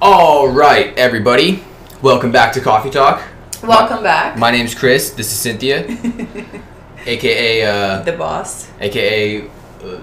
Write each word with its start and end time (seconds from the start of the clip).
All 0.00 0.48
right, 0.48 0.96
everybody. 0.98 1.62
Welcome 2.02 2.30
back 2.30 2.52
to 2.52 2.60
Coffee 2.60 2.90
Talk. 2.90 3.22
Welcome 3.62 4.02
back. 4.02 4.36
My 4.38 4.50
name's 4.50 4.74
Chris. 4.74 5.10
This 5.10 5.32
is 5.32 5.38
Cynthia, 5.38 5.86
aka 7.06 7.62
uh, 7.62 8.02
the 8.02 8.12
boss. 8.12 8.68
aka 8.80 9.46
uh, 9.46 10.00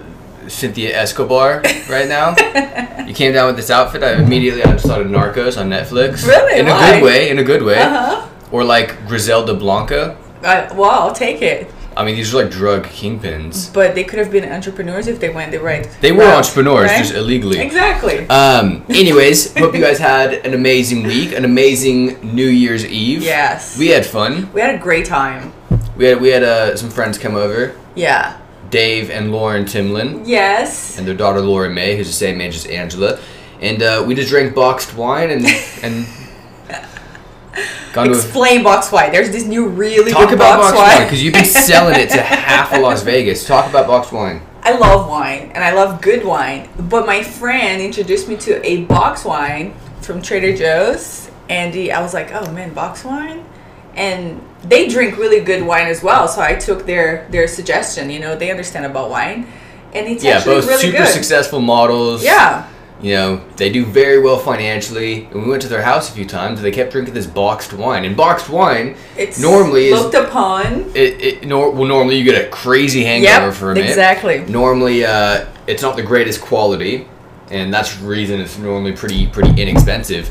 Cynthia 0.48 0.98
Escobar. 0.98 1.62
Right 1.90 2.08
now, 2.08 2.36
you 3.06 3.14
came 3.14 3.34
down 3.34 3.48
with 3.48 3.56
this 3.56 3.70
outfit. 3.70 4.04
I 4.04 4.14
immediately 4.22 4.64
I 4.64 4.72
just 4.72 4.86
thought 4.86 5.02
of 5.02 5.08
Narcos 5.08 5.60
on 5.60 5.70
Netflix. 5.70 6.26
Really? 6.26 6.60
In 6.60 6.68
a 6.68 6.72
good 6.72 7.04
way. 7.04 7.30
In 7.30 7.40
a 7.40 7.44
good 7.44 7.62
way. 7.64 7.78
Uh 7.78 7.90
huh. 7.90 8.30
Or 8.52 8.64
like 8.64 9.08
Griselda 9.08 9.54
Blanca. 9.54 10.18
Uh, 10.44 10.74
well, 10.76 10.90
I'll 10.90 11.14
take 11.14 11.42
it. 11.42 11.72
I 11.96 12.04
mean, 12.06 12.16
these 12.16 12.34
are 12.34 12.44
like 12.44 12.52
drug 12.52 12.86
kingpins. 12.88 13.74
But 13.74 13.96
they 13.96 14.04
could 14.04 14.20
have 14.20 14.32
been 14.32 14.44
entrepreneurs 14.52 15.08
if 15.08 15.20
they 15.20 15.30
went 15.30 15.52
the 15.52 15.60
right. 15.60 15.88
They 16.02 16.12
were 16.12 16.20
route, 16.24 16.38
entrepreneurs, 16.38 16.90
right? 16.90 16.98
just 17.00 17.14
illegally. 17.14 17.60
Exactly. 17.60 18.28
Um. 18.30 18.84
Anyways, 18.90 19.56
hope 19.58 19.74
you 19.76 19.82
guys 19.82 20.00
had 20.00 20.34
an 20.46 20.54
amazing 20.54 21.04
week, 21.04 21.34
an 21.34 21.46
amazing 21.46 22.36
New 22.36 22.48
Year's 22.48 22.86
Eve. 22.86 23.22
yes. 23.24 23.78
We 23.78 23.88
had 23.88 24.06
fun. 24.06 24.52
we 24.54 24.62
had 24.62 24.76
a 24.76 24.80
great 24.80 25.06
time. 25.06 25.54
We 25.96 26.06
had 26.06 26.20
we 26.22 26.30
had 26.30 26.44
uh, 26.44 26.76
some 26.76 26.90
friends 26.90 27.18
come 27.18 27.36
over, 27.36 27.76
Yeah. 27.96 28.40
Dave 28.70 29.12
and 29.12 29.32
Lauren 29.32 29.66
Timlin, 29.66 30.24
Yes. 30.26 30.98
and 30.98 31.06
their 31.08 31.14
daughter 31.14 31.40
Laura 31.42 31.70
May, 31.70 31.96
who's 31.96 32.08
the 32.08 32.14
same 32.14 32.42
age 32.42 32.56
as 32.56 32.66
Angela, 32.66 33.20
and 33.62 33.84
uh, 33.84 34.04
we 34.08 34.16
just 34.16 34.30
drank 34.30 34.56
boxed 34.56 34.96
wine 34.96 35.30
and 35.30 35.46
and 35.84 36.08
gone 36.08 36.08
to 36.08 36.08
a, 36.08 36.23
Explain 37.96 38.64
box 38.64 38.92
wine. 38.92 39.12
There's 39.12 39.30
this 39.30 39.46
new 39.46 39.68
really 39.68 40.12
talk 40.12 40.30
good 40.30 40.36
about 40.36 40.60
box, 40.60 40.78
wine. 40.78 41.04
because 41.04 41.24
you've 41.24 41.34
been 41.34 41.46
selling 41.46 42.00
it 42.00 42.10
to 42.10 42.22
half 42.22 42.74
of 42.74 42.82
Las 42.82 43.04
Vegas. 43.04 43.46
Talk 43.46 43.70
about 43.70 43.88
box 43.88 44.12
wine. 44.12 44.42
I 44.64 44.78
love 44.78 45.10
wine 45.10 45.52
and 45.54 45.64
I 45.64 45.74
love 45.74 46.02
good 46.02 46.24
wine. 46.26 46.70
But 46.80 47.06
my 47.06 47.22
friend 47.22 47.82
introduced 47.82 48.28
me 48.28 48.38
to 48.38 48.66
a 48.66 48.86
box 48.86 49.26
wine 49.26 49.74
from 50.02 50.22
Trader 50.22 50.56
Joe's, 50.56 51.30
Andy, 51.50 51.92
I 51.92 52.02
was 52.02 52.14
like, 52.14 52.32
"Oh 52.34 52.50
man, 52.52 52.74
box 52.74 53.04
wine!" 53.04 53.46
And 53.96 54.42
they 54.64 54.88
drink 54.88 55.18
really 55.18 55.42
good 55.42 55.64
wine 55.64 55.88
as 55.88 56.02
well. 56.02 56.28
So 56.28 56.42
I 56.42 56.56
took 56.56 56.86
their 56.86 57.28
their 57.30 57.48
suggestion. 57.48 58.10
You 58.10 58.20
know, 58.20 58.36
they 58.36 58.50
understand 58.50 58.86
about 58.86 59.10
wine, 59.10 59.46
and 59.94 60.08
it's 60.08 60.24
Yeah, 60.24 60.38
actually 60.38 60.56
both 60.56 60.68
really 60.68 60.82
super 60.82 60.98
good. 61.00 61.08
successful 61.08 61.60
models. 61.62 62.24
Yeah, 62.24 62.66
You 63.04 63.14
know, 63.16 63.42
they 63.58 63.70
do 63.70 63.86
very 63.86 64.20
well 64.20 64.38
financially. 64.40 65.26
And 65.26 65.44
we 65.44 65.50
went 65.50 65.62
to 65.64 65.68
their 65.68 65.82
house 65.84 66.10
a 66.10 66.14
few 66.14 66.26
times 66.26 66.58
and 66.60 66.66
they 66.66 66.72
kept 66.72 66.92
drinking 66.94 67.14
this 67.14 67.28
boxed 67.28 67.74
wine. 67.74 68.06
And 68.06 68.16
boxed 68.16 68.50
wine, 68.50 68.96
it's 69.18 69.40
Normally 69.40 69.88
is- 69.88 70.02
looked 70.02 70.16
upon. 70.16 70.90
it, 70.96 71.22
it 71.22 71.46
nor, 71.46 71.70
well, 71.72 71.84
normally 71.84 72.16
you 72.16 72.24
get 72.24 72.42
a 72.46 72.48
crazy 72.50 73.04
hangover 73.04 73.48
Yep, 73.48 73.54
from 73.56 73.78
it. 73.78 73.86
exactly. 73.90 74.40
Normally, 74.48 75.06
uh, 75.06 75.46
it's 75.68 75.82
not 75.84 75.96
the 75.98 76.02
greatest 76.04 76.40
quality, 76.42 77.06
and 77.52 77.74
that's 77.74 77.94
the 77.98 78.06
reason 78.08 78.40
it's 78.40 78.58
normally 78.58 78.94
pretty 78.94 79.28
pretty 79.28 79.62
inexpensive. 79.62 80.30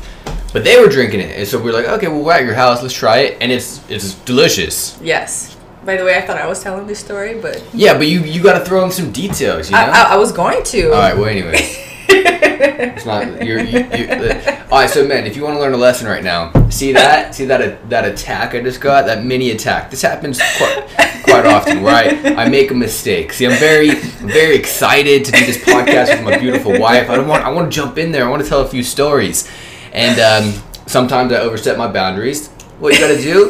But 0.51 0.63
they 0.63 0.79
were 0.79 0.87
drinking 0.89 1.19
it, 1.21 1.37
and 1.37 1.47
so 1.47 1.59
we 1.59 1.69
are 1.69 1.73
like, 1.73 1.87
okay, 1.87 2.07
well, 2.07 2.23
we're 2.23 2.33
at 2.33 2.43
your 2.43 2.53
house, 2.55 2.81
let's 2.83 2.93
try 2.93 3.19
it, 3.19 3.37
and 3.41 3.51
it's 3.51 3.81
it's 3.89 4.15
delicious. 4.25 4.97
Yes. 5.01 5.55
By 5.85 5.97
the 5.97 6.05
way, 6.05 6.15
I 6.15 6.21
thought 6.21 6.37
I 6.37 6.47
was 6.47 6.61
telling 6.63 6.87
this 6.87 6.99
story, 6.99 7.33
but 7.39 7.61
Yeah, 7.73 7.97
but 7.97 8.07
you 8.07 8.21
you 8.21 8.41
got 8.41 8.57
to 8.59 8.65
throw 8.65 8.83
in 8.85 8.91
some 8.91 9.11
details, 9.11 9.69
you 9.69 9.75
know. 9.75 9.81
I, 9.83 10.01
I, 10.09 10.13
I 10.13 10.15
was 10.17 10.31
going 10.31 10.63
to. 10.63 10.91
All 10.91 10.99
right. 10.99 11.15
Well, 11.17 11.25
anyway, 11.27 11.59
it's 12.63 13.05
not 13.05 13.45
you're. 13.45 13.59
You, 13.61 13.79
you, 13.79 14.07
uh, 14.07 14.65
all 14.71 14.79
right. 14.79 14.89
So, 14.89 15.07
man, 15.07 15.25
if 15.25 15.35
you 15.35 15.43
want 15.43 15.55
to 15.55 15.59
learn 15.59 15.73
a 15.73 15.77
lesson 15.77 16.07
right 16.07 16.23
now, 16.23 16.51
see 16.69 16.91
that 16.93 17.35
see 17.35 17.45
that 17.45 17.61
uh, 17.61 17.77
that 17.89 18.05
attack 18.05 18.55
I 18.55 18.61
just 18.61 18.81
got, 18.81 19.05
that 19.05 19.23
mini 19.23 19.51
attack. 19.51 19.91
This 19.91 20.01
happens 20.01 20.39
quite 20.57 20.87
quite 21.23 21.45
often, 21.45 21.81
where 21.81 21.95
I, 21.95 22.43
I 22.43 22.49
make 22.49 22.71
a 22.71 22.75
mistake. 22.75 23.33
See, 23.33 23.45
I'm 23.45 23.57
very 23.59 23.95
very 23.95 24.55
excited 24.55 25.25
to 25.25 25.31
do 25.31 25.45
this 25.45 25.57
podcast 25.63 26.09
with 26.15 26.23
my 26.23 26.37
beautiful 26.37 26.77
wife. 26.79 27.09
I 27.09 27.15
don't 27.15 27.27
want 27.27 27.43
I 27.45 27.49
want 27.51 27.71
to 27.71 27.75
jump 27.75 27.97
in 27.97 28.11
there. 28.11 28.25
I 28.25 28.29
want 28.29 28.43
to 28.43 28.49
tell 28.49 28.61
a 28.61 28.67
few 28.67 28.83
stories, 28.83 29.49
and 29.91 30.19
um, 30.19 30.63
sometimes 30.87 31.31
I 31.31 31.37
overstep 31.39 31.77
my 31.77 31.87
boundaries. 31.91 32.49
What 32.79 32.93
you 32.95 32.99
got 32.99 33.15
to 33.15 33.21
do? 33.21 33.45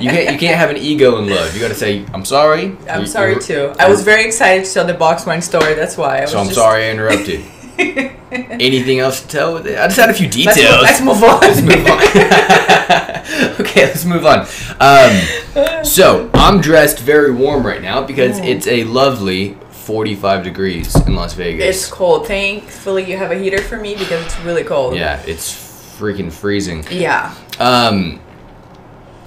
You 0.00 0.08
can't 0.10 0.32
you 0.32 0.38
can't 0.38 0.56
have 0.56 0.70
an 0.70 0.76
ego 0.78 1.18
in 1.18 1.28
love. 1.28 1.52
You 1.54 1.60
got 1.60 1.68
to 1.68 1.74
say 1.74 2.06
I'm 2.14 2.24
sorry. 2.24 2.76
I'm 2.88 3.00
You- 3.02 3.06
sorry 3.06 3.38
too. 3.38 3.74
I 3.78 3.90
was 3.90 4.02
very 4.02 4.24
excited 4.24 4.64
to 4.64 4.72
tell 4.72 4.86
the 4.86 4.94
box 4.94 5.26
wine 5.26 5.42
story. 5.42 5.74
That's 5.74 5.96
why. 5.98 6.18
I 6.18 6.20
was 6.22 6.30
So 6.30 6.38
I'm 6.38 6.46
just, 6.46 6.56
sorry 6.56 6.84
I 6.86 6.90
interrupted. 6.90 7.44
Anything 8.30 9.00
else 9.00 9.22
to 9.22 9.28
tell 9.28 9.54
with 9.54 9.66
it? 9.66 9.78
I 9.78 9.86
just 9.86 9.98
had 9.98 10.10
a 10.10 10.14
few 10.14 10.26
Let's, 10.26 10.56
details. 10.56 10.82
let's 10.82 11.00
move 11.00 11.22
on. 11.22 11.40
Let's 11.40 11.60
move 11.62 11.86
on. 11.86 13.60
okay, 13.66 13.86
let's 13.86 14.04
move 14.04 14.26
on. 14.26 14.46
Um, 14.80 15.84
so 15.84 16.30
I'm 16.34 16.60
dressed 16.60 16.98
very 17.00 17.32
warm 17.32 17.66
right 17.66 17.82
now 17.82 18.04
because 18.04 18.38
it's 18.38 18.66
a 18.66 18.84
lovely 18.84 19.54
45 19.70 20.44
degrees 20.44 20.94
in 21.06 21.14
Las 21.14 21.34
Vegas. 21.34 21.64
It's 21.64 21.88
cold. 21.90 22.26
Thankfully, 22.26 23.10
you 23.10 23.16
have 23.16 23.30
a 23.30 23.36
heater 23.38 23.60
for 23.62 23.78
me 23.78 23.94
because 23.94 24.24
it's 24.24 24.38
really 24.40 24.62
cold. 24.64 24.94
yeah, 24.94 25.20
it's 25.26 25.52
freaking 25.98 26.30
freezing. 26.32 26.84
Yeah. 26.90 27.34
Um, 27.58 28.20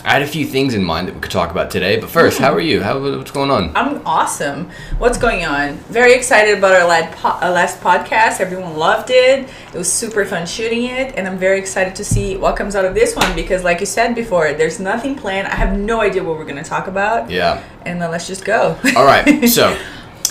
I 0.05 0.11
had 0.11 0.21
a 0.21 0.27
few 0.27 0.45
things 0.45 0.73
in 0.73 0.83
mind 0.83 1.07
that 1.07 1.15
we 1.15 1.21
could 1.21 1.31
talk 1.31 1.49
about 1.51 1.71
today, 1.71 1.97
but 1.97 2.09
first, 2.09 2.37
how 2.37 2.53
are 2.53 2.59
you? 2.59 2.83
How 2.83 2.99
what's 2.99 3.31
going 3.31 3.49
on? 3.49 3.71
I'm 3.73 4.05
awesome. 4.05 4.69
What's 4.97 5.17
going 5.17 5.45
on? 5.45 5.75
Very 5.87 6.13
excited 6.13 6.57
about 6.57 6.73
our 6.75 6.81
uh, 6.81 7.49
last 7.49 7.79
podcast. 7.79 8.41
Everyone 8.41 8.75
loved 8.75 9.11
it. 9.11 9.47
It 9.73 9.77
was 9.77 9.91
super 9.91 10.25
fun 10.25 10.45
shooting 10.45 10.83
it, 10.83 11.15
and 11.15 11.25
I'm 11.25 11.37
very 11.37 11.57
excited 11.57 11.95
to 11.95 12.03
see 12.03 12.35
what 12.35 12.57
comes 12.57 12.75
out 12.75 12.83
of 12.83 12.93
this 12.95 13.15
one 13.15 13.33
because, 13.33 13.63
like 13.63 13.79
you 13.79 13.85
said 13.85 14.13
before, 14.13 14.51
there's 14.53 14.77
nothing 14.77 15.15
planned. 15.15 15.47
I 15.47 15.55
have 15.55 15.77
no 15.79 16.01
idea 16.01 16.21
what 16.21 16.37
we're 16.37 16.45
gonna 16.45 16.65
talk 16.65 16.87
about, 16.87 17.29
Yeah. 17.29 17.63
and 17.85 18.01
then 18.01 18.11
let's 18.11 18.27
just 18.27 18.43
go. 18.43 18.77
All 18.97 19.05
right. 19.05 19.47
So 19.47 19.77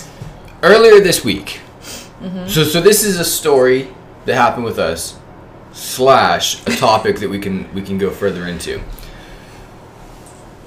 earlier 0.63 1.01
this 1.01 1.25
week, 1.25 1.61
so 2.47 2.63
so 2.65 2.83
this 2.83 3.03
is 3.05 3.19
a 3.19 3.25
story 3.25 3.89
that 4.27 4.35
happened 4.35 4.65
with 4.65 4.79
us, 4.79 5.19
slash 5.73 6.61
a 6.67 6.77
topic 6.77 7.21
that 7.21 7.31
we 7.31 7.39
can 7.39 7.73
we 7.73 7.81
can 7.81 7.97
go 7.97 8.11
further 8.11 8.47
into. 8.47 8.83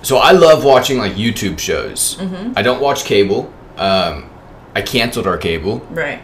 So 0.05 0.17
I 0.17 0.33
love 0.33 0.63
watching 0.63 0.99
like 0.99 1.13
YouTube 1.13 1.57
shows. 1.57 2.19
I 2.55 2.61
don't 2.61 2.79
watch 2.79 3.05
cable. 3.05 3.51
Um, 3.75 4.29
I 4.75 4.83
canceled 4.83 5.25
our 5.25 5.37
cable 5.37 5.79
right. 5.89 6.21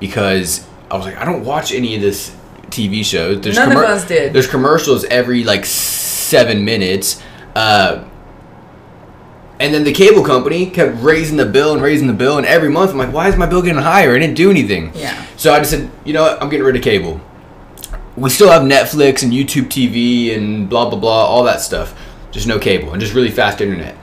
because 0.00 0.66
I 0.90 0.96
was 0.96 1.06
like, 1.06 1.16
I 1.16 1.24
don't 1.24 1.44
watch 1.44 1.72
any 1.72 1.94
of 1.94 2.00
this 2.00 2.34
TV 2.70 3.04
shows. 3.04 3.40
There's 3.40 3.54
None 3.54 3.70
of 3.70 3.78
us 3.78 4.04
did. 4.04 4.32
There's 4.32 4.48
commercials 4.48 5.04
every 5.04 5.44
like 5.44 5.64
seven 5.64 6.64
minutes. 6.64 7.22
Uh, 7.54 8.04
and 9.60 9.72
then 9.72 9.84
the 9.84 9.92
cable 9.92 10.24
company 10.24 10.68
kept 10.68 11.00
raising 11.00 11.36
the 11.36 11.46
bill 11.46 11.72
and 11.72 11.80
raising 11.80 12.08
the 12.08 12.12
bill, 12.12 12.38
and 12.38 12.46
every 12.48 12.68
month 12.68 12.90
I'm 12.90 12.98
like, 12.98 13.12
why 13.12 13.28
is 13.28 13.36
my 13.36 13.46
bill 13.46 13.62
getting 13.62 13.80
higher? 13.80 14.16
I 14.16 14.18
didn't 14.18 14.34
do 14.34 14.50
anything. 14.50 14.90
Yeah. 14.92 15.24
So 15.36 15.54
I 15.54 15.60
just 15.60 15.70
said, 15.70 15.88
you 16.04 16.14
know 16.14 16.24
what, 16.24 16.42
I'm 16.42 16.48
getting 16.48 16.66
rid 16.66 16.74
of 16.74 16.82
cable. 16.82 17.20
We 18.16 18.28
still 18.30 18.50
have 18.50 18.62
Netflix 18.62 19.22
and 19.22 19.32
YouTube 19.32 19.66
TV 19.66 20.36
and 20.36 20.68
blah 20.68 20.90
blah 20.90 20.98
blah, 20.98 21.24
all 21.26 21.44
that 21.44 21.60
stuff. 21.60 21.94
Just 22.34 22.48
no 22.48 22.58
cable 22.58 22.90
and 22.90 23.00
just 23.00 23.14
really 23.14 23.30
fast 23.30 23.60
internet. 23.60 23.96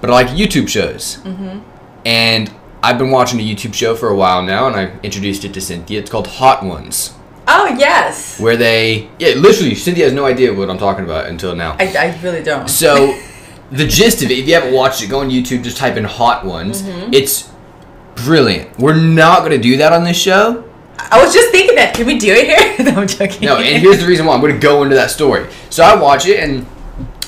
But 0.00 0.10
I 0.10 0.14
like 0.14 0.26
YouTube 0.28 0.68
shows. 0.68 1.18
Mm-hmm. 1.18 1.60
And 2.04 2.52
I've 2.82 2.98
been 2.98 3.12
watching 3.12 3.38
a 3.38 3.42
YouTube 3.42 3.72
show 3.72 3.94
for 3.94 4.08
a 4.08 4.16
while 4.16 4.42
now, 4.42 4.66
and 4.66 4.74
I 4.74 4.98
introduced 5.04 5.44
it 5.44 5.54
to 5.54 5.60
Cynthia. 5.60 6.00
It's 6.00 6.10
called 6.10 6.26
Hot 6.26 6.64
Ones, 6.64 7.14
Oh 7.46 7.76
yes. 7.78 8.40
where 8.40 8.56
they, 8.56 9.10
yeah, 9.20 9.34
literally, 9.34 9.76
Cynthia 9.76 10.04
has 10.04 10.12
no 10.12 10.24
idea 10.24 10.52
what 10.52 10.68
I'm 10.70 10.78
talking 10.78 11.04
about 11.04 11.26
until 11.26 11.54
now. 11.54 11.76
I, 11.78 11.94
I 11.96 12.20
really 12.20 12.42
don't. 12.42 12.68
So, 12.68 13.16
the 13.70 13.86
gist 13.86 14.22
of 14.22 14.30
it, 14.30 14.38
if 14.38 14.48
you 14.48 14.54
haven't 14.54 14.74
watched 14.74 15.00
it, 15.02 15.08
go 15.08 15.20
on 15.20 15.30
YouTube, 15.30 15.62
just 15.62 15.76
type 15.76 15.96
in 15.96 16.04
Hot 16.04 16.44
Ones. 16.44 16.82
Mm-hmm. 16.82 17.14
It's 17.14 17.52
brilliant. 18.16 18.76
We're 18.78 18.96
not 18.96 19.40
going 19.40 19.52
to 19.52 19.58
do 19.58 19.76
that 19.76 19.92
on 19.92 20.02
this 20.02 20.16
show. 20.16 20.68
I 20.98 21.22
was 21.22 21.32
just 21.32 21.50
thinking 21.52 21.76
that. 21.76 21.94
Can 21.94 22.06
we 22.06 22.18
do 22.18 22.32
it 22.32 22.46
here? 22.46 22.84
no, 22.92 23.02
I'm 23.02 23.08
joking. 23.08 23.46
No, 23.46 23.56
and 23.58 23.80
here's 23.80 24.00
the 24.00 24.06
reason 24.06 24.26
why 24.26 24.34
I'm 24.34 24.40
going 24.40 24.52
to 24.52 24.58
go 24.58 24.82
into 24.82 24.96
that 24.96 25.10
story. 25.10 25.48
So 25.70 25.84
I 25.84 26.00
watch 26.00 26.26
it, 26.26 26.40
and 26.40 26.66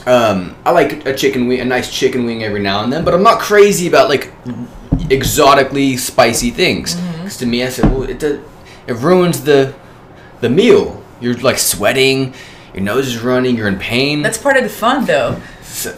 um, 0.06 0.56
I 0.64 0.70
like 0.72 1.06
a 1.06 1.14
chicken 1.14 1.46
wing, 1.48 1.60
a 1.60 1.64
nice 1.64 1.92
chicken 1.92 2.24
wing 2.24 2.42
every 2.42 2.60
now 2.60 2.82
and 2.82 2.92
then, 2.92 3.04
but 3.04 3.14
I'm 3.14 3.22
not 3.22 3.40
crazy 3.40 3.86
about 3.88 4.08
like 4.08 4.32
exotically 5.10 5.96
spicy 5.96 6.50
things. 6.50 6.94
Mm-hmm. 6.94 7.12
Because 7.18 7.36
to 7.38 7.46
me, 7.46 7.62
I 7.62 7.68
said, 7.68 7.84
well, 7.92 8.02
it 8.04 8.18
does, 8.18 8.40
it 8.86 8.94
ruins 8.94 9.44
the 9.44 9.74
the 10.40 10.48
meal. 10.48 11.02
You're 11.20 11.34
like 11.34 11.58
sweating, 11.58 12.34
your 12.74 12.82
nose 12.82 13.06
is 13.06 13.18
running, 13.22 13.56
you're 13.56 13.68
in 13.68 13.78
pain. 13.78 14.22
That's 14.22 14.38
part 14.38 14.56
of 14.56 14.64
the 14.64 14.68
fun, 14.70 15.04
though. 15.04 15.40
So- 15.62 15.96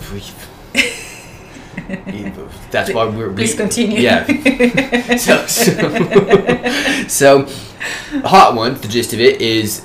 that's 2.70 2.92
why 2.92 3.04
we're. 3.06 3.28
we- 3.30 3.34
Please 3.36 3.54
continue. 3.54 4.00
Yeah. 4.00 4.26
so, 5.16 5.46
so, 5.46 7.06
so, 7.08 7.48
Hot 8.22 8.54
one. 8.54 8.74
the 8.80 8.88
gist 8.88 9.12
of 9.12 9.20
it 9.20 9.40
is 9.42 9.84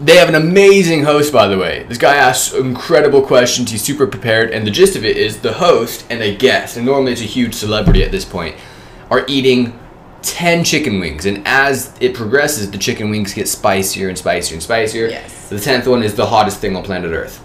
they 0.00 0.16
have 0.16 0.28
an 0.28 0.34
amazing 0.34 1.04
host, 1.04 1.32
by 1.32 1.46
the 1.46 1.58
way. 1.58 1.84
This 1.84 1.98
guy 1.98 2.16
asks 2.16 2.54
incredible 2.54 3.22
questions. 3.22 3.70
He's 3.70 3.82
super 3.82 4.06
prepared. 4.06 4.50
And 4.50 4.66
the 4.66 4.70
gist 4.70 4.96
of 4.96 5.04
it 5.04 5.16
is 5.16 5.40
the 5.40 5.52
host 5.52 6.06
and 6.08 6.22
a 6.22 6.34
guest, 6.34 6.76
and 6.76 6.86
normally 6.86 7.12
it's 7.12 7.20
a 7.20 7.24
huge 7.24 7.54
celebrity 7.54 8.02
at 8.02 8.10
this 8.10 8.24
point, 8.24 8.56
are 9.10 9.24
eating 9.28 9.78
10 10.22 10.64
chicken 10.64 11.00
wings. 11.00 11.26
And 11.26 11.46
as 11.46 11.94
it 12.00 12.14
progresses, 12.14 12.70
the 12.70 12.78
chicken 12.78 13.10
wings 13.10 13.34
get 13.34 13.46
spicier 13.46 14.08
and 14.08 14.16
spicier 14.16 14.54
and 14.54 14.62
spicier. 14.62 15.06
Yes. 15.06 15.48
The 15.50 15.56
10th 15.56 15.86
one 15.86 16.02
is 16.02 16.14
the 16.14 16.26
hottest 16.26 16.60
thing 16.60 16.76
on 16.76 16.82
planet 16.82 17.12
Earth. 17.12 17.44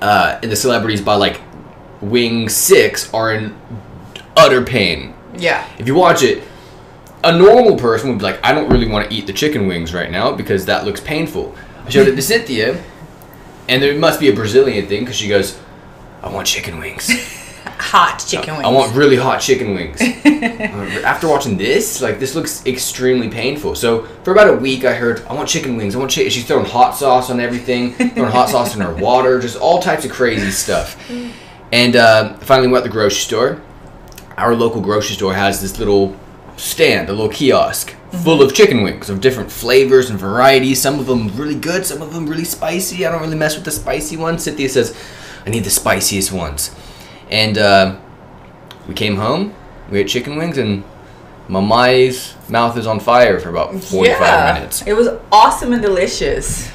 Uh, 0.00 0.38
and 0.42 0.50
the 0.50 0.56
celebrities 0.56 1.00
by 1.00 1.14
like 1.14 1.40
wing 2.00 2.48
six 2.48 3.12
are 3.12 3.34
in 3.34 3.56
utter 4.36 4.62
pain. 4.62 5.14
Yeah. 5.36 5.68
If 5.78 5.86
you 5.86 5.94
watch 5.94 6.22
it, 6.22 6.42
a 7.24 7.36
normal 7.36 7.76
person 7.76 8.10
would 8.10 8.18
be 8.18 8.24
like, 8.24 8.38
I 8.44 8.52
don't 8.52 8.70
really 8.70 8.88
want 8.88 9.10
to 9.10 9.14
eat 9.14 9.26
the 9.26 9.32
chicken 9.32 9.66
wings 9.66 9.92
right 9.92 10.10
now 10.10 10.32
because 10.32 10.66
that 10.66 10.84
looks 10.84 11.00
painful. 11.00 11.54
I 11.86 11.90
showed 11.90 12.08
it 12.08 12.16
to 12.16 12.22
Cynthia, 12.22 12.82
and 13.68 13.80
there 13.80 13.96
must 13.96 14.18
be 14.18 14.28
a 14.28 14.34
Brazilian 14.34 14.86
thing 14.86 15.00
because 15.00 15.16
she 15.16 15.28
goes, 15.28 15.58
I 16.20 16.28
want 16.30 16.46
chicken 16.46 16.78
wings. 16.80 17.08
Hot 17.78 18.18
chicken 18.26 18.54
wings. 18.54 18.66
I 18.66 18.70
want 18.70 18.94
really 18.96 19.16
hot 19.16 19.40
chicken 19.40 19.74
wings. 19.74 20.00
Uh, 20.36 21.00
After 21.04 21.28
watching 21.28 21.56
this, 21.56 22.02
like 22.02 22.18
this 22.18 22.34
looks 22.34 22.64
extremely 22.66 23.28
painful. 23.28 23.74
So 23.74 24.02
for 24.22 24.32
about 24.32 24.48
a 24.48 24.52
week, 24.52 24.84
I 24.84 24.92
heard 24.92 25.24
I 25.26 25.32
want 25.32 25.48
chicken 25.48 25.76
wings. 25.76 25.96
I 25.96 25.98
want 25.98 26.10
chicken. 26.10 26.30
She's 26.30 26.46
throwing 26.46 26.66
hot 26.66 26.94
sauce 26.94 27.30
on 27.30 27.40
everything, 27.40 27.94
throwing 27.94 28.30
hot 28.30 28.50
sauce 28.50 28.74
in 28.74 28.82
her 28.82 28.94
water, 29.02 29.40
just 29.40 29.56
all 29.56 29.80
types 29.80 30.04
of 30.04 30.10
crazy 30.12 30.50
stuff. 30.50 30.98
And 31.72 31.96
uh, 31.96 32.34
finally, 32.38 32.68
went 32.68 32.84
to 32.84 32.90
the 32.90 32.92
grocery 32.92 33.20
store. 33.20 33.62
Our 34.36 34.54
local 34.54 34.80
grocery 34.82 35.16
store 35.16 35.32
has 35.34 35.60
this 35.62 35.78
little 35.78 36.14
stand, 36.56 37.08
a 37.08 37.12
little 37.12 37.28
kiosk 37.28 37.94
full 38.22 38.42
of 38.42 38.54
chicken 38.54 38.82
wings 38.82 39.10
of 39.10 39.20
different 39.20 39.50
flavors 39.50 40.10
and 40.10 40.18
varieties. 40.18 40.80
Some 40.80 40.98
of 40.98 41.06
them 41.06 41.28
really 41.36 41.54
good, 41.54 41.84
some 41.84 42.02
of 42.02 42.12
them 42.12 42.26
really 42.26 42.44
spicy. 42.44 43.04
I 43.04 43.10
don't 43.10 43.20
really 43.20 43.36
mess 43.36 43.54
with 43.56 43.64
the 43.64 43.70
spicy 43.70 44.16
ones. 44.16 44.44
Cynthia 44.44 44.68
says, 44.68 44.96
I 45.44 45.50
need 45.50 45.64
the 45.64 45.70
spiciest 45.70 46.32
ones. 46.32 46.74
And 47.30 47.58
uh, 47.58 47.98
we 48.88 48.94
came 48.94 49.16
home, 49.16 49.54
we 49.90 50.00
ate 50.00 50.08
chicken 50.08 50.36
wings, 50.36 50.58
and 50.58 50.84
Mamai's 51.48 52.34
mouth 52.48 52.76
is 52.76 52.86
on 52.86 53.00
fire 53.00 53.38
for 53.38 53.50
about 53.50 53.74
45 53.74 54.54
minutes. 54.54 54.82
It 54.86 54.94
was 54.94 55.08
awesome 55.30 55.72
and 55.72 55.82
delicious. 55.82 56.70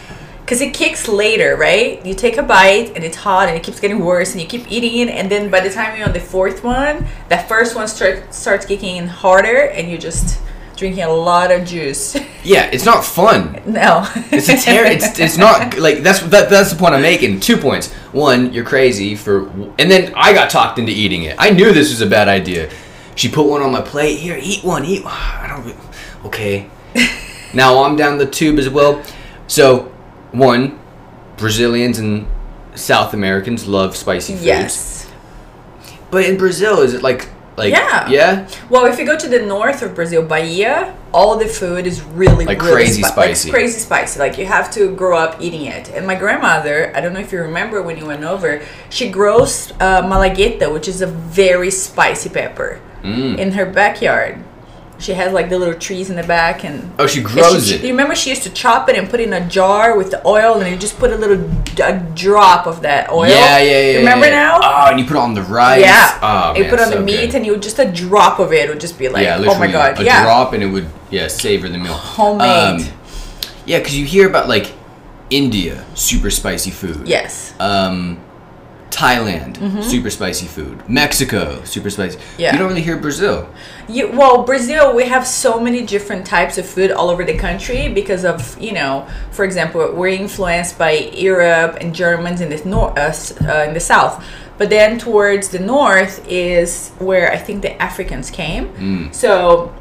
Because 0.51 0.61
it 0.63 0.73
kicks 0.73 1.07
later, 1.07 1.55
right? 1.55 2.05
You 2.05 2.13
take 2.13 2.35
a 2.35 2.43
bite 2.43 2.91
and 2.93 3.05
it's 3.05 3.15
hot 3.15 3.47
and 3.47 3.55
it 3.55 3.63
keeps 3.63 3.79
getting 3.79 3.99
worse 3.99 4.33
and 4.33 4.41
you 4.41 4.45
keep 4.45 4.69
eating 4.69 5.07
it. 5.07 5.09
And 5.09 5.31
then 5.31 5.49
by 5.49 5.61
the 5.61 5.69
time 5.69 5.97
you're 5.97 6.05
on 6.05 6.11
the 6.11 6.19
fourth 6.19 6.61
one, 6.61 7.07
that 7.29 7.47
first 7.47 7.73
one 7.73 7.87
start, 7.87 8.33
starts 8.33 8.65
kicking 8.65 8.97
in 8.97 9.07
harder 9.07 9.69
and 9.69 9.87
you're 9.87 9.97
just 9.97 10.41
drinking 10.75 11.05
a 11.05 11.09
lot 11.09 11.51
of 11.51 11.65
juice. 11.65 12.17
Yeah, 12.43 12.69
it's 12.73 12.83
not 12.83 13.05
fun. 13.05 13.61
no. 13.65 14.05
It's 14.29 14.49
a 14.49 14.57
terror. 14.57 14.87
It's, 14.87 15.19
it's 15.19 15.37
not 15.37 15.77
like 15.77 15.99
that's 15.99 16.21
that, 16.21 16.49
that's 16.49 16.73
the 16.73 16.77
point 16.77 16.95
I'm 16.95 17.03
making. 17.03 17.39
Two 17.39 17.55
points. 17.55 17.93
One, 18.11 18.51
you're 18.51 18.65
crazy 18.65 19.15
for, 19.15 19.47
and 19.77 19.91
then 19.91 20.11
I 20.15 20.33
got 20.33 20.49
talked 20.49 20.79
into 20.79 20.91
eating 20.91 21.23
it. 21.23 21.35
I 21.37 21.51
knew 21.51 21.71
this 21.71 21.91
was 21.91 22.01
a 22.01 22.07
bad 22.07 22.27
idea. 22.27 22.71
She 23.15 23.29
put 23.29 23.43
one 23.43 23.61
on 23.61 23.71
my 23.71 23.81
plate. 23.81 24.17
Here, 24.17 24.39
eat 24.41 24.63
one. 24.63 24.83
Eat. 24.83 25.03
I 25.05 25.45
don't. 25.47 26.25
Okay. 26.25 26.67
now 27.53 27.83
I'm 27.83 27.95
down 27.95 28.17
the 28.17 28.25
tube 28.25 28.57
as 28.57 28.67
well. 28.67 29.03
So, 29.45 29.90
one, 30.31 30.79
Brazilians 31.37 31.99
and 31.99 32.27
South 32.75 33.13
Americans 33.13 33.67
love 33.67 33.95
spicy 33.95 34.33
foods. 34.33 34.45
Yes. 34.45 35.11
But 36.09 36.25
in 36.25 36.37
Brazil, 36.37 36.81
is 36.81 36.93
it 36.93 37.01
like 37.01 37.27
like 37.57 37.71
Yeah. 37.71 38.07
yeah? 38.09 38.47
Well, 38.69 38.85
if 38.85 38.97
you 38.97 39.05
go 39.05 39.17
to 39.17 39.27
the 39.27 39.39
north 39.41 39.81
of 39.81 39.93
Brazil, 39.93 40.23
Bahia, 40.23 40.95
all 41.13 41.37
the 41.37 41.47
food 41.47 41.85
is 41.85 42.01
really 42.01 42.45
Like 42.45 42.61
really 42.61 42.73
crazy 42.73 43.01
spi- 43.03 43.11
spicy. 43.11 43.49
Like 43.49 43.53
crazy 43.59 43.79
spicy. 43.79 44.19
Like 44.19 44.37
you 44.37 44.45
have 44.45 44.71
to 44.71 44.95
grow 44.95 45.17
up 45.17 45.41
eating 45.41 45.65
it. 45.65 45.89
And 45.89 46.07
my 46.07 46.15
grandmother, 46.15 46.91
I 46.95 47.01
don't 47.01 47.11
know 47.13 47.19
if 47.19 47.31
you 47.33 47.41
remember 47.41 47.81
when 47.81 47.97
you 47.97 48.05
went 48.05 48.23
over, 48.23 48.61
she 48.89 49.09
grows 49.09 49.71
uh, 49.81 50.01
malagueta, 50.03 50.71
which 50.73 50.87
is 50.87 51.01
a 51.01 51.07
very 51.07 51.69
spicy 51.71 52.29
pepper, 52.29 52.79
Mm. 53.03 53.37
in 53.37 53.51
her 53.53 53.65
backyard. 53.65 54.37
She 55.01 55.13
has 55.13 55.33
like 55.33 55.49
the 55.49 55.57
little 55.57 55.73
trees 55.73 56.09
in 56.11 56.15
the 56.15 56.23
back, 56.23 56.63
and 56.63 56.91
Oh, 56.99 57.07
she 57.07 57.21
grows 57.21 57.67
she- 57.69 57.75
it. 57.75 57.81
You 57.81 57.89
remember 57.89 58.13
she 58.15 58.29
used 58.29 58.43
to 58.43 58.51
chop 58.51 58.87
it 58.87 58.95
and 58.95 59.09
put 59.09 59.19
it 59.19 59.23
in 59.27 59.33
a 59.33 59.45
jar 59.49 59.97
with 59.97 60.11
the 60.11 60.25
oil, 60.27 60.59
and 60.61 60.69
you 60.69 60.77
just 60.77 60.97
put 60.99 61.11
a 61.11 61.15
little 61.17 61.37
d- 61.37 61.81
a 61.81 61.99
drop 62.13 62.67
of 62.67 62.81
that 62.83 63.11
oil. 63.11 63.27
Yeah, 63.27 63.57
yeah, 63.59 63.91
yeah. 63.93 63.97
Remember 63.97 64.27
yeah. 64.27 64.31
now? 64.31 64.59
Oh, 64.61 64.89
and 64.91 64.99
you 64.99 65.05
put 65.05 65.17
it 65.17 65.19
on 65.19 65.33
the 65.33 65.41
rice. 65.41 65.81
Yeah. 65.81 66.19
Oh, 66.21 66.53
you 66.55 66.61
man, 66.63 66.69
put 66.69 66.79
on 66.79 66.89
so 66.89 66.97
the 66.99 67.01
meat 67.03 67.17
good. 67.31 67.35
and 67.35 67.45
you 67.45 67.51
would 67.53 67.63
just 67.63 67.79
a 67.79 67.91
drop 67.91 68.37
of 68.39 68.53
it 68.53 68.69
would 68.69 68.79
just 68.79 68.99
be 68.99 69.09
like, 69.09 69.23
yeah, 69.23 69.37
oh 69.43 69.57
my 69.57 69.71
god, 69.71 69.99
a 69.99 70.03
yeah, 70.03 70.23
drop 70.23 70.53
and 70.53 70.61
it 70.61 70.67
would 70.67 70.87
yeah 71.09 71.27
savor 71.27 71.67
the 71.67 71.77
meal. 71.79 71.93
homemade. 71.93 72.81
Um, 72.81 72.87
yeah, 73.65 73.79
because 73.79 73.97
you 73.97 74.05
hear 74.05 74.29
about 74.29 74.47
like 74.47 74.71
India, 75.31 75.83
super 75.95 76.29
spicy 76.29 76.69
food. 76.71 77.07
yes, 77.07 77.53
Um, 77.59 78.19
Thailand, 78.91 79.83
super 79.83 80.09
spicy 80.09 80.47
food. 80.47 80.87
Mexico, 80.87 81.63
super 81.63 81.89
spicy. 81.89 82.17
Mm-hmm. 82.17 82.41
Yeah. 82.41 82.51
You 82.53 82.59
don't 82.59 82.69
really 82.69 82.81
hear 82.81 82.97
Brazil. 82.97 83.49
you, 83.89 84.11
well, 84.11 84.43
Brazil, 84.43 84.93
we 84.95 85.05
have 85.05 85.25
so 85.25 85.59
many 85.59 85.85
different 85.85 86.25
types 86.25 86.57
of 86.57 86.65
food 86.65 86.91
all 86.91 87.09
over 87.09 87.23
the 87.23 87.37
country 87.37 87.87
because 87.89 88.23
of 88.25 88.59
you 88.61 88.73
know, 88.73 89.07
for 89.31 89.45
example, 89.45 89.93
we're 89.93 90.09
influenced 90.09 90.77
by 90.77 90.91
Europe 90.91 91.77
and 91.81 91.95
Germans 91.95 92.41
in 92.41 92.49
the 92.49 92.63
north, 92.65 92.97
uh, 93.41 93.51
uh, 93.51 93.63
in 93.67 93.73
the 93.73 93.79
south. 93.79 94.23
But 94.57 94.69
then 94.69 94.99
towards 94.99 95.49
the 95.49 95.59
north 95.59 96.23
is 96.27 96.91
where 96.99 97.31
I 97.31 97.37
think 97.37 97.63
the 97.63 97.81
Africans 97.81 98.29
came. 98.29 99.11
So 99.11 99.73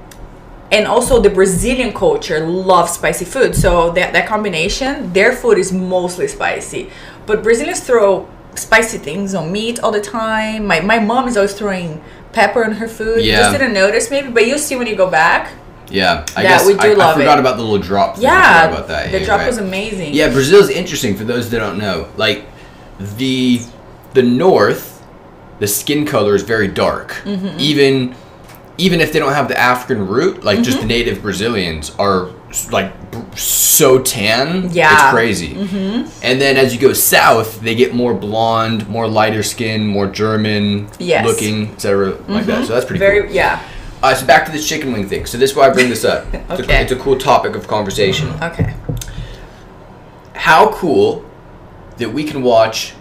and 0.73 0.87
also 0.87 1.21
the 1.21 1.31
Brazilian 1.31 1.93
culture 1.93 2.41
loves 2.47 2.93
spicy 2.93 3.25
food. 3.25 3.55
So 3.55 3.91
that 3.91 4.12
that 4.12 4.27
combination, 4.27 5.12
their 5.12 5.33
food 5.33 5.59
is 5.59 5.73
mostly 5.73 6.29
spicy. 6.29 6.91
But 7.27 7.43
Brazilians 7.43 7.81
throw 7.81 8.29
spicy 8.55 8.99
things 8.99 9.35
on 9.35 9.50
meat 9.52 9.81
all 9.81 9.93
the 9.93 10.00
time. 10.00 10.67
My 10.67 10.81
my 10.81 10.99
mom 10.99 11.29
is 11.29 11.37
always 11.37 11.55
throwing 11.55 12.02
pepper 12.32 12.64
on 12.64 12.73
her 12.73 12.88
food. 12.88 13.25
You 13.25 13.32
just 13.32 13.52
didn't 13.52 13.73
notice 13.75 14.11
maybe, 14.11 14.31
but 14.31 14.47
you'll 14.47 14.58
see 14.58 14.76
when 14.76 14.87
you 14.87 14.97
go 14.97 15.11
back. 15.11 15.52
Yeah, 15.91 16.25
I 16.37 16.43
Yeah, 16.43 16.49
guess 16.50 16.67
we 16.67 16.75
do 16.75 16.93
I, 16.93 16.94
love 16.94 17.17
I 17.17 17.19
forgot 17.19 17.38
it. 17.38 17.41
about 17.41 17.56
the 17.56 17.62
little 17.62 17.79
drop. 17.79 18.14
Thing. 18.14 18.23
Yeah, 18.25 18.67
forgot 18.67 18.73
about 18.79 18.88
that. 18.88 19.11
the 19.11 19.19
Yeah, 19.20 19.25
drop 19.26 19.38
right. 19.41 19.47
was 19.49 19.58
amazing. 19.58 20.14
Yeah, 20.14 20.31
Brazil 20.31 20.61
is 20.61 20.70
interesting 20.70 21.17
for 21.17 21.25
those 21.25 21.50
that 21.50 21.58
don't 21.58 21.79
know. 21.79 22.08
Like 22.17 22.44
the 23.19 23.61
the 24.14 24.23
north, 24.23 25.02
the 25.58 25.67
skin 25.67 26.06
color 26.06 26.35
is 26.35 26.43
very 26.43 26.69
dark. 26.69 27.12
Mm-hmm. 27.25 27.56
Even 27.58 28.14
even 28.79 29.00
if 29.00 29.12
they 29.12 29.19
don't 29.19 29.32
have 29.35 29.49
the 29.49 29.58
African 29.58 30.06
root, 30.06 30.44
like 30.44 30.56
Mm-hmm. 30.56 30.62
just 30.64 30.81
the 30.81 30.87
native 30.87 31.23
Brazilians 31.23 31.93
are 31.99 32.31
like 32.73 32.93
so 33.37 34.00
tan. 34.00 34.70
Yeah. 34.73 34.93
it's 34.93 35.12
crazy. 35.12 35.55
Mm-hmm. 35.55 36.08
And 36.23 36.41
then 36.41 36.56
as 36.56 36.75
you 36.75 36.81
go 36.81 36.93
south, 36.93 37.61
they 37.61 37.75
get 37.75 37.94
more 37.94 38.12
blonde, 38.14 38.88
more 38.88 39.06
lighter 39.08 39.43
skin, 39.43 39.87
more 39.87 40.06
German 40.08 40.88
Yes. 40.99 41.19
Mm-hmm. 41.20 41.26
looking, 41.26 41.73
etc. 41.75 42.11
Like 42.29 42.47
that. 42.47 42.67
So 42.67 42.75
that's 42.75 42.85
pretty 42.87 42.99
Very 42.99 43.23
cool. 43.26 43.32
yeah. 43.35 43.62
Uh, 44.02 44.14
so 44.14 44.26
back 44.26 44.47
to 44.47 44.52
this 44.52 44.67
chicken 44.67 44.93
wing 44.93 45.06
thing. 45.08 45.26
So 45.26 45.37
this 45.38 45.50
is 45.50 45.56
why 45.56 45.67
I 45.69 45.70
bring 45.70 45.88
this 45.91 46.05
up. 46.05 46.26
It's, 46.35 46.50
a, 46.61 46.62
Okay. 46.64 46.82
it's 46.82 46.93
a 46.93 46.97
cool 46.97 47.17
topic 47.19 47.55
of 47.55 47.69
conversation 47.69 48.31
Okay. 48.43 48.75
how 50.35 50.73
cool 50.73 51.25
that 51.99 52.11
we 52.12 52.25
can 52.25 52.43
watch 52.43 52.94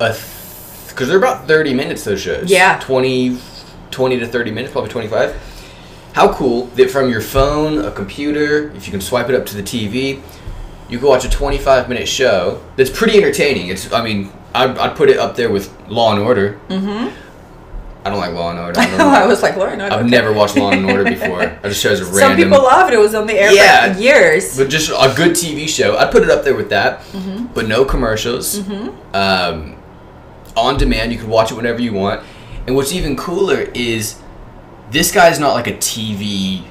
a 0.00 0.14
because 0.88 1.08
they're 1.08 1.16
about 1.18 1.48
30 1.48 1.72
minutes 1.74 2.04
those 2.04 2.20
shows 2.20 2.50
Yeah. 2.50 2.78
20 2.80 3.38
20 3.90 4.18
to 4.18 4.26
30 4.26 4.50
minutes 4.50 4.72
probably 4.72 4.90
25 4.90 5.34
how 6.12 6.32
cool 6.32 6.66
that 6.76 6.90
from 6.90 7.08
your 7.10 7.20
phone 7.20 7.78
a 7.84 7.90
computer 7.90 8.70
if 8.76 8.86
you 8.86 8.90
can 8.92 9.00
swipe 9.00 9.28
it 9.28 9.34
up 9.34 9.46
to 9.46 9.56
the 9.56 9.62
tv 9.62 10.20
you 10.88 10.98
can 10.98 11.06
watch 11.06 11.24
a 11.24 11.30
25 11.30 11.88
minute 11.88 12.06
show 12.08 12.62
that's 12.76 12.90
pretty 12.90 13.16
entertaining 13.18 13.68
it's 13.68 13.90
i 13.92 14.02
mean 14.02 14.30
i'd, 14.54 14.76
I'd 14.78 14.96
put 14.96 15.08
it 15.08 15.18
up 15.18 15.36
there 15.36 15.50
with 15.50 15.72
law 15.88 16.12
and 16.12 16.20
order 16.22 16.58
mm-hmm 16.68 17.08
i 18.04 18.10
don't 18.10 18.18
like 18.18 18.32
law 18.34 18.50
and 18.50 18.58
order 18.58 18.78
I, 18.80 18.86
don't 18.88 18.98
know. 18.98 19.08
I 19.08 19.26
was 19.26 19.42
like, 19.42 19.56
Lauren, 19.56 19.80
i've 19.80 20.04
never 20.08 20.32
watched 20.32 20.56
law 20.56 20.70
and 20.72 20.84
order 20.90 21.04
before 21.16 21.40
i 21.42 21.68
just 21.68 21.82
chose 21.82 22.00
a 22.00 22.04
Some 22.04 22.16
random 22.16 22.50
people 22.50 22.62
loved 22.64 22.92
it. 22.92 22.96
It 22.96 22.98
was 22.98 23.14
on 23.14 23.26
the 23.28 23.34
air 23.34 23.52
Yeah. 23.54 23.92
for 23.94 24.00
years. 24.00 24.56
but 24.58 24.68
just 24.68 24.90
a 24.90 25.14
good 25.16 25.32
TV 25.32 25.68
show. 25.68 25.96
I'd 25.96 26.10
put 26.10 26.22
it 26.24 26.30
up 26.30 26.42
there 26.44 26.54
with 26.56 26.68
that, 26.70 27.00
Mm-hmm. 27.12 27.46
but 27.54 27.68
no 27.68 27.84
commercials. 27.84 28.58
Um, 29.14 29.76
on 30.56 30.76
demand, 30.78 31.12
you 31.12 31.18
can 31.18 31.28
watch 31.28 31.50
it 31.52 31.54
whenever 31.54 31.80
you 31.80 31.92
want. 31.94 32.22
And 32.66 32.74
what's 32.76 32.92
even 32.92 33.16
cooler 33.16 33.60
is 33.72 34.16
this 34.92 35.10
guy's 35.12 35.38
not 35.40 35.54
like 35.54 35.66
a 35.66 35.72
TV 35.74 36.62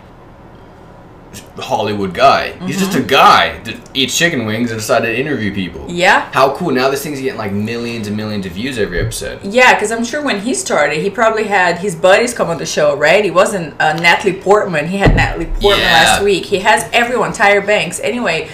Hollywood 1.58 2.14
guy. 2.14 2.52
He's 2.66 2.78
just 2.80 2.92
Mm-hmm. 2.92 3.04
a 3.06 3.08
guy 3.08 3.58
that 3.64 3.76
eats 3.94 4.18
chicken 4.18 4.46
wings 4.46 4.70
and 4.72 4.80
decided 4.80 5.08
to 5.08 5.18
interview 5.20 5.54
people. 5.54 5.86
yeah. 5.90 6.30
How 6.34 6.56
cool! 6.56 6.72
Now 6.72 6.90
this 6.90 7.04
thing's 7.04 7.22
getting 7.22 7.38
like 7.38 7.52
millions 7.54 8.08
and 8.08 8.18
millions 8.18 8.46
of 8.46 8.52
views 8.54 8.78
every 8.78 9.00
episode. 9.00 9.40
Yeah, 9.44 9.74
because 9.74 9.92
I'm 9.92 10.04
sure 10.04 10.22
when 10.24 10.42
he 10.42 10.54
started, 10.54 11.00
he 11.02 11.10
probably 11.10 11.46
had 11.46 11.80
his 11.80 11.96
buddies 11.96 12.34
come 12.34 12.50
on 12.50 12.58
the 12.58 12.66
show, 12.66 12.96
right? 12.98 13.24
He 13.24 13.32
wasn't 13.32 13.80
uh, 13.80 13.94
Natalie 13.94 14.40
Portman. 14.42 14.88
He 14.88 14.98
had 14.98 15.16
Natalie 15.16 15.46
Portman 15.46 15.80
Yeah. 15.80 15.94
last 16.04 16.24
week. 16.24 16.46
He 16.46 16.60
has 16.60 16.90
everyone, 16.92 17.32
Tyra 17.32 17.66
Banks. 17.66 18.00
Anyway, 18.02 18.50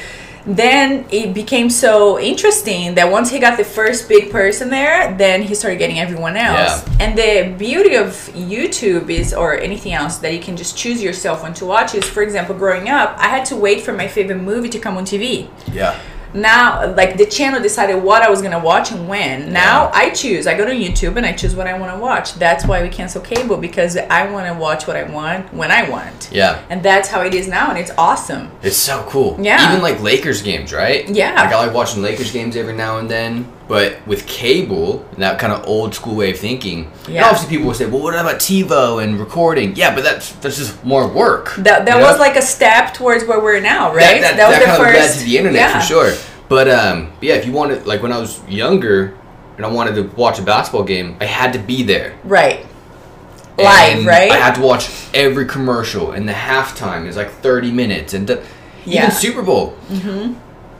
then 0.48 1.06
it 1.12 1.34
became 1.34 1.70
so 1.70 2.18
interesting 2.20 2.96
that 2.96 3.12
once 3.12 3.30
he 3.30 3.38
got 3.38 3.58
the 3.58 3.66
first 3.66 4.08
big 4.08 4.32
person 4.32 4.70
there, 4.70 5.13
then 5.18 5.42
he 5.42 5.54
started 5.54 5.77
getting 5.77 6.00
everyone 6.00 6.38
else. 6.38 6.88
Yeah. 6.88 6.98
And 7.01 7.18
the 7.18 7.56
beauty 7.58 7.96
of 7.96 8.08
YouTube 8.34 9.10
is, 9.10 9.34
or 9.34 9.58
anything 9.60 9.94
else, 9.94 10.18
that 10.20 10.34
you 10.34 10.39
can 10.39 10.56
just 10.56 10.77
choose 10.77 11.04
yourself 11.04 11.44
when 11.44 11.54
to 11.56 11.66
watch 11.66 11.96
is, 11.96 12.06
for 12.06 12.24
example, 12.24 12.56
growing 12.56 12.88
up, 12.88 13.18
I 13.18 13.27
had 13.27 13.46
to 13.48 13.58
wait 13.58 13.82
for 13.82 13.92
my 13.92 14.08
favorite 14.08 14.42
movie 14.42 14.70
to 14.70 14.80
come 14.80 14.98
on 14.98 15.06
TV 15.06 15.50
Yeah. 15.72 16.00
Now 16.38 16.94
like 16.96 17.17
the 17.17 17.25
channel 17.25 17.62
decided 17.62 17.96
what 18.01 18.22
i 18.22 18.29
was 18.29 18.41
to 18.51 18.60
watch 18.60 18.91
and 18.91 19.08
when 19.08 19.51
now 19.51 19.86
Yeah. 19.86 19.91
i 19.94 20.10
choose 20.12 20.48
i 20.48 20.56
go 20.56 20.65
to 20.65 20.72
youtube 20.72 21.15
and 21.17 21.25
i 21.25 21.32
choose 21.34 21.56
what 21.56 21.67
i 21.67 21.77
want 21.77 21.94
to 21.94 22.00
watch 22.00 22.34
that's 22.36 22.65
why 22.65 22.82
we 22.84 22.89
cancel 22.89 23.22
cable 23.22 23.58
because 23.58 23.98
i 23.98 24.29
want 24.32 24.48
to 24.48 24.53
watch 24.53 24.88
what 24.88 24.96
i 24.96 25.03
want 25.03 25.51
when 25.53 25.72
i 25.72 25.89
want 25.89 26.29
Yeah. 26.32 26.63
and 26.70 26.82
that's 26.84 27.10
how 27.10 27.22
it 27.22 27.34
is 27.34 27.48
now 27.48 27.70
and 27.70 27.77
it's 27.77 27.91
awesome 27.98 28.51
It's 28.62 28.77
so 28.77 29.03
cool. 29.10 29.38
Yeah. 29.39 29.70
Even 29.70 29.82
like 29.82 30.00
Lakers 30.01 30.41
games, 30.41 30.74
right? 30.74 31.08
Yeah. 31.10 31.34
Like 31.36 31.53
I 31.53 31.65
like 31.65 31.74
watching 31.74 32.01
Lakers 32.01 32.32
games 32.32 32.56
every 32.56 32.74
now 32.75 32.98
and 33.00 33.10
then. 33.10 33.46
But 33.67 34.05
with 34.07 34.25
cable 34.27 35.05
and 35.12 35.21
that 35.21 35.39
kind 35.39 35.51
of 35.51 35.67
old 35.67 35.93
school 35.93 36.15
way 36.15 36.31
of 36.31 36.39
thinking, 36.39 36.89
Yeah. 37.07 37.25
obviously 37.25 37.50
people 37.50 37.67
will 37.67 37.74
say, 37.74 37.86
"Well, 37.86 38.01
what 38.01 38.13
about 38.13 38.38
TiVo 38.39 39.03
and 39.03 39.19
recording?" 39.19 39.75
Yeah, 39.75 39.93
but 39.93 40.03
that's 40.05 40.31
that's 40.33 40.57
just 40.57 40.83
more 40.86 41.05
work. 41.07 41.53
That, 41.57 41.86
that 41.86 41.95
you 41.95 42.01
know? 42.01 42.07
was 42.07 42.17
like 42.19 42.38
a 42.38 42.41
step 42.41 42.93
towards 42.93 43.25
where 43.25 43.39
we're 43.41 43.59
now, 43.59 43.93
right? 43.93 44.21
That, 44.21 44.38
that, 44.38 44.51
that 44.51 44.63
kind 44.63 44.81
of 44.81 44.93
led 44.93 45.13
to 45.19 45.25
the 45.25 45.38
internet 45.38 45.59
yeah. 45.62 45.79
for 45.79 45.86
sure. 45.86 46.13
But 46.50 46.69
um, 46.69 47.12
yeah, 47.19 47.36
if 47.36 47.45
you 47.45 47.51
wanted, 47.51 47.86
like 47.86 48.01
when 48.01 48.13
I 48.13 48.19
was 48.19 48.41
younger 48.47 49.17
and 49.57 49.65
I 49.65 49.69
wanted 49.69 49.95
to 49.95 50.03
watch 50.15 50.39
a 50.39 50.43
basketball 50.43 50.83
game, 50.83 51.17
I 51.19 51.25
had 51.25 51.51
to 51.53 51.59
be 51.59 51.83
there. 51.83 52.17
Right. 52.24 52.65
Live, 53.57 54.05
right? 54.05 54.31
I 54.31 54.38
had 54.38 54.55
to 54.55 54.62
watch 54.62 54.89
every 55.15 55.45
commercial, 55.45 56.12
and 56.12 56.29
the 56.29 56.33
halftime 56.33 57.07
is 57.07 57.17
like 57.17 57.31
30 57.31 57.71
minutes, 57.71 58.13
and 58.13 58.27
the, 58.27 58.43
Yeah. 58.86 59.05
even 59.05 59.15
Super 59.15 59.41
Bowl. 59.41 59.75
Mm-hmm. 59.89 60.36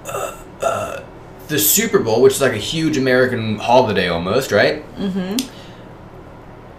Uh, 0.06 0.38
uh, 0.62 1.04
the 1.48 1.60
Super 1.60 2.00
Bowl, 2.00 2.22
which 2.22 2.34
is 2.34 2.42
like 2.42 2.54
a 2.54 2.58
huge 2.58 2.98
American 2.98 3.58
holiday 3.58 4.10
almost, 4.10 4.52
right? 4.52 4.84
Mm-hmm. 4.98 5.54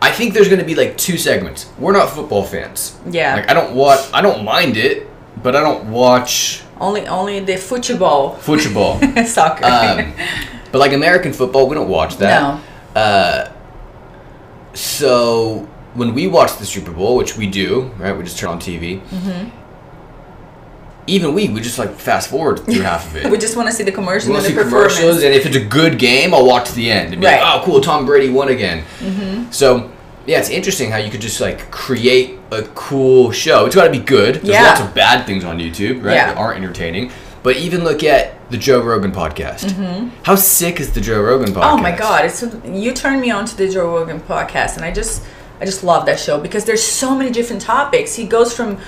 I 0.00 0.10
think 0.12 0.32
there's 0.34 0.48
going 0.48 0.60
to 0.60 0.64
be 0.66 0.74
like 0.74 0.96
two 0.96 1.18
segments. 1.18 1.70
We're 1.78 1.92
not 1.92 2.10
football 2.10 2.44
fans. 2.44 2.98
Yeah. 3.10 3.34
Like 3.36 3.50
I 3.50 3.54
don't 3.54 3.74
watch. 3.74 4.08
I 4.12 4.20
don't 4.22 4.44
mind 4.44 4.76
it, 4.76 5.08
but 5.42 5.56
I 5.56 5.60
don't 5.60 5.90
watch 5.90 6.62
Only 6.80 7.06
only 7.08 7.40
the 7.40 7.56
football, 7.56 8.34
football. 8.36 9.00
soccer. 9.26 9.64
um, 9.64 10.12
but 10.70 10.78
like 10.78 10.92
American 10.92 11.32
football, 11.32 11.68
we 11.68 11.74
don't 11.74 11.88
watch 11.88 12.16
that. 12.18 12.40
no. 12.94 13.00
Uh, 13.00 13.52
so 14.74 15.68
when 15.94 16.14
we 16.14 16.26
watch 16.28 16.56
the 16.58 16.66
Super 16.66 16.92
Bowl, 16.92 17.16
which 17.16 17.36
we 17.36 17.46
do, 17.48 17.90
right? 17.98 18.16
We 18.16 18.22
just 18.22 18.38
turn 18.38 18.50
on 18.50 18.60
TV. 18.60 19.00
Mm-hmm. 19.02 19.50
Even 21.08 21.32
we, 21.34 21.48
we 21.48 21.60
just 21.60 21.78
like 21.78 21.94
fast 21.94 22.28
forward 22.30 22.60
through 22.64 22.82
half 22.82 23.06
of 23.06 23.16
it. 23.16 23.30
We 23.30 23.38
just 23.38 23.56
want 23.56 23.68
to 23.68 23.74
see 23.74 23.82
the 23.84 23.92
commercial 23.92 24.30
We 24.30 24.36
and 24.36 24.44
want 24.44 24.54
to 24.54 24.62
see 24.62 24.68
commercials, 24.70 25.22
and 25.22 25.34
if 25.34 25.46
it's 25.46 25.56
a 25.56 25.64
good 25.64 25.98
game, 25.98 26.34
I'll 26.34 26.46
walk 26.46 26.64
to 26.66 26.74
the 26.74 26.90
end. 26.90 27.12
And 27.12 27.20
be 27.20 27.26
like, 27.26 27.40
Right. 27.40 27.46
Mm-hmm. 27.46 27.62
oh, 27.62 27.64
cool, 27.64 27.80
Tom 27.80 28.04
Brady 28.06 28.28
won 28.30 28.48
again. 28.48 28.84
Mhm. 29.00 29.52
So, 29.52 29.90
yeah, 30.26 30.38
it's 30.38 30.50
interesting 30.50 30.90
how 30.90 30.98
you 30.98 31.10
could 31.10 31.20
just 31.22 31.40
like 31.40 31.70
create 31.70 32.38
a 32.50 32.62
cool 32.74 33.30
show. 33.32 33.64
It's 33.66 33.74
got 33.74 33.84
to 33.84 33.90
be 33.90 33.98
good. 33.98 34.36
There's 34.36 34.48
Yeah. 34.48 34.68
lots 34.68 34.80
of 34.80 34.94
bad 34.94 35.24
things 35.26 35.44
on 35.44 35.58
YouTube, 35.58 36.04
right? 36.04 36.14
Yeah. 36.14 36.28
That 36.28 36.36
aren't 36.36 36.58
entertaining. 36.62 37.10
But 37.42 37.56
even 37.56 37.84
look 37.84 38.02
at 38.04 38.34
the 38.50 38.58
Joe 38.58 38.80
Rogan 38.82 39.12
podcast. 39.12 39.64
Mhm. 39.70 40.10
How 40.24 40.34
sick 40.34 40.80
is 40.80 40.90
the 40.92 41.00
Joe 41.00 41.20
Rogan 41.22 41.54
podcast? 41.54 41.62
Mm-hmm. 41.76 41.78
Oh 41.78 41.82
my 41.82 41.92
god! 41.92 42.24
It's 42.26 42.44
you 42.66 42.92
turned 42.92 43.20
me 43.20 43.30
on 43.30 43.44
to 43.46 43.56
the 43.56 43.68
Joe 43.68 43.86
Rogan 43.96 44.20
podcast, 44.20 44.76
and 44.76 44.84
I 44.84 44.90
just 44.90 45.22
I 45.60 45.64
just 45.64 45.82
love 45.84 46.04
that 46.06 46.18
show 46.20 46.38
because 46.38 46.64
there's 46.64 46.82
so 46.82 47.14
many 47.14 47.30
different 47.30 47.62
topics. 47.62 48.14
He 48.16 48.24
goes 48.26 48.52
from 48.52 48.78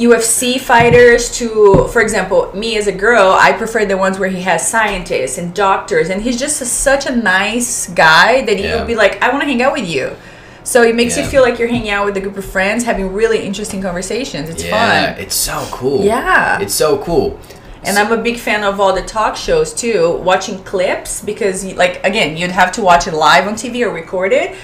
UFC 0.00 0.58
fighters 0.58 1.30
to, 1.38 1.86
for 1.92 2.00
example, 2.00 2.50
me 2.54 2.76
as 2.78 2.86
a 2.86 2.92
girl, 2.92 3.32
I 3.38 3.52
prefer 3.52 3.84
the 3.84 3.96
ones 3.96 4.18
where 4.18 4.28
he 4.30 4.40
has 4.42 4.66
scientists 4.66 5.36
and 5.38 5.52
doctors, 5.54 6.08
and 6.10 6.22
he's 6.22 6.38
just 6.38 6.60
a, 6.62 6.64
such 6.64 7.06
a 7.06 7.14
nice 7.14 7.88
guy 7.90 8.42
that 8.46 8.56
he 8.56 8.64
Yeah. 8.64 8.76
would 8.78 8.86
be 8.86 8.94
like, 8.94 9.22
I 9.22 9.28
want 9.30 9.42
to 9.42 9.46
hang 9.46 9.62
out 9.62 9.72
with 9.72 9.86
you. 9.88 10.16
So 10.62 10.82
it 10.82 10.94
makes 10.94 11.16
you 11.16 11.24
feel 11.24 11.42
like 11.42 11.58
you're 11.58 11.68
hanging 11.68 11.90
out 11.90 12.04
with 12.06 12.16
a 12.16 12.20
group 12.20 12.36
of 12.36 12.44
friends, 12.44 12.84
having 12.84 13.12
really 13.12 13.40
interesting 13.44 13.82
conversations. 13.82 14.48
It's 14.48 14.62
Yeah, 14.64 15.12
fun. 15.14 15.20
it's 15.22 15.34
so 15.34 15.66
cool. 15.70 16.04
Yeah. 16.04 16.60
It's 16.60 16.74
so 16.74 16.98
cool. 16.98 17.38
And 17.82 17.98
I'm 17.98 18.12
a 18.12 18.18
big 18.22 18.38
fan 18.38 18.62
of 18.62 18.78
all 18.78 18.92
the 18.94 19.00
talk 19.02 19.36
shows 19.36 19.72
too, 19.72 20.20
watching 20.22 20.62
clips 20.64 21.22
because, 21.22 21.64
you- 21.64 21.74
like, 21.74 22.04
again, 22.04 22.36
you'd 22.36 22.50
have 22.50 22.72
to 22.72 22.82
watch 22.82 23.06
it 23.06 23.14
live 23.14 23.46
on 23.48 23.54
TV 23.54 23.82
or 23.82 23.90
record 23.90 24.32
it. 24.32 24.54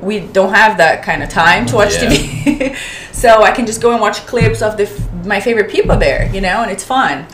We 0.00 0.20
don't 0.20 0.52
have 0.52 0.76
that 0.78 1.02
kind 1.02 1.22
of 1.22 1.28
time 1.28 1.66
to 1.66 1.76
watch 1.76 1.94
Yeah. 1.94 2.10
TV, 2.10 2.76
so 3.12 3.42
I 3.42 3.50
can 3.52 3.64
just 3.66 3.80
go 3.80 3.92
and 3.92 4.00
watch 4.00 4.18
clips 4.26 4.60
of 4.62 4.76
the 4.76 4.84
f- 4.84 5.24
my 5.24 5.40
favorite 5.40 5.70
people 5.70 5.96
there, 5.96 6.30
you 6.34 6.40
know, 6.40 6.62
and 6.62 6.70
it's 6.70 6.84
fun. 6.84 7.26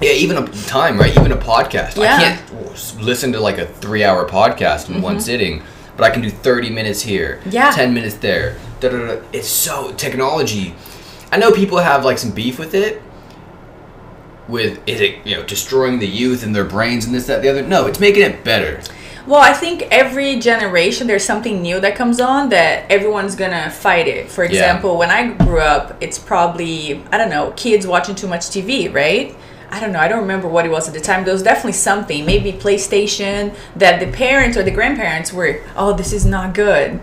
Yeah, 0.00 0.10
even 0.12 0.36
a 0.36 0.46
time, 0.66 0.98
right? 0.98 1.16
Even 1.16 1.30
a 1.30 1.36
podcast. 1.36 1.96
Yeah. 1.96 2.16
I 2.16 2.20
can't 2.20 3.00
listen 3.00 3.32
to 3.32 3.40
like 3.40 3.58
a 3.58 3.66
three-hour 3.66 4.28
podcast 4.28 4.88
in 4.88 5.00
one 5.00 5.20
sitting, 5.20 5.62
but 5.96 6.04
I 6.04 6.10
can 6.10 6.22
do 6.22 6.30
thirty 6.30 6.70
minutes 6.70 7.02
here, 7.02 7.36
Mm-hmm. 7.42 7.50
Yeah. 7.50 7.70
ten 7.70 7.94
minutes 7.94 8.16
there. 8.16 8.56
Da, 8.80 8.88
da, 8.88 8.98
da. 9.06 9.22
It's 9.32 9.46
so 9.48 9.92
technology. 9.92 10.74
I 11.30 11.36
know 11.38 11.52
people 11.52 11.78
have 11.78 12.04
like 12.04 12.18
some 12.18 12.32
beef 12.32 12.58
with 12.58 12.74
it. 12.74 13.00
With 14.48 14.80
is 14.88 15.00
it 15.00 15.24
you 15.24 15.36
know 15.36 15.44
destroying 15.44 16.00
the 16.00 16.06
youth 16.08 16.42
and 16.42 16.52
their 16.54 16.64
brains 16.64 17.04
and 17.04 17.14
this 17.14 17.26
that 17.28 17.42
the 17.42 17.48
other? 17.48 17.62
No, 17.62 17.86
it's 17.86 18.00
making 18.00 18.22
it 18.22 18.42
better. 18.42 18.80
Well, 19.26 19.40
I 19.40 19.52
think 19.52 19.82
every 19.90 20.40
generation 20.40 21.06
there's 21.06 21.24
something 21.24 21.62
new 21.62 21.78
that 21.80 21.94
comes 21.94 22.20
on 22.20 22.48
that 22.48 22.90
everyone's 22.90 23.36
gonna 23.36 23.70
fight 23.70 24.08
it. 24.08 24.28
For 24.28 24.42
example, 24.42 24.98
when 24.98 25.10
I 25.10 25.32
grew 25.32 25.60
up, 25.60 25.96
it's 26.00 26.18
probably 26.18 27.02
I 27.12 27.18
don't 27.18 27.30
know 27.30 27.52
kids 27.56 27.86
watching 27.86 28.16
too 28.16 28.26
much 28.26 28.42
TV, 28.42 28.92
right? 28.92 29.36
I 29.70 29.80
don't 29.80 29.92
know. 29.92 30.00
I 30.00 30.08
don't 30.08 30.20
remember 30.20 30.48
what 30.48 30.66
it 30.66 30.70
was 30.70 30.86
at 30.86 30.92
the 30.92 31.00
time. 31.00 31.24
There 31.24 31.32
was 31.32 31.42
definitely 31.42 31.72
something, 31.72 32.26
maybe 32.26 32.52
PlayStation, 32.52 33.56
that 33.76 34.00
the 34.00 34.12
parents 34.12 34.58
or 34.58 34.62
the 34.62 34.70
grandparents 34.70 35.32
were, 35.32 35.62
oh, 35.76 35.94
this 35.94 36.12
is 36.12 36.26
not 36.26 36.52
good. 36.52 37.00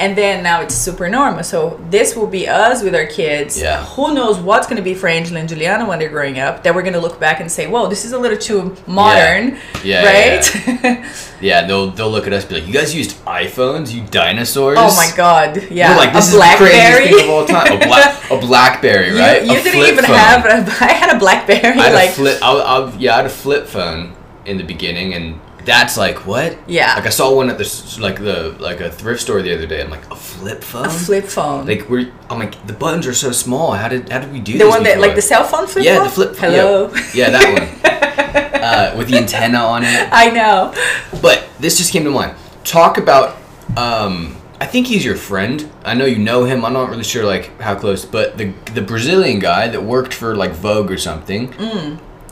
And 0.00 0.16
then 0.16 0.42
now 0.42 0.62
it's 0.62 0.74
super 0.74 1.10
normal. 1.10 1.44
So 1.44 1.78
this 1.90 2.16
will 2.16 2.26
be 2.26 2.48
us 2.48 2.82
with 2.82 2.94
our 2.94 3.04
kids. 3.04 3.60
Yeah. 3.60 3.84
Who 3.84 4.14
knows 4.14 4.38
what's 4.38 4.66
going 4.66 4.78
to 4.78 4.82
be 4.82 4.94
for 4.94 5.08
Angela 5.08 5.40
and 5.40 5.48
Juliana 5.48 5.86
when 5.86 5.98
they're 5.98 6.08
growing 6.08 6.38
up? 6.38 6.62
That 6.64 6.74
we're 6.74 6.82
going 6.82 6.94
to 6.94 7.00
look 7.00 7.20
back 7.20 7.38
and 7.40 7.52
say, 7.52 7.66
whoa, 7.66 7.86
this 7.86 8.06
is 8.06 8.12
a 8.12 8.18
little 8.18 8.38
too 8.38 8.74
modern. 8.86 9.58
Yeah, 9.84 10.04
right? 10.04 11.06
Yeah, 11.40 11.66
they'll 11.66 11.90
they'll 11.90 12.10
look 12.10 12.26
at 12.26 12.34
us 12.34 12.42
and 12.42 12.50
be 12.50 12.54
like, 12.60 12.66
"You 12.66 12.74
guys 12.74 12.94
used 12.94 13.16
iPhones, 13.24 13.94
you 13.94 14.02
dinosaurs." 14.10 14.76
Oh 14.78 14.94
my 14.94 15.10
god! 15.16 15.56
Yeah, 15.70 15.88
We're 15.92 15.96
like, 15.96 16.12
this 16.12 16.34
a 16.34 16.36
is 16.36 16.42
the 16.42 16.56
craziest 16.58 16.68
BlackBerry. 16.68 17.06
thing 17.08 17.24
of 17.24 17.30
all 17.30 17.46
time. 17.46 17.72
A, 17.72 17.86
black, 17.86 18.30
a 18.30 18.38
BlackBerry, 18.46 19.08
You, 19.08 19.18
right? 19.18 19.42
you 19.46 19.52
A 19.58 19.62
didn't 19.62 19.88
even 19.88 20.04
phone. 20.04 20.16
have. 20.16 20.44
A, 20.44 20.84
I 20.84 20.92
had 20.92 21.16
a 21.16 21.18
BlackBerry. 21.18 21.58
I 21.62 21.70
had 21.88 21.94
like 21.94 22.10
a 22.10 22.12
flip. 22.12 22.38
I, 22.42 22.52
I, 22.52 22.94
yeah, 22.98 23.14
I 23.14 23.16
had 23.16 23.24
a 23.24 23.30
flip 23.30 23.66
phone 23.66 24.14
in 24.44 24.58
the 24.58 24.64
beginning, 24.64 25.14
and 25.14 25.40
that's 25.64 25.96
like 25.96 26.26
what? 26.26 26.58
Yeah. 26.68 26.94
Like 26.94 27.06
I 27.06 27.10
saw 27.10 27.34
one 27.34 27.50
at 27.50 27.58
the 27.58 27.98
like 28.00 28.18
the 28.18 28.56
like 28.58 28.80
a 28.80 28.90
thrift 28.90 29.22
store 29.22 29.42
the 29.42 29.54
other 29.54 29.66
day. 29.66 29.82
I'm 29.82 29.90
like, 29.90 30.10
a 30.10 30.16
flip 30.16 30.62
phone. 30.62 30.86
a 30.86 30.90
flip 30.90 31.24
phone. 31.24 31.66
Like 31.66 31.88
we're. 31.88 32.12
I'm 32.28 32.38
like, 32.38 32.66
the 32.66 32.72
buttons 32.72 33.06
are 33.06 33.14
so 33.14 33.32
small. 33.32 33.72
How 33.72 33.88
did 33.88 34.08
how 34.08 34.20
did 34.20 34.32
we 34.32 34.40
do 34.40 34.52
the 34.52 34.58
this? 34.58 34.68
one 34.68 34.82
that 34.84 35.00
like 35.00 35.14
the 35.14 35.22
cell 35.22 35.44
phone 35.44 35.66
flip 35.66 35.84
yeah, 35.84 35.96
phone. 35.96 36.04
the 36.04 36.10
flip. 36.10 36.36
phone. 36.36 36.50
Hello. 36.50 36.92
Yeah, 36.94 37.10
yeah 37.14 37.30
that 37.30 37.80
one. 37.82 38.62
uh, 38.62 38.94
with 38.96 39.08
the 39.08 39.16
antenna 39.16 39.58
on 39.58 39.82
it. 39.82 40.08
I 40.12 40.30
know. 40.30 40.74
But 41.20 41.48
this 41.58 41.78
just 41.78 41.92
came 41.92 42.04
to 42.04 42.10
mind. 42.10 42.36
Talk 42.64 42.98
about. 42.98 43.36
Um, 43.76 44.36
I 44.60 44.66
think 44.66 44.88
he's 44.88 45.04
your 45.04 45.16
friend. 45.16 45.70
I 45.84 45.94
know 45.94 46.04
you 46.04 46.18
know 46.18 46.44
him. 46.44 46.64
I'm 46.64 46.74
not 46.74 46.90
really 46.90 47.04
sure 47.04 47.24
like 47.24 47.58
how 47.60 47.74
close, 47.74 48.04
but 48.04 48.36
the 48.36 48.52
the 48.74 48.82
Brazilian 48.82 49.38
guy 49.38 49.68
that 49.68 49.82
worked 49.82 50.12
for 50.12 50.36
like 50.36 50.52
Vogue 50.52 50.90
or 50.90 50.98
something. 50.98 51.54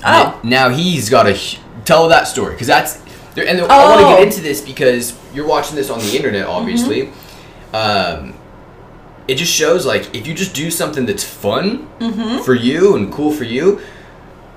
Oh. 0.04 0.40
Now 0.44 0.68
he's 0.68 1.08
got 1.08 1.26
a 1.26 1.38
tell 1.84 2.08
that 2.08 2.28
story 2.28 2.52
because 2.52 2.66
that's 2.66 3.00
there, 3.38 3.48
and 3.48 3.60
I 3.60 3.88
want 3.88 4.00
to 4.00 4.06
Oh. 4.06 4.16
get 4.16 4.22
into 4.28 4.40
this 4.40 4.60
because 4.60 5.16
you're 5.34 5.46
watching 5.46 5.76
this 5.76 5.90
on 5.90 5.98
the 6.00 6.16
internet, 6.16 6.46
obviously. 6.46 7.02
Mm-hmm. 7.72 7.76
Um, 7.76 8.34
it 9.26 9.34
just 9.36 9.52
shows 9.52 9.84
like 9.84 10.14
if 10.14 10.26
you 10.26 10.34
just 10.34 10.54
do 10.54 10.70
something 10.70 11.04
that's 11.06 11.24
fun 11.24 11.88
Mm-hmm. 12.00 12.42
for 12.44 12.54
you 12.54 12.96
and 12.96 13.12
cool 13.12 13.32
for 13.32 13.44
you, 13.44 13.80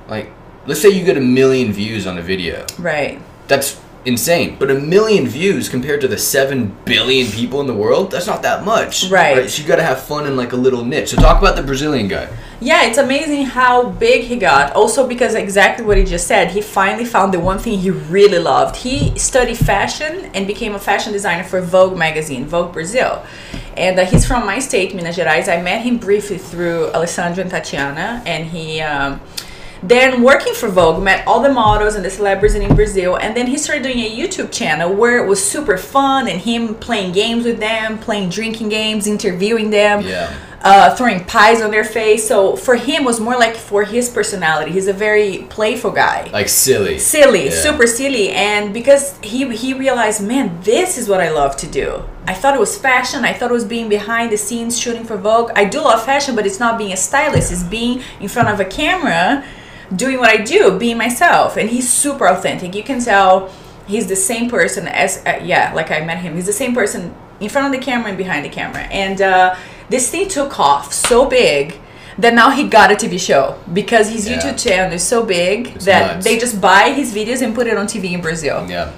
like 0.07 0.31
let's 0.65 0.81
say 0.81 0.89
you 0.89 1.03
get 1.03 1.17
a 1.17 1.21
million 1.21 1.73
views 1.73 2.05
on 2.07 2.17
a 2.17 2.21
video 2.21 2.65
Right. 2.79 3.19
that's 3.47 3.79
insane. 4.05 4.57
But 4.59 4.71
a 4.71 4.75
million 4.75 5.27
views 5.27 5.69
compared 5.69 6.01
to 6.01 6.07
the 6.07 6.17
seven 6.17 6.75
billion 6.85 7.31
people 7.31 7.61
in 7.61 7.67
the 7.67 7.73
world, 7.73 8.11
that's 8.11 8.27
not 8.27 8.41
that 8.41 8.65
much. 8.65 9.09
Right. 9.09 9.49
So 9.49 9.61
you 9.61 9.67
got 9.67 9.75
to 9.77 9.83
have 9.83 10.01
fun 10.03 10.25
in 10.25 10.35
like 10.35 10.53
a 10.53 10.55
little 10.55 10.83
niche. 10.83 11.09
So 11.09 11.17
talk 11.17 11.39
about 11.39 11.55
the 11.55 11.63
Brazilian 11.63 12.07
guy. 12.07 12.29
Yeah, 12.59 12.83
it's 12.83 12.97
amazing 12.97 13.45
how 13.45 13.89
big 13.89 14.23
he 14.23 14.37
got. 14.37 14.73
Also, 14.73 15.07
because 15.07 15.33
exactly 15.35 15.85
what 15.85 15.97
he 15.97 16.03
just 16.03 16.27
said, 16.27 16.51
he 16.51 16.61
finally 16.61 17.05
found 17.05 17.33
the 17.33 17.39
one 17.39 17.57
thing 17.57 17.79
he 17.79 17.89
really 17.89 18.39
loved. 18.39 18.75
He 18.75 19.17
studied 19.17 19.57
fashion 19.57 20.29
and 20.33 20.45
became 20.45 20.75
a 20.75 20.79
fashion 20.79 21.11
designer 21.11 21.43
for 21.43 21.61
Vogue 21.61 21.97
magazine, 21.97 22.45
Vogue 22.45 22.73
Brazil. 22.73 23.23
And 23.77 23.99
uh, 23.99 24.05
he's 24.05 24.27
from 24.27 24.45
my 24.45 24.59
state, 24.59 24.93
Minas 24.93 25.17
Gerais. 25.17 25.47
I 25.47 25.61
met 25.61 25.81
him 25.81 25.97
briefly 25.97 26.37
through 26.37 26.91
Alessandra 26.91 27.41
and 27.41 27.51
Tatiana, 27.51 28.21
and 28.25 28.45
he. 28.45 28.81
Um, 28.81 29.21
then 29.83 30.21
working 30.21 30.53
for 30.53 30.69
Vogue, 30.69 31.01
met 31.03 31.25
all 31.27 31.41
the 31.41 31.51
models 31.51 31.95
and 31.95 32.05
the 32.05 32.09
celebrities 32.09 32.55
in 32.55 32.75
Brazil, 32.75 33.15
and 33.15 33.35
then 33.35 33.47
he 33.47 33.57
started 33.57 33.83
doing 33.83 33.99
a 33.99 34.09
YouTube 34.17 34.51
channel 34.51 34.93
where 34.93 35.23
it 35.23 35.27
was 35.27 35.43
super 35.43 35.77
fun 35.77 36.27
and 36.27 36.39
him 36.41 36.75
playing 36.75 37.13
games 37.13 37.45
with 37.45 37.59
them, 37.59 37.97
playing 37.97 38.29
drinking 38.29 38.69
games, 38.69 39.07
interviewing 39.07 39.71
them 39.71 40.01
Yeah. 40.01 40.29
uh, 40.63 40.95
throwing 40.95 41.23
pies 41.25 41.63
on 41.63 41.71
their 41.71 41.83
face. 41.83 42.27
So 42.27 42.55
for 42.55 42.75
him, 42.75 43.01
it 43.01 43.05
was 43.05 43.19
more 43.19 43.35
like 43.35 43.55
for 43.55 43.83
his 43.83 44.07
personality. 44.07 44.71
He's 44.71 44.87
a 44.87 44.93
very 44.93 45.47
playful 45.49 45.89
guy, 45.89 46.29
Like 46.31 46.49
silly. 46.49 46.99
silly, 46.99 47.45
Yeah. 47.45 47.61
super 47.61 47.87
silly. 47.87 48.29
And 48.29 48.71
because 48.71 49.15
he 49.23 49.47
he 49.55 49.73
realized, 49.73 50.21
man, 50.21 50.59
this 50.63 50.99
is 50.99 51.09
what 51.09 51.21
I 51.21 51.31
love 51.31 51.57
to 51.57 51.65
do. 51.67 52.03
I 52.27 52.35
thought 52.35 52.53
it 52.53 52.59
was 52.59 52.77
fashion. 52.77 53.25
I 53.25 53.33
thought 53.33 53.49
it 53.49 53.53
was 53.53 53.65
being 53.65 53.89
behind 53.89 54.31
the 54.31 54.37
scenes 54.37 54.79
shooting 54.79 55.03
for 55.05 55.17
Vogue. 55.17 55.49
I 55.55 55.65
do 55.65 55.79
love 55.81 56.05
fashion, 56.05 56.35
but 56.35 56.45
it's 56.45 56.59
not 56.59 56.77
being 56.77 56.93
a 56.93 56.97
stylist. 56.97 57.51
It's 57.51 57.63
being 57.63 58.03
in 58.19 58.27
front 58.27 58.47
of 58.49 58.59
a 58.59 58.65
camera, 58.65 59.43
doing 59.95 60.17
what 60.19 60.29
I 60.29 60.37
do, 60.37 60.77
being 60.77 60.97
myself. 60.97 61.57
And 61.57 61.69
he's 61.69 61.91
super 61.91 62.27
authentic. 62.27 62.75
You 62.75 62.83
can 62.83 62.99
tell 63.01 63.51
he's 63.87 64.07
the 64.07 64.15
same 64.15 64.49
person 64.49 64.87
as 64.87 65.23
uh, 65.25 65.39
yeah, 65.43 65.73
like 65.73 65.91
I 65.91 66.01
met 66.05 66.19
him. 66.19 66.35
He's 66.35 66.45
the 66.45 66.53
same 66.53 66.73
person 66.73 67.13
in 67.39 67.49
front 67.49 67.73
of 67.73 67.79
the 67.79 67.83
camera 67.85 68.09
and 68.09 68.17
behind 68.17 68.45
the 68.45 68.49
camera. 68.49 68.81
And 68.83 69.21
uh, 69.21 69.55
this 69.89 70.09
thing 70.11 70.27
took 70.29 70.59
off 70.59 70.93
so 70.93 71.25
big. 71.27 71.79
that 72.17 72.33
now 72.33 72.49
he 72.51 72.63
got 72.67 72.91
a 72.91 72.95
TV 72.95 73.17
show 73.19 73.55
because 73.73 74.09
his 74.11 74.27
Yeah. 74.27 74.37
YouTube 74.37 74.57
channel 74.63 74.93
is 74.93 75.01
so 75.01 75.23
big 75.25 75.57
It's 75.75 75.85
that 75.85 76.03
nuts. 76.15 76.25
they 76.25 76.37
just 76.37 76.59
buy 76.61 76.91
his 76.91 77.13
videos 77.15 77.41
and 77.41 77.55
put 77.55 77.65
it 77.67 77.77
on 77.77 77.87
TV 77.87 78.11
in 78.11 78.21
Brazil. 78.21 78.57
Yeah. 78.69 78.91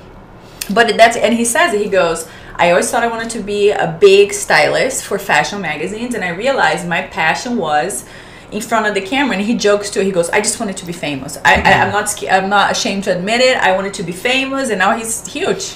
But 0.73 0.97
that's 0.97 1.15
and 1.15 1.33
he 1.33 1.45
says 1.45 1.73
it, 1.73 1.81
he 1.81 1.89
goes, 1.89 2.27
I 2.55 2.71
always 2.71 2.89
thought 2.89 3.03
I 3.03 3.07
wanted 3.07 3.29
to 3.37 3.41
be 3.43 3.69
a 3.71 3.87
big 3.99 4.33
stylist 4.33 5.05
for 5.05 5.17
fashion 5.19 5.61
magazines, 5.61 6.15
and 6.15 6.23
I 6.23 6.29
realized 6.29 6.87
my 6.87 7.01
passion 7.03 7.57
was 7.57 8.05
in 8.53 8.61
front 8.61 8.85
of 8.87 8.93
the 8.93 9.01
camera. 9.01 9.35
And 9.37 9.45
he 9.45 9.55
jokes 9.55 9.89
too. 9.89 10.01
He 10.01 10.11
goes, 10.11 10.29
I 10.29 10.39
just 10.41 10.59
wanted 10.59 10.77
to 10.77 10.85
be 10.85 10.93
famous. 10.93 11.37
I, 11.43 11.55
I 11.55 11.73
I'm 11.81 11.91
not 11.91 12.23
I'm 12.29 12.49
not 12.49 12.71
ashamed 12.71 13.03
to 13.05 13.15
admit 13.17 13.41
it. 13.41 13.57
I 13.57 13.75
wanted 13.75 13.93
to 13.95 14.03
be 14.03 14.11
famous, 14.11 14.69
and 14.69 14.79
now 14.79 14.95
he's 14.97 15.25
huge. 15.27 15.75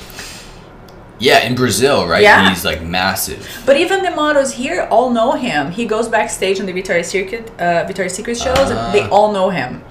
Yeah, 1.19 1.39
in 1.47 1.55
Brazil, 1.55 2.07
right? 2.07 2.21
Yeah. 2.21 2.47
He's 2.49 2.63
like 2.63 2.81
massive. 2.83 3.47
But 3.65 3.77
even 3.77 4.03
the 4.03 4.11
models 4.11 4.53
here 4.53 4.87
all 4.91 5.09
know 5.09 5.31
him. 5.31 5.71
He 5.71 5.85
goes 5.85 6.07
backstage 6.07 6.59
on 6.59 6.65
the 6.67 6.73
Victoria's 6.73 7.07
Secret 7.07 7.49
uh, 7.59 7.85
Victoria's 7.87 8.13
Secret 8.13 8.37
shows. 8.37 8.69
Ah. 8.71 8.91
They 8.91 9.01
all 9.09 9.31
know 9.31 9.49
him, 9.49 9.83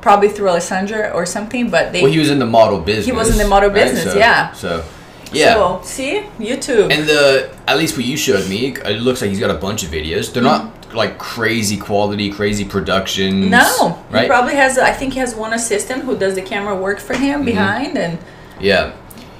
probably 0.00 0.28
through 0.28 0.48
Alessandra 0.48 1.10
or 1.14 1.24
something. 1.24 1.70
But 1.70 1.92
they 1.92 2.02
Well, 2.02 2.10
he 2.10 2.18
was 2.18 2.30
in 2.30 2.40
the 2.40 2.46
model 2.46 2.80
business. 2.80 3.06
He 3.06 3.12
was 3.12 3.30
in 3.30 3.38
the 3.38 3.46
model 3.48 3.70
right? 3.70 3.84
business, 3.84 4.12
So- 4.12 4.18
yeah. 4.18 4.52
So, 4.52 4.84
yeah. 5.32 5.54
So 5.54 5.80
see 5.84 6.22
YouTube. 6.38 6.90
And 6.92 7.08
the 7.08 7.54
at 7.68 7.78
least 7.78 7.96
what 7.96 8.04
you 8.06 8.16
showed 8.16 8.48
me, 8.48 8.74
it 8.74 9.00
looks 9.00 9.20
like 9.20 9.30
he's 9.30 9.40
got 9.40 9.50
a 9.50 9.58
bunch 9.58 9.84
of 9.84 9.90
videos. 9.90 10.32
They're 10.32 10.42
not 10.42 10.75
like 10.94 11.18
crazy 11.18 11.76
quality, 11.76 12.30
crazy 12.30 12.64
production. 12.64 13.50
No, 13.50 13.92
he 14.08 14.14
right? 14.14 14.28
probably 14.28 14.54
has. 14.54 14.78
I 14.78 14.92
think 14.92 15.12
he 15.14 15.18
has 15.20 15.34
one 15.34 15.52
assistant 15.52 16.04
who 16.04 16.16
does 16.16 16.34
the 16.34 16.42
camera 16.42 16.74
work 16.74 16.98
for 17.00 17.14
him 17.14 17.40
Mm-hmm. 17.40 17.44
behind, 17.46 17.98
and 17.98 18.18
yeah, 18.60 18.94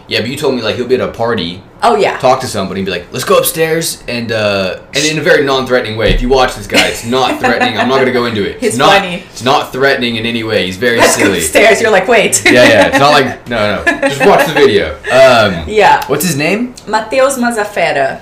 yeah. 0.08 0.20
But 0.20 0.28
you 0.30 0.36
told 0.36 0.54
me 0.54 0.62
like 0.62 0.76
he'll 0.76 0.86
be 0.88 0.94
at 0.96 1.00
a 1.00 1.08
party, 1.12 1.62
oh 1.82 1.96
yeah, 1.96 2.18
talk 2.18 2.40
to 2.40 2.46
somebody, 2.46 2.80
and 2.80 2.86
be 2.86 2.90
like, 2.92 3.12
"Let's 3.12 3.24
go 3.24 3.38
upstairs," 3.38 4.02
and 4.08 4.30
uh, 4.32 4.80
and 4.94 5.04
in 5.04 5.18
a 5.18 5.22
very 5.22 5.44
non-threatening 5.44 5.96
way. 5.96 6.10
If 6.14 6.20
you 6.22 6.28
watch 6.28 6.54
this 6.54 6.66
guy, 6.66 6.86
it's 6.88 7.04
not 7.06 7.40
threatening. 7.40 7.78
I'm 7.78 7.88
not 7.88 7.98
gonna 7.98 8.12
go 8.12 8.26
into 8.26 8.44
it. 8.48 8.62
It's 8.62 8.76
not. 8.76 8.98
funny. 9.00 9.16
It's 9.30 9.42
not 9.42 9.72
threatening 9.72 10.16
in 10.16 10.26
any 10.26 10.42
way. 10.44 10.66
He's 10.66 10.76
very 10.76 10.98
let's 10.98 11.14
silly. 11.16 11.38
upstairs. 11.38 11.80
You're 11.80 11.90
like, 11.90 12.06
wait. 12.08 12.42
yeah, 12.44 12.52
yeah. 12.68 12.86
It's 12.88 12.98
not 12.98 13.10
like 13.12 13.48
no, 13.48 13.82
no. 13.84 14.08
Just 14.08 14.24
watch 14.26 14.46
the 14.46 14.52
video. 14.54 14.94
Um, 15.06 15.68
Yeah. 15.68 16.04
What's 16.08 16.24
his 16.24 16.36
name? 16.36 16.74
Matheus 16.86 17.36
Mazzafera, 17.38 18.20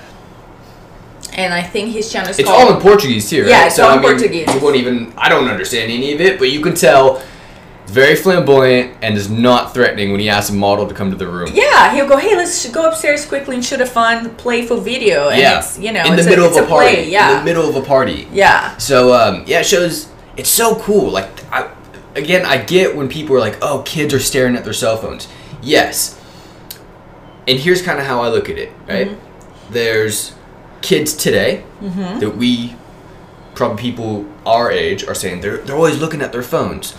and 1.35 1.53
I 1.53 1.61
think 1.61 1.91
his 1.91 2.11
channel 2.11 2.29
is 2.29 2.39
It's 2.39 2.47
called. 2.49 2.69
all 2.69 2.75
in 2.75 2.81
Portuguese 2.81 3.29
here. 3.29 3.43
right? 3.43 3.49
Yeah, 3.51 3.65
it's 3.67 3.77
all 3.79 3.91
in 3.93 3.99
I 3.99 4.01
mean, 4.01 4.11
Portuguese. 4.11 4.53
You 4.53 4.59
won't 4.61 4.75
even. 4.77 5.13
I 5.17 5.29
don't 5.29 5.47
understand 5.49 5.91
any 5.91 6.13
of 6.13 6.21
it, 6.21 6.39
but 6.39 6.49
you 6.49 6.61
can 6.61 6.73
tell 6.73 7.21
it's 7.83 7.91
very 7.91 8.15
flamboyant 8.15 8.97
and 9.03 9.15
is 9.15 9.29
not 9.29 9.73
threatening 9.73 10.11
when 10.11 10.19
he 10.19 10.27
asks 10.29 10.49
a 10.49 10.53
model 10.53 10.87
to 10.87 10.93
come 10.95 11.11
to 11.11 11.15
the 11.17 11.27
room. 11.27 11.49
yeah, 11.53 11.93
he'll 11.93 12.07
go. 12.07 12.17
Hey, 12.17 12.35
let's 12.35 12.67
go 12.71 12.87
upstairs 12.89 13.25
quickly 13.25 13.55
and 13.55 13.63
shoot 13.63 13.79
a 13.81 13.85
fun, 13.85 14.33
playful 14.35 14.81
video. 14.81 15.29
And 15.29 15.39
Yeah. 15.39 15.59
it's 15.59 15.77
you 15.77 15.91
know 15.91 16.03
in 16.03 16.15
the 16.15 16.23
middle 16.23 16.45
a, 16.45 16.49
of 16.49 16.65
a, 16.65 16.67
party. 16.67 16.93
Play. 16.95 17.09
Yeah, 17.09 17.31
In 17.31 17.37
the 17.39 17.45
middle 17.45 17.69
of 17.69 17.75
a 17.75 17.81
party. 17.85 18.27
yeah, 18.31 18.75
So 18.77 19.13
um, 19.13 19.43
yeah, 19.45 19.59
it 19.59 19.65
shows. 19.65 20.09
It's 20.37 20.49
so 20.49 20.75
cool. 20.79 21.11
Like 21.11 21.29
I, 21.53 21.69
again, 22.15 22.45
I 22.45 22.57
get 22.57 22.95
when 22.95 23.07
people 23.07 23.35
are 23.35 23.39
like, 23.39 23.57
"Oh, 23.61 23.83
kids 23.85 24.13
are 24.13 24.19
staring 24.19 24.55
at 24.55 24.63
their 24.63 24.73
cell 24.73 24.97
phones." 24.97 25.27
Yes. 25.61 26.19
And 27.47 27.59
here's 27.59 27.81
kind 27.83 27.99
of 27.99 28.05
how 28.05 28.21
I 28.21 28.29
look 28.29 28.49
at 28.49 28.57
it. 28.57 28.71
Right. 28.87 29.07
Mm-hmm. 29.09 29.73
There's 29.73 30.33
kids 30.85 31.13
today 31.13 31.63
that 31.81 32.35
we 32.37 32.75
probably 33.55 33.81
people 33.81 34.25
our 34.45 34.69
age 34.69 35.03
are 35.05 35.15
saying 35.15 35.41
they're 35.41 35.57
they're 35.59 35.75
always 35.75 35.99
looking 35.99 36.21
at 36.21 36.31
their 36.31 36.43
phones 36.43 36.91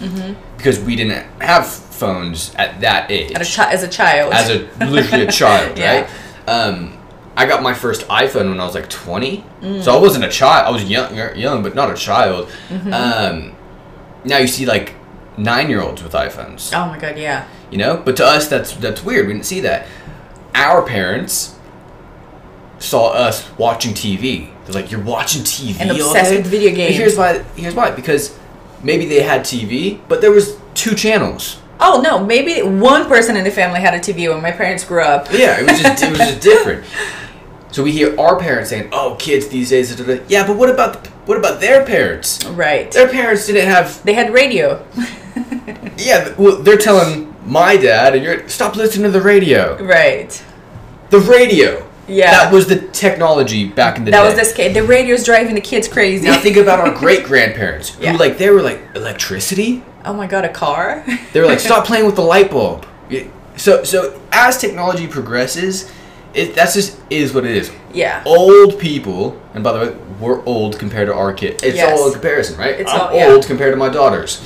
because 0.56 0.80
we 0.80 0.96
didn't 0.96 1.24
have 1.40 1.66
phones 1.68 2.54
at 2.56 2.80
that 2.80 3.10
age 3.10 3.32
At 3.32 3.42
a 3.42 3.56
chi- 3.56 3.72
as 3.72 3.82
a 3.82 3.88
child. 3.88 4.32
as 4.32 4.50
a 4.50 4.58
literally 4.90 5.24
a 5.26 5.30
child, 5.32 5.78
Yeah. 5.82 6.00
right? 6.00 6.10
Um, 6.48 6.98
I 7.36 7.44
got 7.46 7.62
my 7.62 7.74
first 7.74 8.06
iPhone 8.08 8.48
when 8.50 8.60
I 8.60 8.64
was 8.64 8.74
like 8.74 8.88
20, 8.88 9.44
Mm. 9.62 9.82
so 9.82 9.94
I 9.96 10.00
wasn't 10.00 10.24
a 10.24 10.28
child. 10.30 10.66
I 10.66 10.70
was 10.70 10.84
young, 10.84 11.14
young, 11.36 11.62
but 11.62 11.74
not 11.74 11.90
a 11.90 11.94
child. 11.94 12.48
Mm-hmm. 12.68 12.92
Um, 12.92 13.54
now 14.24 14.38
you 14.38 14.46
see 14.46 14.64
like 14.66 14.94
nine-year-olds 15.36 16.02
with 16.02 16.12
iPhones, 16.14 16.72
oh 16.74 16.86
my 16.86 16.98
god, 16.98 17.18
yeah. 17.18 17.46
you 17.70 17.76
know. 17.78 17.96
But 18.02 18.16
to 18.16 18.24
us, 18.26 18.48
that's 18.48 18.72
that's 18.76 19.02
weird. 19.04 19.26
We 19.26 19.32
didn't 19.34 19.46
see 19.46 19.60
that. 19.60 19.86
Our 20.54 20.80
parents 20.82 21.55
saw 22.78 23.08
us 23.08 23.48
watching 23.58 23.92
TV. 23.94 24.48
They're 24.64 24.74
like, 24.74 24.90
"You're 24.90 25.02
watching 25.02 25.42
TV 25.42 25.80
And 25.80 25.90
obsessed 25.90 26.32
with 26.34 26.46
video 26.46 26.74
games. 26.74 26.96
Here's 26.96 27.16
why. 27.16 27.38
Here's 27.56 27.74
why. 27.74 27.90
Because 27.90 28.36
maybe 28.82 29.06
they 29.06 29.22
had 29.22 29.42
TV, 29.42 30.00
but 30.08 30.20
there 30.20 30.30
was 30.30 30.56
two 30.74 30.94
channels. 30.94 31.58
Oh 31.78 32.00
no, 32.02 32.24
maybe 32.24 32.62
one 32.62 33.06
person 33.06 33.36
in 33.36 33.44
the 33.44 33.50
family 33.50 33.80
had 33.80 33.94
a 33.94 33.98
TV 33.98 34.32
when 34.32 34.42
my 34.42 34.50
parents 34.52 34.84
grew 34.84 35.02
up. 35.02 35.28
Yeah, 35.32 35.60
it 35.60 35.66
was 35.70 35.80
just 35.80 36.02
it 36.02 36.10
was 36.10 36.18
just 36.18 36.40
different. 36.52 36.84
So 37.70 37.82
we 37.82 37.92
hear 37.92 38.18
our 38.18 38.38
parents 38.38 38.70
saying, 38.70 38.88
"Oh, 38.92 39.16
kids 39.18 39.48
these 39.48 39.70
days." 39.70 39.94
Da, 39.94 40.02
da, 40.04 40.16
da. 40.16 40.22
Yeah, 40.28 40.46
but 40.46 40.56
what 40.56 40.70
about 40.70 41.04
the, 41.04 41.10
what 41.26 41.36
about 41.36 41.60
their 41.60 41.84
parents? 41.84 42.44
Right. 42.46 42.90
Their 42.90 43.08
parents 43.08 43.46
didn't 43.46 43.66
have. 43.68 44.02
They 44.04 44.14
had 44.14 44.32
radio. 44.32 44.84
Yeah, 45.98 46.34
well, 46.36 46.56
they're 46.58 46.76
telling 46.76 47.34
my 47.46 47.76
dad, 47.78 48.14
and 48.14 48.22
you're 48.22 48.46
stop 48.50 48.76
listening 48.76 49.04
to 49.04 49.18
the 49.18 49.24
radio. 49.24 49.82
right. 49.82 50.30
The 51.08 51.20
radio. 51.20 51.88
Yeah. 52.08 52.30
That 52.30 52.52
was 52.52 52.66
the 52.68 52.76
technology 52.88 53.68
back 53.68 53.96
in 53.98 54.04
the 54.04 54.10
That 54.12 54.18
day. 54.18 54.22
That 54.22 54.36
was 54.36 54.38
this 54.48 54.54
kid. 54.56 54.74
The 54.74 54.82
radio's 54.84 55.24
driving 55.24 55.54
the 55.54 55.60
kids 55.60 55.88
crazy. 55.88 56.26
Now 56.26 56.38
think 56.38 56.56
about 56.56 56.78
our 56.80 56.94
great 56.94 57.24
grandparents 57.24 57.96
Yeah. 58.00 58.12
who 58.12 58.18
like 58.18 58.38
they 58.38 58.50
were 58.50 58.62
like 58.62 58.80
electricity. 58.94 59.82
oh 60.04 60.12
my 60.14 60.26
god, 60.26 60.44
a 60.44 60.48
car? 60.48 61.04
They 61.32 61.40
were 61.40 61.46
like, 61.46 61.60
stop 61.60 61.84
playing 61.90 62.06
with 62.06 62.14
the 62.16 62.22
light 62.22 62.50
bulb. 62.50 62.86
So 63.56 63.84
so 63.84 64.20
as 64.32 64.58
technology 64.58 65.06
progresses, 65.08 65.90
it 66.34 66.54
that's 66.54 66.74
just 66.74 66.98
is 67.10 67.32
what 67.32 67.44
it 67.46 67.56
is. 67.56 67.72
yeah. 67.94 68.22
old 68.26 68.78
people, 68.78 69.40
and 69.54 69.64
by 69.64 69.72
the 69.72 69.78
way, 69.78 69.96
we're 70.20 70.44
old 70.44 70.78
compared 70.78 71.08
to 71.08 71.14
our 71.14 71.32
kids. 71.32 71.62
It's 71.62 71.76
Yes. 71.76 71.98
all 71.98 72.08
a 72.08 72.12
comparison, 72.12 72.58
right? 72.58 72.78
It's 72.78 72.90
I'm 72.92 73.00
all- 73.00 73.14
yeah. 73.16 73.28
old 73.28 73.46
compared 73.46 73.72
to 73.72 73.76
my 73.78 73.88
daughters. 73.88 74.40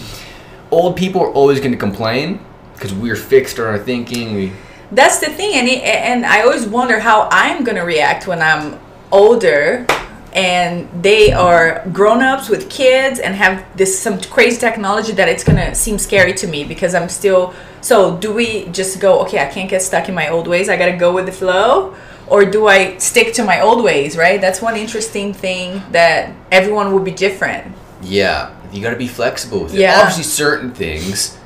Old 0.71 0.97
people 0.97 1.21
are 1.23 1.31
always 1.33 1.59
going 1.59 1.73
to 1.73 1.77
complain 1.79 2.39
because 2.75 2.95
we're 2.95 3.17
fixed 3.17 3.59
on 3.59 3.67
our 3.67 3.79
thinking. 3.79 4.35
We, 4.35 4.53
That's 4.93 5.21
the 5.21 5.27
thing, 5.27 5.55
and 5.55 5.69
it, 5.69 5.83
and 5.85 6.27
I 6.27 6.43
always 6.43 6.67
wonder 6.67 6.99
how 7.01 7.29
I'm 7.31 7.65
gonna 7.65 7.85
react 7.85 8.27
when 8.27 8.43
I'm 8.43 8.79
older, 9.13 9.87
and 10.33 10.89
they 11.03 11.33
are 11.33 11.85
grown 11.93 12.23
ups 12.23 12.49
with 12.49 12.69
kids 12.71 13.19
and 13.21 13.35
have 13.35 13.65
this 13.77 13.99
some 13.99 14.21
crazy 14.21 14.59
technology 14.59 15.13
that 15.13 15.29
it's 15.29 15.45
gonna 15.45 15.75
seem 15.75 15.99
scary 15.99 16.33
to 16.35 16.47
me 16.47 16.65
because 16.65 16.95
I'm 16.95 17.09
still. 17.09 17.55
So 17.81 18.17
do 18.19 18.33
we 18.33 18.67
just 18.67 19.01
go? 19.01 19.21
Okay, 19.23 19.39
I 19.39 19.47
can't 19.47 19.71
get 19.71 19.83
stuck 19.83 20.09
in 20.09 20.15
my 20.15 20.29
old 20.29 20.47
ways. 20.47 20.69
I 20.69 20.77
gotta 20.77 20.97
go 20.97 21.13
with 21.13 21.27
the 21.27 21.33
flow. 21.33 21.95
Or 22.27 22.45
do 22.45 22.69
I 22.69 22.97
stick 22.99 23.35
to 23.35 23.43
my 23.45 23.61
old 23.61 23.83
ways, 23.83 24.17
right? 24.17 24.41
That's 24.41 24.63
one 24.63 24.77
interesting 24.77 25.35
thing 25.35 25.83
that 25.91 26.33
everyone 26.53 26.93
will 26.93 27.03
be 27.03 27.11
different. 27.11 27.75
yeah, 28.03 28.55
you 28.73 28.81
got 28.81 28.91
to 28.91 28.97
be 28.97 29.09
flexible 29.09 29.65
with 29.65 29.75
it. 29.75 29.81
Yeah. 29.81 29.99
Obviously, 29.99 30.23
certain 30.23 30.71
things 30.73 31.37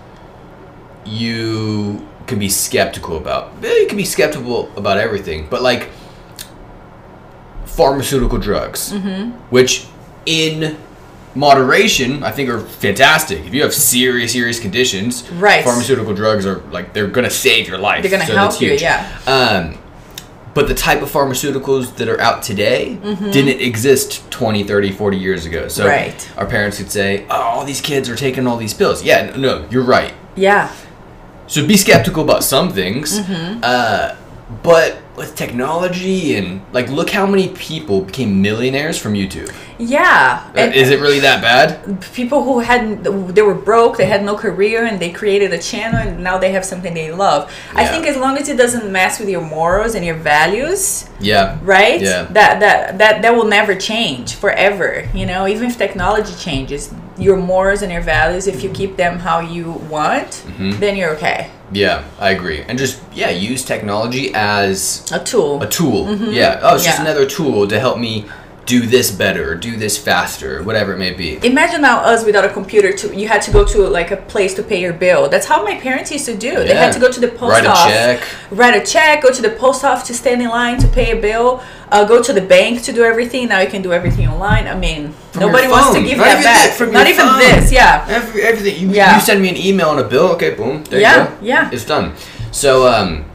you 1.07 2.07
can 2.27 2.39
be 2.39 2.49
skeptical 2.49 3.17
about. 3.17 3.53
You 3.63 3.87
can 3.87 3.97
be 3.97 4.05
skeptical 4.05 4.71
about 4.77 4.99
everything, 4.99 5.47
but 5.51 5.63
like 5.63 5.91
pharmaceutical 7.67 8.39
drugs, 8.39 8.93
Mm-hmm. 8.93 9.31
which 9.51 9.87
in 10.27 10.77
moderation 11.35 12.23
I 12.23 12.31
think 12.31 12.49
are 12.49 12.61
fantastic. 12.61 13.45
If 13.45 13.53
you 13.55 13.63
have 13.63 13.75
serious, 13.75 14.33
serious 14.33 14.61
conditions, 14.61 15.29
Right. 15.33 15.65
pharmaceutical 15.65 16.15
drugs 16.15 16.47
are 16.47 16.63
like 16.71 16.93
they're 16.93 17.09
gonna 17.09 17.31
save 17.31 17.69
your 17.69 17.79
life. 17.79 18.03
They're 18.03 18.11
gonna 18.11 18.27
so 18.27 18.35
help 18.37 18.61
you, 18.61 18.73
yeah. 18.73 19.07
Um, 19.27 19.79
but 20.55 20.69
the 20.69 20.75
type 20.75 21.03
of 21.03 21.11
pharmaceuticals 21.11 21.97
that 21.97 22.09
are 22.09 22.21
out 22.21 22.43
today 22.45 22.97
Mm-hmm. 23.03 23.31
didn't 23.33 23.61
exist 23.61 24.31
20, 24.31 24.63
30, 24.63 24.93
40 24.93 25.17
years 25.17 25.45
ago. 25.47 25.67
So 25.67 25.87
Right. 25.89 26.15
our 26.39 26.47
parents 26.47 26.79
could 26.79 26.93
say, 26.93 27.25
"Oh, 27.29 27.35
all 27.35 27.65
these 27.65 27.81
kids 27.81 28.09
are 28.09 28.15
taking 28.17 28.47
all 28.47 28.57
these 28.57 28.73
pills." 28.75 29.03
Yeah, 29.03 29.33
no, 29.35 29.37
no 29.37 29.65
you're 29.71 29.83
right. 29.83 30.13
Yeah. 30.37 30.71
So 31.46 31.66
be 31.66 31.76
skeptical 31.76 32.22
about 32.22 32.44
some 32.44 32.70
things. 32.72 33.20
Mm-hmm. 33.20 33.61
Uh, 33.62 34.16
but 34.62 34.98
with 35.16 35.35
technology 35.37 36.37
and 36.37 36.61
like, 36.72 36.88
look 36.88 37.11
how 37.11 37.26
many 37.26 37.48
people 37.48 38.02
became 38.02 38.42
millionaires 38.42 38.98
from 38.98 39.14
YouTube. 39.14 39.52
Yeah. 39.78 40.50
Uh, 40.57 40.61
Is 40.74 40.90
it 40.90 41.00
really 41.00 41.20
that 41.20 41.40
bad? 41.40 42.00
people 42.12 42.42
who 42.44 42.61
hadn't 42.61 43.02
they 43.35 43.42
were 43.42 43.54
broke 43.54 43.96
they 43.96 44.07
had 44.07 44.24
no 44.24 44.37
career 44.37 44.85
and 44.85 45.00
they 45.00 45.11
created 45.11 45.52
a 45.52 45.59
channel 45.59 45.98
and 46.00 46.22
now 46.22 46.38
they 46.38 46.52
have 46.52 46.64
something 46.64 46.94
they 46.94 47.11
love 47.11 47.52
i 47.74 47.85
think 47.85 48.07
as 48.07 48.16
long 48.16 48.37
as 48.38 48.48
it 48.48 48.57
doesn't 48.57 48.90
mess 48.92 49.18
with 49.18 49.28
your 49.28 49.40
morals 49.40 49.94
and 49.96 50.04
your 50.04 50.14
values 50.14 51.09
Yeah. 51.20 51.59
right 51.62 52.00
Yeah. 52.00 52.24
that 52.30 52.61
that 52.61 52.98
that 52.98 53.22
that 53.22 53.35
will 53.35 53.46
never 53.48 53.74
change 53.74 54.35
forever 54.35 55.09
you 55.14 55.26
know 55.26 55.46
even 55.48 55.66
if 55.70 55.76
technology 55.76 56.35
changes 56.38 56.92
your 57.18 57.37
morals 57.37 57.83
and 57.83 57.92
your 57.92 58.03
values 58.03 58.46
if 58.46 58.62
you 58.62 58.70
keep 58.70 58.96
them 58.96 59.18
how 59.18 59.38
you 59.40 59.72
want 59.90 60.31
Mm-hmm. 60.46 60.81
then 60.81 60.96
you're 60.96 61.11
okay 61.16 61.50
Yeah, 61.72 62.05
I 62.20 62.31
agree. 62.31 62.61
And 62.68 62.79
just 62.79 63.00
yeah, 63.12 63.31
use 63.31 63.64
technology 63.64 64.31
as 64.35 65.03
a 65.12 65.18
tool 65.18 65.62
a 65.62 65.66
tool. 65.68 66.00
Yeah. 66.31 66.61
Oh, 66.62 66.74
it's 66.77 66.85
just 66.85 67.00
another 67.00 67.27
tool 67.27 67.66
to 67.68 67.77
help 67.81 67.98
me 67.98 68.24
do 68.66 68.87
this 68.87 69.11
better 69.11 69.53
or 69.53 69.55
do 69.55 69.77
this 69.77 69.98
faster 69.98 70.59
or 70.59 70.62
whatever 70.62 70.94
it 70.94 70.98
may 70.98 71.12
be. 71.12 71.38
Imagine 71.46 71.83
now 71.83 71.98
us 72.00 72.24
without 72.24 72.44
a 72.44 72.48
computer. 72.48 72.92
To 72.94 73.14
you 73.14 73.29
had 73.29 73.42
to 73.42 73.50
go 73.53 73.62
to 73.64 73.87
like 73.88 74.11
a 74.11 74.16
place 74.16 74.55
to 74.55 74.62
pay 74.62 74.81
your 74.81 74.94
bill. 74.94 75.29
That's 75.29 75.46
how 75.46 75.62
my 75.62 75.74
parents 75.79 76.11
used 76.11 76.24
to 76.27 76.37
do. 76.37 76.55
They 76.57 76.74
had 76.74 76.92
to 76.94 77.00
go 77.00 77.11
to 77.12 77.20
the 77.20 77.29
post 77.29 77.53
Write 77.53 77.64
a 77.66 77.70
office, 77.70 77.92
check. 77.94 78.22
write 78.50 78.74
a 78.83 78.85
check, 78.85 79.22
go 79.22 79.31
to 79.31 79.42
the 79.42 79.50
post 79.50 79.85
office 79.85 80.07
to 80.09 80.14
stand 80.14 80.40
in 80.40 80.48
line 80.48 80.79
to 80.79 80.88
pay 80.88 81.16
a 81.16 81.20
bill, 81.20 81.62
uh, 81.92 82.05
go 82.07 82.22
to 82.22 82.33
the 82.33 82.40
bank 82.40 82.83
to 82.83 82.92
do 82.92 83.03
everything. 83.05 83.48
Now 83.48 83.61
you 83.61 83.68
can 83.68 83.83
do 83.83 83.92
everything 83.92 84.29
online. 84.29 84.66
I 84.66 84.74
mean, 84.74 85.12
From 85.33 85.40
nobody 85.42 85.68
wants 85.68 85.94
to 85.96 86.03
give 86.03 86.16
Not 86.18 86.24
that 86.24 86.42
back. 86.42 86.70
thi- 86.70 86.77
from 86.79 86.92
Not 86.92 87.07
even 87.07 87.27
phone. 87.27 87.38
this. 87.40 87.70
Yeah. 87.70 88.07
Every, 88.09 88.42
everything 88.42 88.81
you, 88.81 88.94
Yeah. 88.94 89.14
you 89.16 89.20
send 89.20 89.42
me 89.42 89.50
an 89.50 89.57
email 89.59 89.90
and 89.90 90.00
a 90.00 90.05
bill, 90.09 90.29
okay, 90.37 90.55
boom, 90.55 90.85
there 90.85 91.00
Yeah, 91.00 91.24
you 91.24 91.29
go. 91.29 91.37
yeah. 91.42 91.70
It's 91.70 91.85
done. 91.85 92.14
So 92.50 92.87
um 92.88 93.27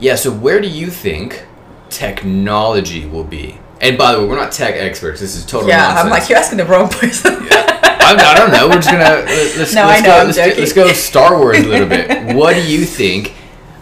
yeah, 0.00 0.14
so 0.16 0.30
where 0.32 0.60
do 0.60 0.68
you 0.68 0.88
think 0.90 1.44
technology 1.90 3.06
will 3.06 3.24
be? 3.24 3.58
And 3.82 3.98
by 3.98 4.12
the 4.12 4.20
way, 4.20 4.26
we're 4.26 4.36
not 4.36 4.52
tech 4.52 4.74
experts. 4.76 5.20
This 5.20 5.34
is 5.36 5.44
total 5.44 5.68
Yeah, 5.68 5.78
nonsense. 5.78 6.04
I'm 6.04 6.10
like 6.10 6.28
you're 6.28 6.38
asking 6.38 6.58
the 6.58 6.64
wrong 6.66 6.88
person. 6.88 7.36
I, 7.50 8.14
I 8.18 8.34
don't 8.36 8.50
know. 8.52 8.68
We're 8.68 8.76
just 8.76 8.90
gonna 8.90 9.02
let- 9.04 9.56
let's, 9.58 9.74
No, 9.74 9.86
let's 9.86 10.00
I 10.00 10.02
know, 10.02 10.08
go. 10.08 10.18
I'm 10.20 10.26
let's, 10.26 10.38
go 10.38 10.44
joking. 10.46 10.60
let's 10.60 10.72
go 10.72 10.92
Star 10.92 11.38
Wars 11.38 11.58
a 11.58 11.62
little 11.68 11.88
bit. 11.88 12.36
What 12.36 12.54
do 12.54 12.62
you 12.62 12.84
think 12.84 13.34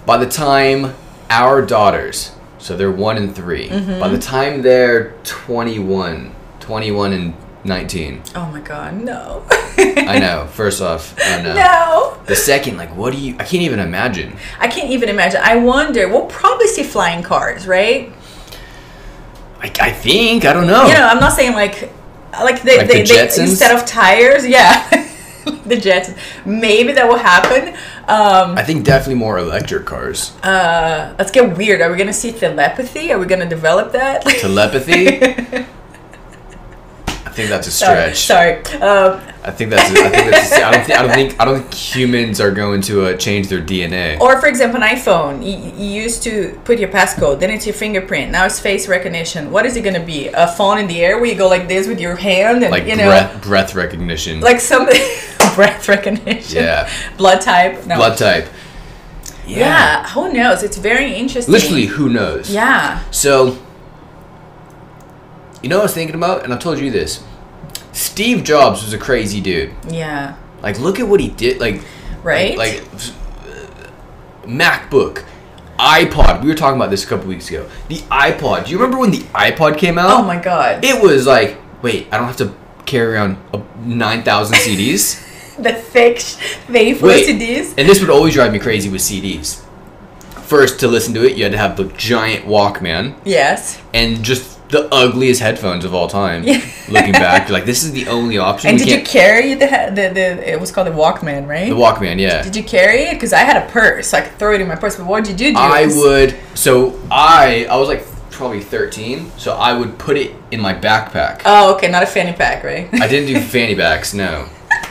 by 0.06 0.16
the 0.16 0.26
time 0.28 0.94
our 1.28 1.60
daughters, 1.64 2.32
so 2.58 2.76
they're 2.76 2.90
one 2.90 3.16
and 3.18 3.34
3 3.34 3.68
Mm-hmm. 3.68 4.00
by 4.00 4.08
the 4.08 4.18
time 4.18 4.62
they're 4.62 5.12
21, 5.24 6.34
21 6.60 7.12
and 7.12 7.34
19? 7.64 8.22
oh 8.36 8.46
my 8.46 8.60
god, 8.60 8.94
no. 9.02 9.44
I 9.78 10.18
know. 10.18 10.46
First 10.52 10.80
off, 10.82 11.14
I 11.22 11.42
know. 11.42 11.54
No. 11.54 12.18
The 12.26 12.36
second, 12.36 12.76
like, 12.78 12.94
what 12.96 13.12
do 13.12 13.18
you? 13.18 13.34
I 13.38 13.44
can't 13.44 13.62
even 13.62 13.78
imagine. 13.80 14.36
I 14.58 14.68
can't 14.68 14.90
even 14.90 15.08
imagine. 15.08 15.40
I 15.42 15.56
wonder. 15.56 16.08
We'll 16.08 16.26
probably 16.26 16.66
see 16.68 16.82
flying 16.82 17.22
cars, 17.22 17.66
right? 17.66 18.12
I, 19.60 19.70
I 19.80 19.92
think 19.92 20.44
I 20.44 20.52
don't 20.52 20.66
know. 20.66 20.86
You 20.86 20.94
know, 20.94 21.06
I'm 21.06 21.20
not 21.20 21.32
saying 21.32 21.52
like, 21.52 21.90
like 22.32 22.62
they, 22.62 22.78
Like 22.78 22.88
they, 22.88 23.02
the 23.02 23.32
they 23.36 23.42
instead 23.42 23.76
of 23.76 23.86
tires, 23.86 24.46
yeah, 24.46 24.88
the 25.66 25.76
Jetsons. 25.76 26.16
Maybe 26.46 26.92
that 26.92 27.06
will 27.08 27.18
happen. 27.18 27.74
Um, 28.08 28.56
I 28.56 28.62
think 28.64 28.84
definitely 28.84 29.16
more 29.16 29.38
electric 29.38 29.84
cars. 29.86 30.32
uh, 30.42 31.14
let's 31.18 31.30
get 31.30 31.56
weird. 31.56 31.80
Are 31.80 31.90
we 31.90 31.96
gonna 31.96 32.12
see 32.12 32.32
telepathy? 32.32 33.12
Are 33.12 33.18
we 33.18 33.26
gonna 33.26 33.48
develop 33.48 33.92
that? 33.92 34.22
Telepathy. 34.24 35.66
I 37.40 37.42
think 37.42 37.50
that's 37.50 37.66
a 37.68 37.70
stretch. 37.70 38.18
sorry. 38.18 38.56
Um, 38.82 39.20
I 39.42 39.50
think 39.50 39.70
that's. 39.70 39.90
I 39.90 40.10
think 40.10 40.30
that's. 40.30 40.52
I 40.60 40.72
don't 40.72 40.84
think. 40.84 40.98
I 40.98 41.02
don't 41.02 41.14
think. 41.14 41.40
I 41.40 41.44
don't 41.46 41.60
think 41.62 41.74
humans 41.74 42.38
are 42.38 42.50
going 42.50 42.82
to 42.82 43.06
uh, 43.06 43.16
change 43.16 43.48
their 43.48 43.62
DNA. 43.62 44.20
or 44.20 44.38
for 44.40 44.46
example, 44.46 44.82
an 44.82 44.88
iPhone. 44.96 45.42
You, 45.42 45.72
you 45.82 46.02
used 46.02 46.22
to 46.24 46.60
put 46.64 46.78
your 46.78 46.90
passcode, 46.90 47.40
then 47.40 47.50
it's 47.50 47.64
your 47.66 47.74
fingerprint. 47.74 48.30
Now 48.30 48.44
it's 48.44 48.60
face 48.60 48.88
recognition. 48.88 49.50
What 49.50 49.64
is 49.64 49.76
it 49.76 49.82
gonna 49.82 50.04
be? 50.04 50.28
A 50.28 50.48
phone 50.48 50.78
in 50.78 50.86
the 50.86 51.02
air 51.02 51.16
where 51.16 51.26
you 51.26 51.34
go 51.34 51.48
like 51.48 51.66
this 51.66 51.86
with 51.88 51.98
your 52.00 52.16
hand, 52.16 52.62
and 52.62 52.70
Like 52.70 52.84
you 52.86 52.96
know, 52.96 53.06
breath, 53.06 53.42
breath 53.42 53.74
recognition. 53.74 54.40
like 54.40 54.60
something. 54.60 55.00
breath 55.54 55.88
recognition. 55.88 56.62
Yeah. 56.62 56.90
Blood 57.16 57.40
type. 57.40 57.86
No. 57.86 57.96
blood 57.96 58.18
type. 58.18 58.48
Yeah. 59.46 60.06
Who 60.10 60.32
knows? 60.32 60.62
It's 60.62 60.76
very 60.76 61.14
interesting. 61.14 61.52
Literally, 61.52 61.86
who 61.86 62.08
knows? 62.10 62.50
Yeah. 62.50 63.02
So, 63.10 63.58
you 65.62 65.68
know 65.68 65.76
what 65.76 65.82
I 65.82 65.84
was 65.84 65.94
thinking 65.94 66.14
about, 66.14 66.44
and 66.44 66.52
I've 66.52 66.60
told 66.60 66.78
you 66.78 66.90
this. 66.90 67.22
Steve 67.92 68.44
Jobs 68.44 68.82
was 68.82 68.92
a 68.92 68.98
crazy 68.98 69.40
dude. 69.40 69.72
Yeah. 69.88 70.36
Like, 70.62 70.78
look 70.78 71.00
at 71.00 71.08
what 71.08 71.20
he 71.20 71.28
did. 71.28 71.60
Like, 71.60 71.80
Right? 72.22 72.56
Like, 72.56 72.82
like 72.92 73.02
uh, 73.46 74.46
MacBook, 74.46 75.24
iPod. 75.78 76.42
We 76.42 76.48
were 76.48 76.54
talking 76.54 76.76
about 76.76 76.90
this 76.90 77.04
a 77.04 77.06
couple 77.06 77.26
weeks 77.28 77.48
ago. 77.48 77.68
The 77.88 77.96
iPod. 78.10 78.66
Do 78.66 78.70
you 78.72 78.76
remember 78.78 78.98
when 78.98 79.10
the 79.10 79.20
iPod 79.34 79.78
came 79.78 79.98
out? 79.98 80.10
Oh 80.20 80.22
my 80.22 80.40
god. 80.40 80.84
It 80.84 81.02
was 81.02 81.26
like, 81.26 81.56
wait, 81.82 82.08
I 82.12 82.18
don't 82.18 82.26
have 82.26 82.36
to 82.38 82.54
carry 82.84 83.14
around 83.14 83.38
a 83.54 83.62
nine 83.80 84.22
thousand 84.22 84.56
CDs. 84.56 85.26
the 85.56 85.72
for 86.94 87.06
Wait. 87.06 87.26
CDs. 87.26 87.74
And 87.78 87.88
this 87.88 88.00
would 88.00 88.10
always 88.10 88.34
drive 88.34 88.52
me 88.52 88.58
crazy 88.58 88.88
with 88.90 89.00
CDs. 89.00 89.64
First, 90.42 90.80
to 90.80 90.88
listen 90.88 91.14
to 91.14 91.24
it, 91.26 91.36
you 91.36 91.44
had 91.44 91.52
to 91.52 91.58
have 91.58 91.76
the 91.76 91.84
giant 91.96 92.44
Walkman 92.44 93.14
Yes. 93.24 93.80
and 93.94 94.22
just 94.22 94.58
the 94.70 94.88
ugliest 94.92 95.40
headphones 95.40 95.84
of 95.84 95.94
all 95.94 96.06
time. 96.08 96.44
Yeah. 96.44 96.60
Looking 96.88 97.12
back, 97.12 97.48
like, 97.50 97.64
this 97.64 97.82
is 97.84 97.92
the 97.92 98.06
only 98.08 98.38
option. 98.38 98.70
And 98.70 98.78
did 98.78 98.88
you 98.88 98.96
can't. 98.96 99.08
carry 99.08 99.54
the, 99.54 99.66
he- 99.66 99.90
the 99.90 100.08
the? 100.14 100.52
It 100.52 100.60
was 100.60 100.70
called 100.72 100.86
the 100.86 100.92
Walkman, 100.92 101.46
right? 101.48 101.68
the 101.68 101.74
Walkman, 101.76 102.18
yeah. 102.20 102.42
Did 102.42 102.56
you 102.56 102.62
carry 102.64 103.02
it? 103.02 103.14
Because 103.14 103.32
I 103.32 103.38
had 103.40 103.56
a 103.62 103.70
purse, 103.70 104.08
so 104.08 104.18
I 104.18 104.20
could 104.22 104.38
throw 104.38 104.54
it 104.54 104.60
in 104.60 104.68
my 104.68 104.76
purse. 104.76 104.96
But 104.96 105.06
what 105.06 105.24
did 105.24 105.40
you 105.40 105.52
do? 105.52 105.58
I 105.58 105.86
would. 105.86 106.36
So 106.54 106.98
I, 107.10 107.66
I 107.70 107.76
was 107.76 107.88
like 107.88 108.04
probably 108.30 108.60
13, 108.60 109.30
so 109.36 109.54
I 109.54 109.76
would 109.78 109.98
put 109.98 110.16
it 110.16 110.34
in 110.50 110.60
my 110.60 110.72
backpack. 110.74 111.42
Oh, 111.44 111.74
okay, 111.74 111.88
not 111.90 112.02
a 112.02 112.06
fanny 112.06 112.32
pack, 112.32 112.64
right? 112.64 112.88
I 112.94 113.06
didn't 113.06 113.32
do 113.32 113.40
fanny 113.54 113.74
packs. 113.76 114.14
No, 114.14 114.48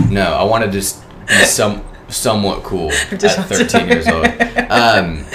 no. 0.09 0.33
I 0.33 0.43
wanted 0.43 0.67
to 0.67 0.71
just 0.73 1.03
be 1.27 1.33
some 1.45 1.83
somewhat 2.09 2.63
cool 2.63 2.89
Just 3.17 3.37
at 3.39 3.45
13 3.47 3.87
years 3.87 4.07
old. 4.07 4.25
Um, 4.71 5.25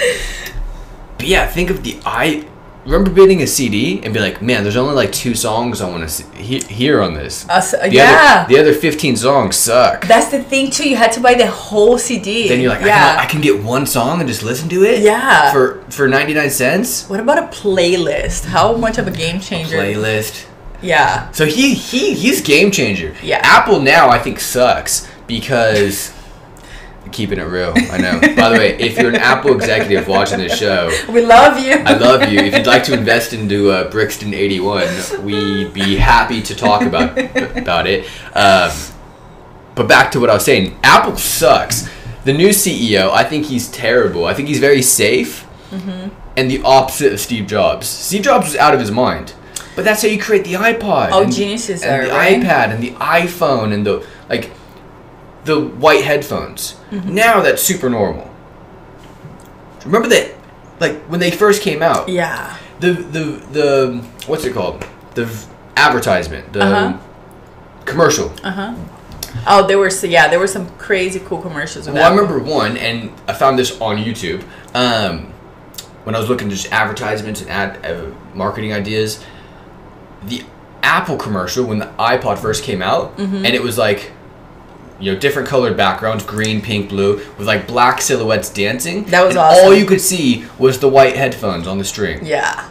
but 1.17 1.27
yeah, 1.27 1.45
think 1.47 1.69
of 1.69 1.83
the 1.83 1.99
I. 2.05 2.47
Remember 2.85 3.09
getting 3.09 3.41
a 3.41 3.47
CD 3.47 3.99
and 4.03 4.13
be 4.13 4.19
like, 4.19 4.41
man, 4.43 4.61
there's 4.63 4.77
only 4.77 4.93
like 4.93 5.11
two 5.11 5.33
songs 5.33 5.81
I 5.81 5.89
want 5.89 6.07
to 6.07 6.23
he- 6.37 6.59
hear 6.61 7.01
on 7.01 7.15
this. 7.15 7.47
Uh, 7.49 7.59
so- 7.59 7.77
The 7.79 7.91
yeah. 7.91 8.43
Other, 8.45 8.53
the 8.53 8.59
other 8.61 8.73
15 8.73 9.15
songs 9.17 9.55
suck. 9.55 10.05
That's 10.05 10.29
the 10.29 10.43
thing 10.43 10.69
too. 10.69 10.87
You 10.87 10.95
had 10.95 11.11
to 11.13 11.19
buy 11.19 11.33
the 11.33 11.47
whole 11.47 11.97
CD. 11.97 12.47
then 12.47 12.59
you're 12.61 12.69
like, 12.69 12.83
I, 12.83 12.87
yeah. 12.87 13.15
can, 13.15 13.19
I 13.19 13.25
can 13.25 13.41
get 13.41 13.63
one 13.63 13.85
song 13.87 14.19
and 14.19 14.27
just 14.29 14.43
listen 14.43 14.69
to 14.69 14.83
it. 14.83 15.01
Yeah. 15.01 15.51
For 15.51 15.81
for 15.89 16.07
99 16.07 16.49
cents. 16.51 17.09
what 17.09 17.19
about 17.19 17.39
a 17.39 17.47
playlist? 17.47 18.45
How 18.45 18.75
much 18.77 18.97
of 18.99 19.07
a 19.07 19.11
game 19.11 19.39
changer? 19.39 19.77
Playlist. 19.77 20.45
Yeah. 20.81 21.31
So 21.31 21.45
he 21.45 21.73
he 21.73 22.13
he's 22.13 22.41
game 22.41 22.69
changer. 22.69 23.15
Yeah. 23.23 23.39
Apple 23.43 23.79
now 23.79 24.09
I 24.09 24.19
think 24.19 24.39
sucks 24.39 25.09
because 25.25 26.09
keeping 27.11 27.39
it 27.39 27.43
real. 27.43 27.73
I 27.91 27.97
know. 27.97 28.19
By 28.35 28.49
the 28.49 28.55
way, 28.57 28.77
if 28.77 28.97
you're 28.97 29.09
an 29.09 29.15
Apple 29.15 29.53
executive 29.55 30.07
watching 30.07 30.37
this 30.39 30.57
show, 30.57 30.89
We 31.09 31.25
love 31.25 31.57
you. 31.59 31.71
I 31.73 31.93
love 31.97 32.29
you. 32.31 32.39
If 32.39 32.53
you'd 32.55 32.67
like 32.67 32.83
to 32.85 32.93
invest 32.93 33.33
into 33.33 33.71
uh, 33.71 33.89
Brixton 33.89 34.33
81, 34.33 35.23
we'd 35.25 35.73
be 35.73 35.95
happy 35.95 36.41
to 36.41 36.55
talk 36.55 36.81
about 36.81 37.17
about 37.57 37.87
it. 37.87 38.05
Um, 38.35 38.71
but 39.75 39.87
back 39.87 40.11
to 40.11 40.19
what 40.19 40.29
I 40.29 40.33
was 40.33 40.45
saying. 40.45 40.77
Apple 40.83 41.17
sucks. 41.17 41.89
The 42.23 42.33
new 42.33 42.49
CEO, 42.49 43.11
I 43.11 43.23
think 43.23 43.45
he's 43.45 43.69
terrible. 43.69 44.25
I 44.25 44.33
think 44.33 44.47
he's 44.47 44.59
very 44.59 44.81
safe, 44.81 45.43
Mm-hmm. 45.71 46.09
and 46.37 46.49
the 46.49 46.61
opposite 46.63 47.11
of 47.11 47.19
Steve 47.19 47.47
Jobs. 47.47 47.87
Steve 47.87 48.21
Jobs 48.21 48.45
was 48.47 48.55
out 48.55 48.73
of 48.73 48.79
his 48.79 48.91
mind. 48.91 49.33
But 49.75 49.83
that's 49.83 50.01
how 50.03 50.07
you 50.07 50.21
create 50.21 50.45
the 50.45 50.53
iPod. 50.53 51.11
All 51.11 51.23
and- 51.23 51.33
geniuses 51.33 51.81
and 51.83 52.01
are, 52.03 52.05
the 52.05 52.11
right? 52.13 52.39
iPad 52.41 52.73
and 52.73 52.81
the 52.81 52.91
iPhone 52.91 53.73
and 53.73 53.85
the 53.85 54.07
like 54.29 54.51
the 55.45 55.59
white 55.61 56.03
headphones. 56.03 56.73
Mm-hmm. 56.91 57.13
Now 57.15 57.41
that's 57.41 57.61
super 57.63 57.89
normal. 57.89 58.29
Remember 59.85 60.07
that 60.09 60.33
like 60.79 60.97
when 61.03 61.19
they 61.19 61.31
first 61.31 61.61
came 61.61 61.81
out, 61.81 62.09
yeah. 62.09 62.57
the 62.79 62.91
the 62.93 63.23
the 63.51 64.05
what's 64.27 64.43
it 64.45 64.53
called? 64.53 64.85
The 65.13 65.25
v- 65.25 65.47
advertisement, 65.77 66.51
the 66.53 66.61
Uh-huh. 66.63 66.97
commercial. 67.85 68.33
Uh 68.43 68.51
huh. 68.51 68.75
Oh, 69.47 69.67
there 69.67 69.77
were 69.77 69.89
so 69.89 70.07
yeah, 70.07 70.27
there 70.27 70.39
were 70.39 70.47
some 70.47 70.67
crazy 70.77 71.19
cool 71.19 71.41
commercials. 71.41 71.87
Well, 71.89 72.03
I 72.03 72.09
remember 72.09 72.39
one, 72.39 72.77
and 72.77 73.11
I 73.27 73.33
found 73.33 73.59
this 73.59 73.79
on 73.81 73.97
YouTube. 73.97 74.43
Um, 74.73 75.31
when 76.03 76.15
I 76.15 76.19
was 76.19 76.29
looking 76.29 76.49
just 76.49 76.71
advertisements 76.71 77.41
and 77.41 77.49
ad 77.49 77.85
uh, 77.85 78.11
marketing 78.33 78.73
ideas, 78.73 79.23
the 80.23 80.43
Apple 80.83 81.17
commercial 81.17 81.65
when 81.65 81.79
the 81.79 81.87
iPod 81.99 82.37
first 82.39 82.63
came 82.63 82.81
out, 82.81 83.17
Mm-hmm. 83.17 83.45
and 83.45 83.47
it 83.55 83.61
was 83.63 83.77
like, 83.77 84.11
you 84.99 85.13
know, 85.13 85.19
different 85.19 85.47
colored 85.47 85.75
backgrounds, 85.75 86.23
green, 86.23 86.61
pink, 86.61 86.89
blue, 86.89 87.17
with 87.37 87.45
like 87.47 87.67
black 87.67 88.01
silhouettes 88.01 88.49
dancing. 88.49 89.03
That 89.05 89.25
was 89.25 89.35
awesome. 89.35 89.65
All 89.65 89.73
you 89.73 89.85
could 89.85 90.01
see 90.01 90.45
was 90.57 90.79
the 90.79 90.87
white 90.89 91.15
headphones 91.17 91.67
on 91.67 91.77
the 91.77 91.83
string. 91.85 92.25
Yeah. 92.25 92.69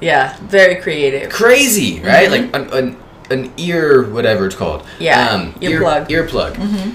Yeah. 0.00 0.36
Very 0.42 0.76
creative. 0.76 1.30
Crazy, 1.30 2.00
right? 2.00 2.30
Like 2.30 2.54
an, 2.54 2.70
an 2.72 2.96
an 3.30 3.52
ear, 3.56 4.08
whatever 4.10 4.46
it's 4.46 4.54
called. 4.54 4.82
Um, 4.82 4.86
Yeah, 5.00 5.52
ear- 5.60 5.80
earplug. 5.80 6.08
Earplug. 6.08 6.94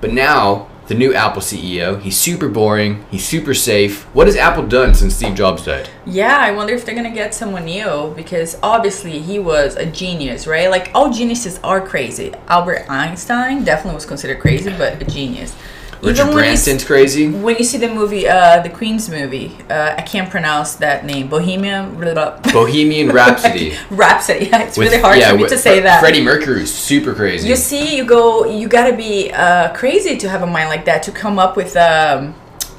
But 0.00 0.12
now 0.12 0.68
the 0.90 0.96
new 0.96 1.14
Apple 1.14 1.40
CEO, 1.40 2.02
he's 2.02 2.16
super 2.16 2.48
boring. 2.48 3.04
He's 3.12 3.24
super 3.24 3.54
safe. 3.54 4.02
What 4.12 4.26
has 4.26 4.34
Apple 4.34 4.66
done 4.66 4.92
since 4.92 5.14
Steve 5.14 5.36
Jobs 5.36 5.64
died? 5.64 5.88
Yeah, 6.04 6.36
I 6.36 6.50
wonder 6.50 6.74
if 6.74 6.84
they're 6.84 6.96
gonna 6.96 7.14
get 7.14 7.32
someone 7.32 7.66
new 7.66 8.12
because 8.16 8.58
obviously 8.60 9.20
he 9.20 9.38
was 9.38 9.76
a 9.76 9.86
genius, 9.86 10.48
right? 10.48 10.68
Like 10.68 10.90
all 10.92 11.12
geniuses 11.12 11.60
are 11.62 11.80
crazy. 11.80 12.34
Albert 12.48 12.86
Einstein 12.90 13.62
definitely 13.62 13.94
was 13.94 14.04
considered 14.04 14.40
crazy, 14.40 14.70
but 14.76 15.00
a 15.00 15.04
genius. 15.04 15.54
Richard 16.02 16.22
Even 16.22 16.32
Branson's 16.34 16.84
crazy. 16.84 17.28
when 17.28 17.56
you 17.56 17.64
see 17.64 17.76
the 17.76 17.88
movie, 17.88 18.26
uh, 18.26 18.60
the 18.62 18.70
Queen's 18.70 19.10
movie, 19.10 19.54
uh, 19.68 19.94
I 19.98 20.02
can't 20.02 20.30
pronounce 20.30 20.74
that 20.76 21.04
name. 21.04 21.28
Bohemian 21.28 21.94
blah, 21.96 22.14
blah, 22.14 22.38
blah. 22.40 22.52
Bohemian 22.52 23.08
Rhapsody. 23.12 23.76
Rhapsody. 23.90 24.46
Yeah, 24.46 24.62
it's 24.62 24.78
With- 24.78 24.90
really 24.90 25.02
hard 25.02 25.22
for 25.22 25.36
me 25.36 25.48
to 25.48 25.58
say 25.58 25.80
that. 25.80 26.00
Freddie 26.00 26.22
Mercury's 26.22 26.72
super 26.72 27.14
crazy. 27.14 27.48
You 27.48 27.56
see, 27.56 27.96
you 27.96 28.04
go, 28.06 28.46
you 28.46 28.66
gotta 28.66 28.96
be 28.96 29.30
uh, 29.30 29.74
crazy 29.74 30.16
to 30.16 30.28
have 30.28 30.42
a 30.42 30.46
mind 30.46 30.70
like 30.70 30.86
that 30.86 31.02
to 31.02 31.12
come 31.12 31.38
up 31.38 31.54
with 31.54 31.76
um, 31.76 32.34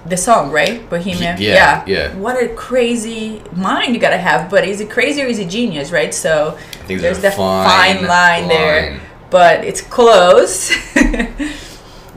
the 0.05 0.17
song, 0.17 0.49
right? 0.51 0.89
Bohemian. 0.89 1.37
He- 1.37 1.47
yeah, 1.49 1.83
yeah. 1.85 2.15
What 2.15 2.41
a 2.43 2.47
crazy 2.55 3.41
mind 3.55 3.93
you 3.93 3.99
gotta 4.01 4.17
have. 4.17 4.49
But 4.49 4.67
is 4.67 4.81
it 4.81 4.89
crazy 4.89 5.21
or 5.21 5.27
is 5.27 5.37
it 5.37 5.47
genius, 5.47 5.91
right? 5.91 6.11
So 6.11 6.57
there's 6.87 7.01
there's 7.03 7.19
the 7.21 7.29
fine, 7.29 7.97
fine 7.99 8.07
line, 8.07 8.47
there. 8.47 8.99
But 9.29 9.63
it's 9.63 9.79
close. 9.81 10.71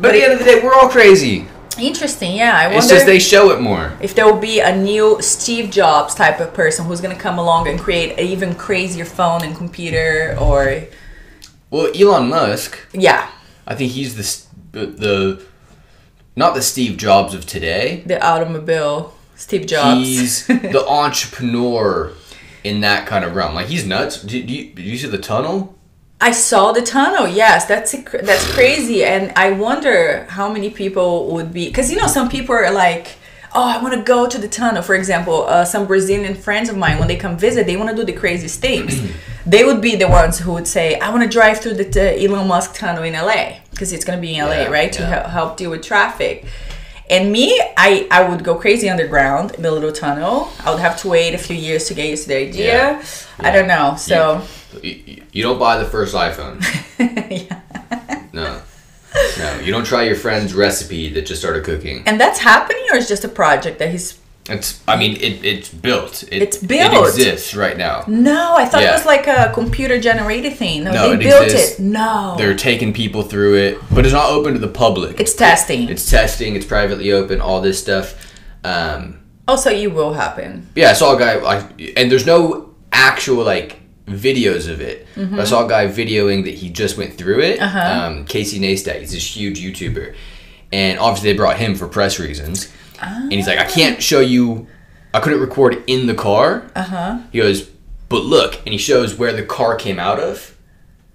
But 0.05 0.15
at 0.15 0.19
the 0.19 0.25
end 0.25 0.33
of 0.35 0.39
the 0.41 0.45
day, 0.45 0.61
we're 0.63 0.75
all 0.75 0.91
crazy. 0.91 1.47
Interesting, 1.79 2.37
yeah. 2.37 2.57
I 2.57 2.67
wonder 2.67 2.79
It's 2.79 2.89
just 2.89 3.07
they 3.07 3.19
show 3.19 3.51
it 3.53 3.61
more. 3.61 3.97
if 4.03 4.15
there 4.15 4.27
will 4.27 4.39
be 4.39 4.61
a 4.61 4.77
new 4.77 5.17
Steve 5.23 5.71
Jobs 5.71 6.15
type 6.15 6.41
of 6.41 6.53
person 6.53 6.85
who's 6.85 7.01
gonna 7.01 7.17
come 7.17 7.39
along 7.39 7.69
and 7.69 7.81
create 7.81 8.13
an 8.19 8.27
even 8.27 8.55
crazier 8.55 9.07
phone 9.07 9.43
and 9.43 9.57
computer, 9.57 10.37
or 10.39 10.85
Well, 11.71 11.91
Elon 11.99 12.29
Musk, 12.29 12.79
yeah, 12.93 13.31
I 13.67 13.75
think 13.75 13.93
he's 13.93 14.15
the 14.15 14.87
the, 14.87 15.43
not 16.37 16.55
the 16.55 16.63
Steve 16.63 16.97
Jobs 16.99 17.33
of 17.33 17.47
today. 17.47 18.03
the 18.07 18.23
automobile 18.23 19.15
Steve 19.37 19.67
Jobs. 19.67 20.01
He's 20.07 20.47
the 20.77 20.85
entrepreneur 20.87 22.13
in 22.63 22.81
that 22.83 23.07
kind 23.07 23.25
of 23.25 23.35
realm. 23.35 23.55
Like 23.55 23.67
he's 23.67 23.87
nuts. 23.87 24.23
Did 24.23 24.51
you, 24.51 24.73
did 24.75 24.85
you 24.85 24.97
see 24.97 25.09
the 25.09 25.19
tunnel? 25.19 25.74
I 26.25 26.31
saw 26.31 26.73
the 26.73 26.81
tunnel. 26.81 27.29
Yes, 27.29 27.67
that's 27.67 27.93
a, 27.93 27.99
that's 28.23 28.47
crazy, 28.55 29.05
and 29.05 29.31
I 29.37 29.51
wonder 29.51 30.25
how 30.31 30.51
many 30.51 30.71
people 30.71 31.31
would 31.35 31.53
be 31.53 31.67
because 31.67 31.91
you 31.91 31.99
know 31.99 32.07
some 32.07 32.31
people 32.31 32.55
are 32.55 32.71
like, 32.73 33.09
oh, 33.55 33.63
I 33.63 33.83
want 33.83 33.93
to 33.95 34.03
go 34.03 34.27
to 34.27 34.39
the 34.39 34.49
tunnel. 34.49 34.81
For 34.83 34.95
example, 34.95 35.45
uh, 35.45 35.67
some 35.67 35.87
Brazilian 35.87 36.35
friends 36.35 36.71
of 36.71 36.79
mine 36.79 36.99
when 36.99 37.09
they 37.09 37.17
come 37.17 37.37
visit, 37.37 37.67
they 37.67 37.77
want 37.77 37.91
to 37.91 37.97
do 37.97 38.05
the 38.11 38.19
craziest 38.19 38.59
things. 38.59 38.93
they 39.47 39.65
would 39.65 39.83
be 39.83 39.97
the 39.97 40.09
ones 40.09 40.39
who 40.39 40.53
would 40.55 40.67
say, 40.67 40.99
I 40.99 41.11
want 41.11 41.25
to 41.25 41.29
drive 41.29 41.59
through 41.61 41.75
the 41.75 41.85
t- 41.85 42.25
Elon 42.27 42.49
Musk 42.49 42.75
tunnel 42.75 43.03
in 43.03 43.13
LA 43.13 43.59
because 43.73 43.93
it's 43.93 44.05
gonna 44.07 44.21
be 44.29 44.37
in 44.37 44.47
LA, 44.47 44.53
Yeah, 44.63 44.69
right, 44.69 44.93
to 44.95 45.03
yeah. 45.03 45.09
hel- 45.11 45.29
help 45.29 45.57
deal 45.59 45.71
with 45.73 45.83
traffic. 45.83 46.47
And 47.11 47.31
me, 47.31 47.61
I, 47.77 48.07
I 48.11 48.27
would 48.29 48.43
go 48.45 48.55
crazy 48.55 48.89
underground 48.89 49.53
in 49.53 49.63
the 49.63 49.71
little 49.71 49.93
tunnel. 49.93 50.51
I 50.65 50.71
would 50.71 50.81
have 50.81 50.99
to 51.03 51.09
wait 51.09 51.35
a 51.35 51.39
few 51.39 51.55
years 51.57 51.85
to 51.89 51.95
get 51.95 52.09
used 52.09 52.23
to 52.25 52.29
the 52.31 52.37
idea. 52.49 52.67
Yeah. 52.67 53.05
I 53.39 53.51
don't 53.51 53.69
know. 53.69 53.97
So 53.97 54.43
You, 54.83 54.91
you- 55.07 55.23
you 55.33 55.43
don't 55.43 55.59
buy 55.59 55.77
the 55.79 55.85
first 55.85 56.15
iPhone. 56.15 56.63
yeah. 56.99 58.23
No. 58.33 58.63
No, 59.39 59.61
you 59.61 59.71
don't 59.73 59.85
try 59.85 60.03
your 60.05 60.17
friend's 60.17 60.55
recipe 60.55 61.09
that 61.13 61.27
just 61.27 61.41
started 61.41 61.65
cooking. 61.65 62.03
And 62.07 62.21
that's 62.21 62.39
happening, 62.41 62.83
or 62.91 62.97
it's 62.97 63.09
just 63.09 63.25
a 63.25 63.29
project 63.29 63.79
that 63.81 63.91
he's. 63.91 64.19
It's. 64.49 64.83
I 64.87 64.97
mean, 64.97 65.17
it, 65.17 65.43
it's 65.45 65.69
built. 65.71 66.23
It, 66.25 66.43
It's 66.43 66.59
built. 66.59 66.93
It 66.93 67.01
exists 67.01 67.55
right 67.55 67.79
now. 67.79 68.05
No, 68.07 68.55
I 68.57 68.67
thought 68.67 68.83
it 68.83 68.93
was 68.93 69.07
like 69.07 69.27
a 69.27 69.51
computer 69.55 69.99
generated 69.99 70.55
thing. 70.55 70.85
No, 70.85 70.93
No, 70.93 71.09
they 71.09 71.15
it 71.25 71.29
built 71.31 71.45
exists. 71.45 71.79
it. 71.81 71.83
No, 71.83 72.35
They're 72.37 72.55
taking 72.55 72.93
people 72.93 73.23
through 73.23 73.57
it, 73.57 73.79
but 73.91 74.05
it's 74.05 74.13
not 74.13 74.31
open 74.31 74.53
to 74.53 74.59
the 74.59 74.69
public. 74.69 75.19
it's 75.19 75.35
testing. 75.35 75.89
It's 75.89 76.11
testing. 76.11 76.57
It's 76.57 76.67
privately 76.67 77.11
open. 77.13 77.41
All 77.41 77.61
this 77.63 77.81
stuff. 77.81 78.31
Um, 78.65 79.21
also, 79.49 79.71
you 79.71 79.91
will 79.91 80.13
happen. 80.13 80.69
yeah, 80.75 80.91
I 80.91 80.93
saw 80.95 81.17
a 81.17 81.19
guy. 81.19 81.37
Like, 81.37 81.63
and 81.97 82.11
there's 82.11 82.27
no 82.27 82.75
actual 82.93 83.45
like 83.45 83.81
videos 84.07 84.69
of 84.71 84.83
it. 84.83 85.07
But 85.17 85.41
I 85.41 85.45
saw 85.45 85.65
a 85.65 85.69
guy 85.69 85.87
videoing 85.87 86.45
that 86.45 86.55
he 86.55 86.69
just 86.69 86.99
went 86.99 87.15
through 87.15 87.41
it. 87.41 87.61
Uh-huh. 87.61 87.79
Um, 88.09 88.25
Casey 88.27 88.59
Neistat. 88.61 89.01
He's 89.01 89.13
this 89.13 89.37
huge 89.37 89.61
YouTuber, 89.63 90.15
and 90.73 90.99
obviously 90.99 91.33
they 91.33 91.37
brought 91.37 91.57
him 91.57 91.75
for 91.75 91.89
press 91.89 92.19
reasons. 92.19 92.71
And 93.01 93.33
he's 93.33 93.47
like, 93.47 93.59
I 93.59 93.65
can't 93.65 94.03
show 94.03 94.21
you. 94.21 94.67
I 95.13 95.21
couldn't 95.21 95.41
record 95.41 95.83
in 95.87 96.07
the 96.07 96.15
car. 96.15 96.71
Uh 96.75 96.83
huh. 96.83 97.19
He 97.31 97.39
goes, 97.39 97.71
but 98.09 98.25
look, 98.25 98.57
and 98.65 98.69
he 98.69 98.79
shows 98.79 99.17
where 99.17 99.33
the 99.33 99.45
car 99.45 99.77
came 99.77 99.99
out 99.99 100.19
of, 100.19 100.57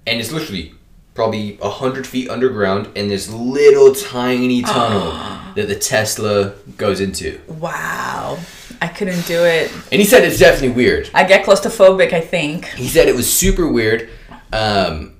and 0.07 0.19
it's 0.19 0.31
literally 0.31 0.73
probably 1.13 1.57
a 1.61 1.69
hundred 1.69 2.07
feet 2.07 2.29
underground 2.29 2.89
in 2.95 3.09
this 3.09 3.29
little 3.29 3.93
tiny 3.93 4.61
tunnel 4.75 5.11
that 5.55 5.67
the 5.67 5.75
Tesla 5.75 6.53
goes 6.77 6.99
into. 7.01 7.39
Wow, 7.47 8.39
I 8.81 8.87
couldn't 8.87 9.25
do 9.27 9.43
it. 9.43 9.71
And 9.91 9.99
he 9.99 10.05
said 10.05 10.23
it's 10.23 10.39
definitely 10.39 10.75
weird. 10.75 11.09
I 11.13 11.23
get 11.25 11.45
claustrophobic. 11.45 12.13
I 12.13 12.21
think. 12.21 12.65
He 12.65 12.87
said 12.87 13.07
it 13.07 13.15
was 13.15 13.31
super 13.31 13.67
weird. 13.69 14.09
Um, 14.53 15.15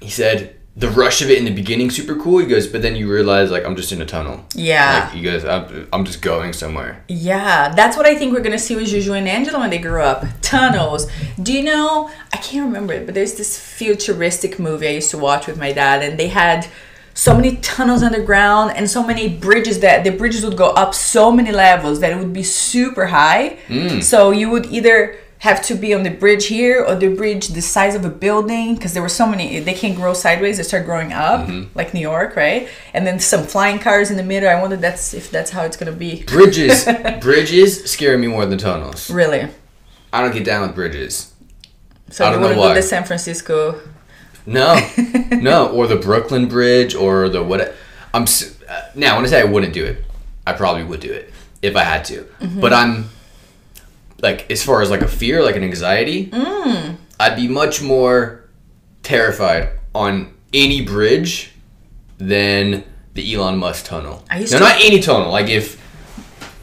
he 0.00 0.10
said 0.10 0.53
the 0.76 0.88
rush 0.90 1.22
of 1.22 1.30
it 1.30 1.38
in 1.38 1.44
the 1.44 1.54
beginning 1.54 1.88
super 1.88 2.16
cool. 2.16 2.40
you 2.40 2.48
guys 2.48 2.66
but 2.66 2.82
then 2.82 2.96
you 2.96 3.10
realize 3.10 3.50
like 3.50 3.64
I'm 3.64 3.76
just 3.76 3.92
in 3.92 4.02
a 4.02 4.06
tunnel. 4.06 4.44
Yeah. 4.54 5.04
Like 5.04 5.12
he 5.12 5.22
goes, 5.22 5.44
I'm, 5.44 5.88
I'm 5.92 6.04
just 6.04 6.20
going 6.20 6.52
somewhere. 6.52 7.04
Yeah, 7.08 7.72
that's 7.74 7.96
what 7.96 8.06
I 8.06 8.14
think 8.16 8.32
we're 8.32 8.42
gonna 8.42 8.58
see 8.58 8.74
with 8.74 8.88
Juju 8.88 9.12
and 9.12 9.28
Angela 9.28 9.60
when 9.60 9.70
they 9.70 9.78
grow 9.78 10.04
up. 10.04 10.24
Tunnels. 10.42 11.06
Do 11.40 11.52
you 11.52 11.62
know? 11.62 12.10
I 12.32 12.36
can't 12.38 12.66
remember 12.66 12.92
it, 12.92 13.06
but 13.06 13.14
there's 13.14 13.34
this 13.34 13.58
futuristic 13.58 14.58
movie 14.58 14.88
I 14.88 14.92
used 14.92 15.10
to 15.10 15.18
watch 15.18 15.46
with 15.46 15.58
my 15.58 15.72
dad, 15.72 16.02
and 16.02 16.18
they 16.18 16.28
had 16.28 16.66
so 17.14 17.34
many 17.34 17.56
tunnels 17.58 18.02
underground 18.02 18.72
and 18.76 18.90
so 18.90 19.02
many 19.02 19.28
bridges 19.28 19.80
that 19.80 20.02
the 20.02 20.10
bridges 20.10 20.44
would 20.44 20.56
go 20.56 20.70
up 20.70 20.92
so 20.94 21.30
many 21.30 21.52
levels 21.52 22.00
that 22.00 22.10
it 22.10 22.18
would 22.18 22.32
be 22.32 22.42
super 22.42 23.06
high. 23.06 23.56
Mm. 23.68 24.02
So 24.02 24.32
you 24.32 24.50
would 24.50 24.66
either 24.66 25.16
have 25.44 25.62
to 25.62 25.74
be 25.74 25.92
on 25.92 26.02
the 26.02 26.10
bridge 26.10 26.46
here 26.46 26.82
or 26.82 26.94
the 26.94 27.08
bridge 27.08 27.48
the 27.48 27.60
size 27.60 27.94
of 27.94 28.04
a 28.04 28.08
building 28.08 28.74
because 28.74 28.94
there 28.94 29.02
were 29.02 29.08
so 29.10 29.26
many 29.26 29.60
they 29.60 29.74
can't 29.74 29.94
grow 29.94 30.14
sideways 30.14 30.56
they 30.56 30.62
start 30.62 30.86
growing 30.86 31.12
up 31.12 31.46
like 31.74 31.92
new 31.92 32.00
york 32.00 32.34
right 32.34 32.66
and 32.94 33.06
then 33.06 33.20
some 33.20 33.44
flying 33.44 33.78
cars 33.78 34.10
in 34.10 34.16
the 34.16 34.22
middle 34.22 34.48
i 34.48 34.58
wonder 34.60 34.76
that's 34.76 35.12
if 35.12 35.30
that's 35.30 35.50
how 35.50 35.62
it's 35.62 35.76
gonna 35.76 35.92
be 35.92 36.22
Bridges, 36.22 36.88
bridges 37.20 37.84
scare 37.90 38.18
me 38.18 38.26
more 38.26 38.46
than 38.46 38.58
tunnels. 38.58 39.10
Really? 39.10 39.48
I 40.12 40.20
don't 40.20 40.32
get 40.32 40.44
down 40.44 40.62
with 40.66 40.74
bridges. 40.74 41.32
So 42.10 42.24
I 42.24 42.30
don't 42.30 42.40
know 42.40 42.56
want 42.56 42.70
to 42.70 42.74
do 42.74 42.74
the 42.74 42.82
San 42.82 43.04
Francisco? 43.04 43.80
No, 44.46 44.78
no, 45.32 45.70
or 45.70 45.86
the 45.86 45.96
Brooklyn 45.96 46.48
Bridge, 46.48 46.94
or 46.94 47.28
the 47.28 47.42
what? 47.42 47.74
I'm 48.12 48.24
uh, 48.24 48.82
now 48.94 49.16
when 49.16 49.24
I 49.24 49.28
say 49.28 49.40
I 49.40 49.44
wouldn't 49.44 49.72
do 49.72 49.84
it, 49.84 50.04
I 50.46 50.52
probably 50.52 50.84
would 50.84 51.00
do 51.00 51.12
it 51.12 51.32
if 51.62 51.76
I 51.76 51.82
had 51.82 52.04
to. 52.06 52.22
Mm-hmm. 52.22 52.60
But 52.60 52.72
I'm 52.72 53.08
like, 54.24 54.50
as 54.50 54.60
far 54.68 54.82
as 54.82 54.88
like 54.90 55.02
a 55.02 55.08
fear, 55.20 55.36
like 55.48 55.56
an 55.56 55.64
anxiety, 55.64 56.26
Mm. 56.26 56.96
I'd 57.20 57.36
be 57.36 57.46
much 57.46 57.80
more 57.82 58.44
terrified 59.02 59.68
on 59.94 60.32
any 60.52 60.80
bridge 60.80 61.52
than 62.18 62.84
the 63.14 63.22
Elon 63.34 63.56
Musk 63.58 63.84
tunnel. 63.86 64.24
I 64.30 64.40
used 64.40 64.52
no, 64.52 64.58
to- 64.58 64.64
not 64.64 64.76
any 64.84 65.00
tunnel. 65.00 65.30
Like 65.30 65.48
if 65.48 65.80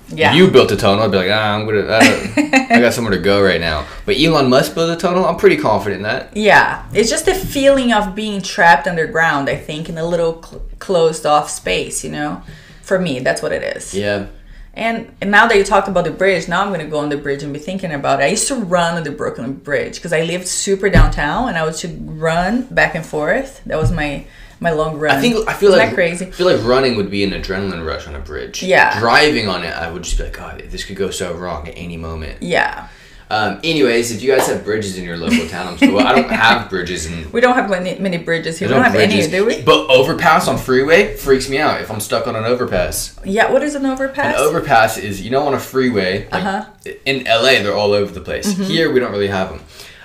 Yeah. 0.09 0.33
you 0.33 0.49
built 0.49 0.71
a 0.71 0.75
tunnel, 0.75 1.03
I'd 1.05 1.11
be 1.11 1.17
like, 1.17 1.31
ah, 1.31 1.55
I'm 1.55 1.65
gonna, 1.65 1.87
I, 1.89 2.67
I 2.75 2.79
got 2.81 2.93
somewhere 2.93 3.13
to 3.15 3.19
go 3.31 3.41
right 3.41 3.61
now. 3.61 3.85
But 4.05 4.17
Elon 4.19 4.49
Musk 4.49 4.75
built 4.75 4.89
a 4.89 4.97
tunnel. 4.99 5.25
I'm 5.25 5.37
pretty 5.37 5.57
confident 5.57 5.97
in 5.99 6.03
that. 6.03 6.35
yeah. 6.35 6.83
It's 6.93 7.09
just 7.09 7.25
the 7.25 7.33
feeling 7.35 7.93
of 7.93 8.13
being 8.15 8.41
trapped 8.41 8.87
underground. 8.87 9.49
I 9.49 9.55
think 9.55 9.87
in 9.87 9.97
a 9.97 10.05
little 10.05 10.43
cl- 10.43 10.61
closed 10.79 11.25
off 11.25 11.49
space. 11.49 12.03
You 12.03 12.11
know, 12.11 12.41
for 12.81 12.99
me, 12.99 13.19
that's 13.19 13.41
what 13.41 13.51
it 13.53 13.63
is. 13.77 13.93
Yeah. 13.93 14.25
And, 14.73 15.13
and 15.19 15.29
now 15.31 15.47
that 15.47 15.57
you 15.57 15.63
talked 15.63 15.89
about 15.89 16.05
the 16.05 16.11
bridge, 16.11 16.47
now 16.47 16.61
I'm 16.63 16.71
gonna 16.71 16.87
go 16.87 16.99
on 16.99 17.09
the 17.09 17.17
bridge 17.17 17.43
and 17.43 17.51
be 17.51 17.59
thinking 17.59 17.91
about 17.91 18.21
it. 18.21 18.23
I 18.23 18.27
used 18.27 18.47
to 18.47 18.55
run 18.55 18.97
on 18.97 19.03
the 19.03 19.11
Brooklyn 19.11 19.53
Bridge 19.53 19.95
because 19.95 20.13
I 20.13 20.21
lived 20.21 20.47
super 20.47 20.89
downtown, 20.89 21.49
and 21.49 21.57
I 21.57 21.65
would 21.65 21.75
just 21.75 21.93
run 21.99 22.63
back 22.63 22.95
and 22.95 23.05
forth. 23.05 23.61
That 23.65 23.77
was 23.77 23.91
my 23.91 24.25
my 24.61 24.71
long 24.71 24.97
run. 24.97 25.17
I 25.17 25.19
think 25.19 25.49
I 25.49 25.53
feel 25.53 25.73
Isn't 25.73 25.87
like 25.87 25.93
crazy. 25.93 26.27
I 26.27 26.31
feel 26.31 26.45
like 26.45 26.63
running 26.63 26.95
would 26.95 27.09
be 27.09 27.23
an 27.23 27.31
adrenaline 27.31 27.85
rush 27.85 28.07
on 28.07 28.15
a 28.15 28.19
bridge. 28.19 28.63
Yeah. 28.63 28.97
Driving 28.99 29.49
on 29.49 29.63
it, 29.63 29.73
I 29.75 29.91
would 29.91 30.03
just 30.03 30.17
be 30.17 30.23
like, 30.23 30.33
God, 30.33 30.63
this 30.67 30.85
could 30.85 30.95
go 30.95 31.09
so 31.09 31.33
wrong 31.33 31.67
at 31.67 31.73
any 31.75 31.97
moment. 31.97 32.43
Yeah. 32.43 32.87
Um, 33.33 33.61
anyways, 33.63 34.11
if 34.11 34.21
you 34.21 34.29
guys 34.29 34.45
have 34.47 34.65
bridges 34.65 34.97
in 34.97 35.05
your 35.05 35.15
local 35.15 35.47
town, 35.47 35.77
I'm 35.81 35.93
well, 35.93 36.05
I 36.05 36.13
don't 36.13 36.29
have 36.29 36.69
bridges 36.69 37.05
in. 37.05 37.31
We 37.31 37.39
don't 37.39 37.55
have 37.55 37.69
many, 37.69 37.97
many 37.97 38.17
bridges 38.17 38.59
here. 38.59 38.67
We 38.67 38.73
don't 38.73 38.83
have 38.83 38.91
bridges, 38.91 39.27
any, 39.27 39.31
do 39.37 39.45
we? 39.45 39.61
But 39.61 39.87
overpass 39.89 40.49
on 40.49 40.57
freeway 40.57 41.15
freaks 41.15 41.47
me 41.47 41.57
out 41.57 41.79
if 41.79 41.89
I'm 41.89 42.01
stuck 42.01 42.27
on 42.27 42.35
an 42.35 42.43
overpass. 42.43 43.17
Yeah. 43.23 43.49
What 43.49 43.63
is 43.63 43.73
an 43.75 43.85
overpass? 43.85 44.35
An 44.35 44.41
overpass 44.41 44.97
is 44.97 45.21
you 45.21 45.31
know 45.31 45.47
on 45.47 45.53
a 45.53 45.59
freeway. 45.59 46.27
Like 46.29 46.43
Uh-huh. 46.43 46.65
In 47.05 47.23
LA, 47.23 47.63
they're 47.63 47.73
all 47.73 47.93
over 47.93 48.11
the 48.11 48.19
place. 48.19 48.51
Mm-hmm. 48.53 48.63
Here, 48.63 48.91
we 48.91 48.99
don't 48.99 49.13
really 49.13 49.29
have 49.29 49.49
them. 49.49 49.61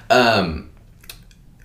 Um, 0.08 0.70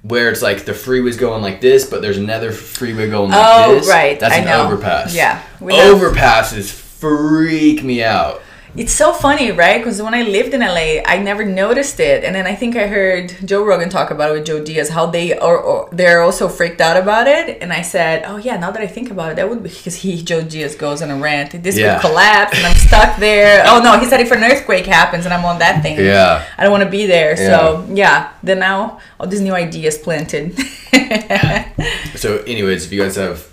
where 0.01 0.31
it's 0.31 0.41
like 0.41 0.65
the 0.65 0.73
freeway's 0.73 1.17
going 1.17 1.43
like 1.43 1.61
this, 1.61 1.87
but 1.87 2.01
there's 2.01 2.17
another 2.17 2.51
freeway 2.51 3.07
going 3.07 3.29
like 3.29 3.39
Oh, 3.39 3.75
this. 3.75 3.87
right, 3.87 4.19
That's 4.19 4.33
I 4.33 4.37
an 4.37 4.45
know. 4.45 4.65
overpass. 4.65 5.13
Yeah, 5.13 5.43
Overpasses 5.59 6.71
freak 6.71 7.83
me 7.83 8.03
out. 8.03 8.41
It's 8.73 8.93
so 8.93 9.11
funny, 9.11 9.51
right? 9.51 9.79
Because 9.79 10.01
when 10.01 10.13
I 10.13 10.21
lived 10.21 10.53
in 10.53 10.61
LA, 10.61 11.01
I 11.05 11.17
never 11.21 11.43
noticed 11.43 11.99
it, 11.99 12.23
and 12.23 12.33
then 12.33 12.47
I 12.47 12.55
think 12.55 12.77
I 12.77 12.87
heard 12.87 13.35
Joe 13.43 13.65
Rogan 13.65 13.89
talk 13.89 14.11
about 14.11 14.29
it 14.29 14.33
with 14.33 14.45
Joe 14.45 14.63
Diaz, 14.63 14.87
how 14.87 15.07
they 15.07 15.37
are 15.37 15.57
or 15.57 15.89
they're 15.91 16.21
also 16.21 16.47
freaked 16.47 16.79
out 16.79 16.95
about 16.95 17.27
it. 17.27 17.57
And 17.61 17.73
I 17.73 17.81
said, 17.81 18.23
"Oh 18.25 18.37
yeah, 18.37 18.55
now 18.55 18.71
that 18.71 18.81
I 18.81 18.87
think 18.87 19.11
about 19.11 19.31
it, 19.31 19.35
that 19.35 19.49
would 19.49 19.61
be 19.61 19.67
because 19.69 19.95
he 19.95 20.21
Joe 20.23 20.41
Diaz 20.41 20.75
goes 20.75 21.01
on 21.01 21.11
a 21.11 21.17
rant. 21.17 21.61
This 21.61 21.77
Yeah. 21.77 21.99
could 21.99 22.07
collapse, 22.07 22.57
and 22.57 22.65
I'm 22.65 22.75
stuck 22.77 23.17
there. 23.17 23.63
oh 23.67 23.81
no, 23.83 23.99
he 23.99 24.05
said 24.05 24.21
if 24.21 24.31
an 24.31 24.41
earthquake 24.41 24.85
happens 24.85 25.25
and 25.25 25.33
I'm 25.33 25.43
on 25.43 25.59
that 25.59 25.81
thing, 25.81 25.99
Yeah. 25.99 26.41
I 26.57 26.63
don't 26.63 26.71
want 26.71 26.85
to 26.85 26.89
be 26.89 27.05
there. 27.05 27.35
So 27.35 27.85
yeah, 27.93 28.31
then 28.41 28.59
now 28.59 28.99
all 29.19 29.27
these 29.27 29.41
new 29.41 29.53
ideas 29.53 29.97
planted. 29.97 30.57
So, 32.15 32.37
anyways, 32.45 32.85
if 32.85 32.91
you 32.91 33.01
guys 33.01 33.15
have 33.15 33.47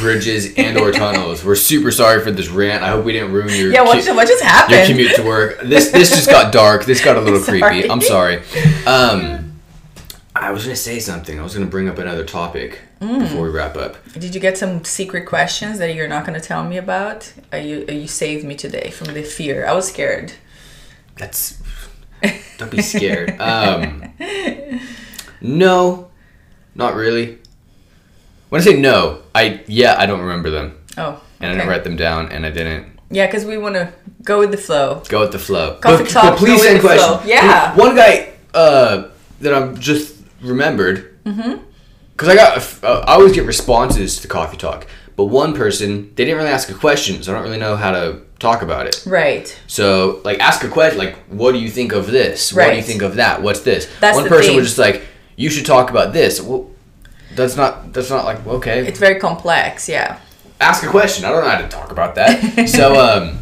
bridges 0.00 0.54
and 0.56 0.78
or 0.78 0.92
tunnels, 0.92 1.44
we're 1.44 1.54
super 1.56 1.90
sorry 1.90 2.22
for 2.22 2.30
this 2.30 2.48
rant. 2.48 2.82
I 2.82 2.88
hope 2.88 3.04
we 3.04 3.12
didn't 3.12 3.32
ruin 3.32 3.48
your 3.54 3.72
yeah, 3.72 3.82
what, 3.82 4.04
cu- 4.04 4.14
what 4.14 4.26
just 4.28 4.42
happened? 4.42 4.76
your 4.78 4.86
commute 4.86 5.16
to 5.16 5.22
work. 5.24 5.60
This 5.62 5.90
this 5.90 6.10
just 6.10 6.28
got 6.30 6.52
dark. 6.52 6.84
This 6.84 7.04
got 7.04 7.16
a 7.16 7.20
little 7.20 7.40
Sorry. 7.50 7.60
creepy. 7.60 7.90
I'm 7.90 8.00
sorry. 8.00 8.42
Um, 8.86 9.60
I 10.34 10.50
was 10.52 10.64
gonna 10.64 10.76
say 10.76 10.98
something. 11.00 11.38
I 11.38 11.42
was 11.42 11.54
gonna 11.54 11.66
bring 11.66 11.88
up 11.88 11.98
another 11.98 12.24
topic 12.24 12.80
Mm. 13.00 13.20
before 13.20 13.44
we 13.44 13.48
wrap 13.48 13.78
up. 13.78 13.96
Did 14.12 14.34
you 14.34 14.40
get 14.42 14.58
some 14.58 14.84
secret 14.84 15.24
questions 15.24 15.78
that 15.78 15.94
you're 15.94 16.06
not 16.06 16.26
going 16.26 16.38
to 16.38 16.46
tell 16.46 16.62
me 16.64 16.76
about? 16.76 17.32
Are 17.50 17.58
you 17.58 17.86
are 17.88 17.94
you 17.94 18.06
saved 18.06 18.44
me 18.44 18.54
today 18.54 18.90
from 18.90 19.14
the 19.14 19.22
fear? 19.22 19.64
I 19.66 19.72
was 19.72 19.88
scared. 19.88 20.34
That's 21.16 21.58
don't 22.58 22.70
be 22.70 22.82
scared. 22.82 23.40
um, 23.40 24.12
no, 25.40 26.10
not 26.74 26.94
really. 26.94 27.38
When 28.50 28.60
I 28.60 28.64
say 28.64 28.78
no, 28.78 29.22
I 29.34 29.62
yeah, 29.66 29.94
I 29.98 30.06
don't 30.06 30.20
remember 30.20 30.50
them, 30.50 30.78
Oh, 30.98 31.20
and 31.40 31.50
I 31.50 31.54
didn't 31.54 31.68
write 31.68 31.84
them 31.84 31.96
down, 31.96 32.30
and 32.32 32.44
I 32.44 32.50
didn't 32.50 32.98
Yeah, 33.10 33.26
because 33.26 33.44
we 33.44 33.56
want 33.58 33.74
to 33.76 33.92
go 34.24 34.38
with 34.38 34.50
the 34.50 34.58
flow. 34.58 35.02
go 35.08 35.20
with 35.20 35.32
the 35.32 35.38
flow. 35.38 35.76
Coffee 35.80 36.04
talk, 36.04 36.38
go 36.38 36.44
with 36.44 36.82
the 36.82 36.88
flow. 36.88 37.22
Yeah. 37.24 37.74
One 37.76 37.94
guy 37.96 38.32
uh, 38.52 39.08
that 39.40 39.54
I'm 39.54 39.78
just 39.78 40.16
remembered. 40.42 41.18
Mm-hmm. 41.24 41.62
Because 42.12 42.28
I 42.28 42.36
got, 42.36 42.84
uh, 42.84 43.04
I 43.06 43.14
always 43.14 43.32
get 43.32 43.46
responses 43.46 44.20
to 44.20 44.28
coffee 44.28 44.58
talk, 44.58 44.86
but 45.16 45.24
one 45.26 45.54
person 45.54 46.12
they 46.16 46.24
didn't 46.26 46.36
really 46.36 46.50
ask 46.50 46.68
a 46.70 46.74
question, 46.74 47.22
so 47.22 47.32
I 47.32 47.34
don't 47.36 47.44
really 47.44 47.58
know 47.58 47.76
how 47.76 47.92
to 47.92 48.20
talk 48.38 48.60
about 48.62 48.86
it. 48.86 49.02
Right. 49.06 49.46
So, 49.68 50.20
like, 50.24 50.38
ask 50.40 50.62
a 50.64 50.68
question, 50.68 50.98
like, 50.98 51.16
what 51.28 51.52
do 51.52 51.58
you 51.58 51.70
think 51.70 51.92
of 51.92 52.08
this? 52.08 52.52
Right. 52.52 52.66
What 52.66 52.70
do 52.72 52.76
you 52.76 52.82
think 52.82 53.00
of 53.02 53.14
that? 53.16 53.40
What's 53.40 53.60
this? 53.60 53.88
That's 54.00 54.16
One 54.18 54.28
person 54.28 54.48
thing. 54.50 54.56
was 54.56 54.66
just 54.66 54.78
like, 54.78 55.02
you 55.36 55.48
should 55.50 55.64
talk 55.64 55.88
about 55.90 56.12
this. 56.12 56.40
Well, 56.42 56.70
that's 57.34 57.56
not, 57.56 57.92
that's 57.92 58.10
not 58.10 58.24
like, 58.24 58.46
okay. 58.46 58.86
It's 58.86 58.98
very 58.98 59.18
complex. 59.20 59.88
Yeah. 59.88 60.18
ask 60.60 60.82
a 60.84 60.88
question. 60.88 61.24
I 61.24 61.30
don't 61.30 61.42
know 61.44 61.50
how 61.50 61.60
to 61.60 61.68
talk 61.68 61.90
about 61.92 62.14
that. 62.16 62.68
so, 62.68 62.98
um, 63.00 63.38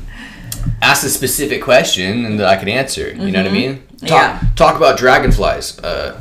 ask 0.82 1.04
a 1.04 1.08
specific 1.08 1.62
question 1.62 2.24
and 2.24 2.38
that 2.38 2.46
I 2.46 2.56
can 2.56 2.68
answer. 2.68 3.08
You 3.10 3.30
know 3.32 3.42
what 3.42 3.50
I 3.50 3.52
mean? 3.54 3.74
Talk, 3.76 3.82
Mm-hmm. 3.98 4.06
Yeah. 4.06 4.40
talk 4.54 4.76
about 4.76 4.96
dragonflies. 4.98 5.78
Uh, 5.80 6.20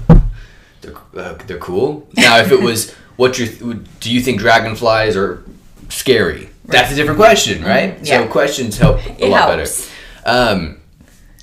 they're, 0.81 0.95
uh, 1.15 1.37
they're 1.45 1.59
cool. 1.59 2.07
Now, 2.15 2.39
if 2.39 2.51
it 2.51 2.59
was, 2.61 2.91
what 3.17 3.37
you 3.37 3.83
do 3.99 4.11
you 4.11 4.19
think 4.21 4.39
dragonflies 4.39 5.15
are 5.15 5.43
scary? 5.89 6.49
That's 6.65 6.91
a 6.91 6.95
different 6.95 7.19
question, 7.19 7.63
right? 7.63 7.93
Mm-hmm. 7.95 8.05
Yeah. 8.05 8.23
So 8.23 8.27
questions 8.29 8.77
help 8.79 8.97
a 9.05 9.25
It 9.25 9.29
lot 9.29 9.57
helps. 9.57 9.89
better. 10.25 10.29
Um, 10.59 10.77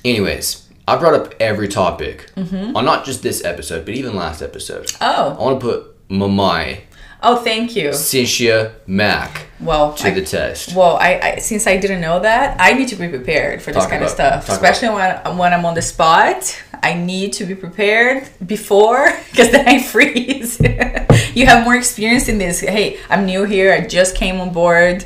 anyways, 0.03 0.67
I 0.87 0.97
brought 0.97 1.13
up 1.13 1.33
every 1.39 1.67
topic 1.69 2.31
Mm-hmm. 2.35 2.75
on 2.75 2.83
not 2.85 3.05
just 3.05 3.23
this 3.23 3.43
episode, 3.45 3.85
but 3.85 3.93
even 3.95 4.15
last 4.15 4.41
episode. 4.41 4.91
Oh. 5.01 5.35
I 5.39 5.41
want 5.41 5.59
to 5.61 5.65
put 5.65 5.94
Mamai, 6.09 6.81
Oh, 7.27 7.37
thank 7.37 7.75
you. 7.75 7.91
Cynthia 7.91 8.73
Mack 8.85 9.47
Well, 9.59 9.93
to 9.95 10.07
I, 10.09 10.11
the 10.11 10.21
test. 10.21 10.75
well, 10.75 10.95
I, 10.97 11.19
I 11.23 11.35
since 11.39 11.65
I 11.65 11.77
didn't 11.77 12.01
know 12.01 12.19
that, 12.19 12.57
I 12.59 12.73
need 12.73 12.87
to 12.89 12.95
be 12.95 13.07
prepared 13.07 13.63
for 13.63 13.71
this 13.71 13.81
Talk 13.81 13.89
kind 13.89 14.03
of 14.03 14.11
stuff, 14.11 14.45
talk 14.45 14.53
especially 14.55 14.89
when 14.89 15.37
when 15.37 15.51
I'm 15.51 15.65
on 15.65 15.73
the 15.73 15.81
spot. 15.81 16.61
I 16.83 16.93
need 16.93 17.33
to 17.33 17.45
be 17.45 17.55
prepared 17.55 18.29
before, 18.45 19.11
because 19.31 19.49
then 19.51 19.67
I 19.67 19.81
freeze. 19.81 20.59
you 21.33 21.47
have 21.47 21.63
more 21.63 21.75
experience 21.75 22.29
in 22.29 22.37
this. 22.37 22.59
Hey, 22.59 22.99
I'm 23.09 23.25
new 23.25 23.43
here. 23.45 23.73
I 23.73 23.87
just 23.87 24.15
came 24.15 24.39
on 24.39 24.53
board. 24.53 25.03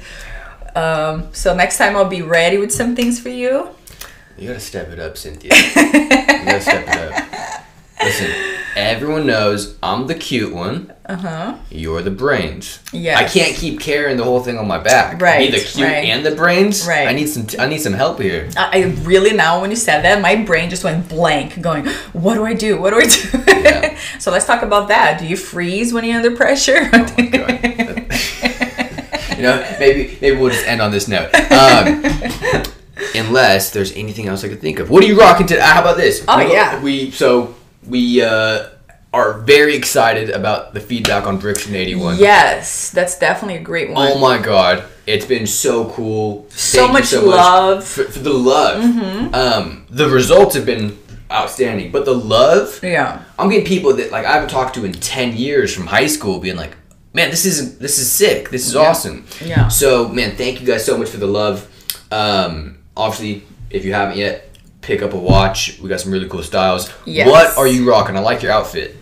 Um, 0.76 1.30
so 1.32 1.56
next 1.56 1.78
time 1.78 1.96
I'll 1.96 2.04
be 2.10 2.22
ready 2.22 2.58
with 2.58 2.74
some 2.74 2.98
things 2.98 3.18
for 3.18 3.30
you. 3.30 3.70
You 4.38 4.48
gotta 4.50 4.60
step 4.60 4.90
it 4.90 5.00
up, 5.00 5.16
Cynthia. 5.18 5.52
you 5.56 6.46
gotta 6.46 6.62
step 6.62 6.86
it 6.86 6.98
up. 6.98 7.64
Listen, 8.04 8.30
everyone 9.20 9.28
knows 9.28 9.78
I'm 9.84 10.08
the 10.08 10.16
cute 10.16 10.54
one. 10.54 10.94
Uh 11.06 11.16
huh. 11.16 11.58
You're 11.70 12.02
the 12.02 12.12
brains. 12.12 12.80
Yeah. 12.94 13.18
I 13.18 13.24
can't 13.26 13.56
keep 13.56 13.80
carrying 13.80 14.18
the 14.18 14.24
whole 14.24 14.42
thing 14.42 14.58
on 14.58 14.68
my 14.68 14.78
back. 14.78 15.22
Right, 15.22 15.52
Be 15.52 15.58
the 15.58 15.64
cute 15.64 15.88
right. 15.88 16.06
and 16.06 16.26
the 16.26 16.32
brains. 16.36 16.88
Right. 16.88 17.08
I 17.08 17.14
need 17.14 17.28
some. 17.28 17.48
I 17.60 17.68
need 17.68 17.80
some 17.82 17.94
help 17.94 18.20
here. 18.20 18.50
I 18.56 18.80
I 18.80 18.84
really 19.04 19.34
now 19.36 19.62
when 19.62 19.70
you 19.72 19.76
said 19.76 20.02
that, 20.04 20.22
my 20.22 20.36
brain 20.44 20.70
just 20.70 20.84
went 20.84 21.10
blank, 21.10 21.62
going, 21.62 21.86
"What 22.14 22.36
do 22.36 22.46
I 22.46 22.54
do? 22.54 22.80
What 22.80 22.92
do 22.92 22.98
I 23.00 23.06
do?" 23.06 23.62
Yeah. 23.62 23.98
so 24.20 24.32
let's 24.32 24.46
talk 24.46 24.62
about 24.64 24.88
that. 24.90 25.20
Do 25.20 25.26
you 25.26 25.36
freeze 25.38 25.94
when 25.94 26.04
you're 26.06 26.18
under 26.18 26.36
pressure? 26.36 26.90
Oh 26.94 27.14
my 27.18 27.26
god. 27.26 27.50
you 29.38 29.44
know, 29.44 29.76
maybe 29.80 30.18
maybe 30.22 30.38
we'll 30.38 30.52
just 30.52 30.68
end 30.68 30.82
on 30.82 30.92
this 30.92 31.08
note. 31.08 31.34
Um, 31.52 32.04
unless 33.16 33.72
there's 33.72 33.92
anything 33.94 34.28
else 34.28 34.44
I 34.44 34.50
could 34.50 34.62
think 34.62 34.80
of. 34.80 34.90
What 34.90 35.04
are 35.04 35.08
you 35.08 35.20
rocking 35.20 35.48
today? 35.48 35.62
How 35.62 35.82
about 35.82 35.98
this? 35.98 36.24
Oh, 36.28 36.38
We- 36.38 36.54
yeah. 36.54 36.82
We 36.82 37.12
so 37.12 37.56
we 37.88 38.22
uh, 38.22 38.70
are 39.12 39.40
very 39.40 39.76
excited 39.76 40.30
about 40.30 40.74
the 40.74 40.80
feedback 40.80 41.26
on 41.26 41.44
eighty 41.76 41.96
one. 41.96 42.18
yes, 42.18 42.92
that's 42.92 43.18
definitely 43.18 43.58
a 43.58 43.62
great 43.62 43.90
one. 43.90 44.12
Oh 44.12 44.20
my 44.20 44.38
god, 44.38 44.84
it's 45.08 45.26
been 45.26 45.48
so 45.48 45.90
cool. 45.92 46.46
So 46.50 46.82
Thank 46.82 46.94
much 46.94 47.14
love. 47.14 47.84
Mm-hmm. 47.84 48.04
for, 48.04 48.12
for 48.12 48.20
the 48.20 48.34
love. 48.34 49.34
Um, 49.34 49.86
the 49.90 50.08
results 50.10 50.56
have 50.56 50.66
been 50.66 50.98
outstanding, 51.32 51.92
but 51.92 52.06
the 52.06 52.14
love, 52.16 52.80
Yeah. 52.84 53.24
I'm 53.38 53.50
getting 53.50 53.66
people 53.66 53.94
that 53.96 54.12
like 54.12 54.26
I 54.26 54.34
haven't 54.34 54.50
talked 54.50 54.76
to 54.76 54.86
in 54.86 54.94
ten 54.94 55.36
years 55.36 55.74
from 55.74 55.88
high 55.88 56.08
school, 56.08 56.40
being 56.40 56.56
like, 56.58 56.76
"Man, 57.14 57.32
this 57.32 57.46
is 57.46 57.80
this 57.80 57.98
is 57.98 58.12
sick. 58.12 58.50
This 58.52 58.68
is 58.68 58.74
Yeah. 58.76 58.82
awesome." 58.82 59.26
Yeah. 59.44 59.68
So, 59.70 60.08
man, 60.10 60.36
thank 60.36 60.62
you 60.62 60.68
guys 60.68 60.86
so 60.86 60.98
much 60.98 61.10
for 61.10 61.18
the 61.18 61.28
love. 61.28 61.68
Um, 62.12 62.78
obviously, 62.96 63.44
if 63.72 63.86
you 63.86 63.94
haven't 63.94 64.18
yet, 64.18 64.50
pick 64.82 65.02
up 65.02 65.14
a 65.14 65.18
watch. 65.18 65.80
We 65.82 65.90
got 65.90 66.00
some 66.00 66.12
really 66.12 66.28
cool 66.30 66.44
styles. 66.44 66.92
Yes. 67.06 67.28
What 67.28 67.58
are 67.58 67.68
you 67.68 67.88
rocking? 67.90 68.16
I 68.16 68.20
like 68.20 68.42
your 68.44 68.52
outfit. 68.52 68.96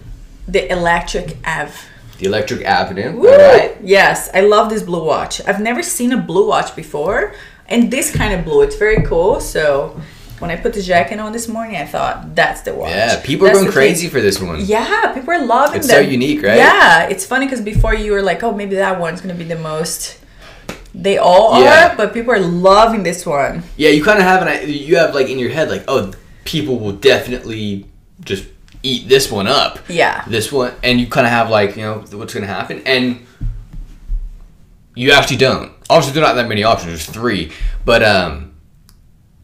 The 0.47 0.71
Electric 0.71 1.37
Ave. 1.45 1.73
The 2.19 2.25
Electric 2.25 2.63
Avenue. 2.63 3.11
Woo! 3.17 3.29
All 3.29 3.37
right. 3.37 3.77
Yes, 3.83 4.29
I 4.33 4.41
love 4.41 4.69
this 4.69 4.81
blue 4.83 5.03
watch. 5.03 5.41
I've 5.45 5.61
never 5.61 5.83
seen 5.83 6.11
a 6.13 6.17
blue 6.17 6.47
watch 6.47 6.75
before, 6.75 7.35
and 7.67 7.91
this 7.91 8.15
kind 8.15 8.33
of 8.33 8.43
blue. 8.45 8.61
It's 8.63 8.75
very 8.77 9.03
cool. 9.03 9.39
So 9.39 9.99
when 10.39 10.49
I 10.49 10.55
put 10.55 10.73
the 10.73 10.81
jacket 10.81 11.19
on 11.19 11.31
this 11.31 11.47
morning, 11.47 11.75
I 11.77 11.85
thought 11.85 12.33
that's 12.35 12.61
the 12.61 12.73
watch. 12.73 12.89
Yeah, 12.91 13.21
people 13.23 13.47
are 13.47 13.53
going 13.53 13.71
crazy 13.71 14.07
thing. 14.07 14.11
for 14.11 14.21
this 14.21 14.41
one. 14.41 14.61
Yeah, 14.65 15.13
people 15.13 15.31
are 15.33 15.45
loving 15.45 15.75
it. 15.75 15.79
It's 15.79 15.87
them. 15.87 16.03
so 16.03 16.09
unique, 16.09 16.41
right? 16.43 16.57
Yeah, 16.57 17.07
it's 17.09 17.25
funny 17.25 17.45
because 17.45 17.61
before 17.61 17.93
you 17.93 18.11
were 18.13 18.21
like, 18.23 18.41
oh, 18.43 18.53
maybe 18.53 18.75
that 18.75 18.99
one's 18.99 19.21
gonna 19.21 19.33
be 19.35 19.43
the 19.43 19.59
most. 19.59 20.17
They 20.95 21.17
all 21.19 21.61
Yeah. 21.61 21.91
are, 21.91 21.95
but 21.97 22.13
people 22.13 22.33
are 22.33 22.39
loving 22.39 23.03
this 23.03 23.25
one. 23.25 23.63
Yeah, 23.75 23.89
you 23.89 24.03
kind 24.03 24.17
of 24.17 24.23
have 24.25 24.41
an 24.47 24.67
you 24.69 24.95
have 24.97 25.13
like 25.13 25.27
in 25.27 25.37
your 25.37 25.51
head 25.51 25.69
like, 25.69 25.83
oh, 25.87 26.13
people 26.45 26.79
will 26.79 26.93
definitely 26.93 27.85
just 28.21 28.45
eat 28.87 29.09
this 29.09 29.31
one 29.31 29.47
up. 29.47 29.79
Yeah. 29.89 30.23
This 30.27 30.51
one, 30.51 30.73
and 30.83 30.99
you 30.99 31.07
kind 31.07 31.25
of 31.27 31.31
have 31.31 31.49
like 31.49 31.75
you 31.75 31.83
know 31.83 31.99
what's 32.11 32.33
gonna 32.33 32.47
happen, 32.47 32.81
and 32.85 33.25
you 34.95 35.11
actually 35.11 35.37
don't. 35.37 35.71
Obviously, 35.89 36.13
there 36.13 36.23
are 36.23 36.27
not 36.27 36.35
that 36.41 36.47
many 36.49 36.63
options. 36.63 36.91
There's 36.91 37.05
three, 37.05 37.51
but 37.85 38.03
um, 38.03 38.53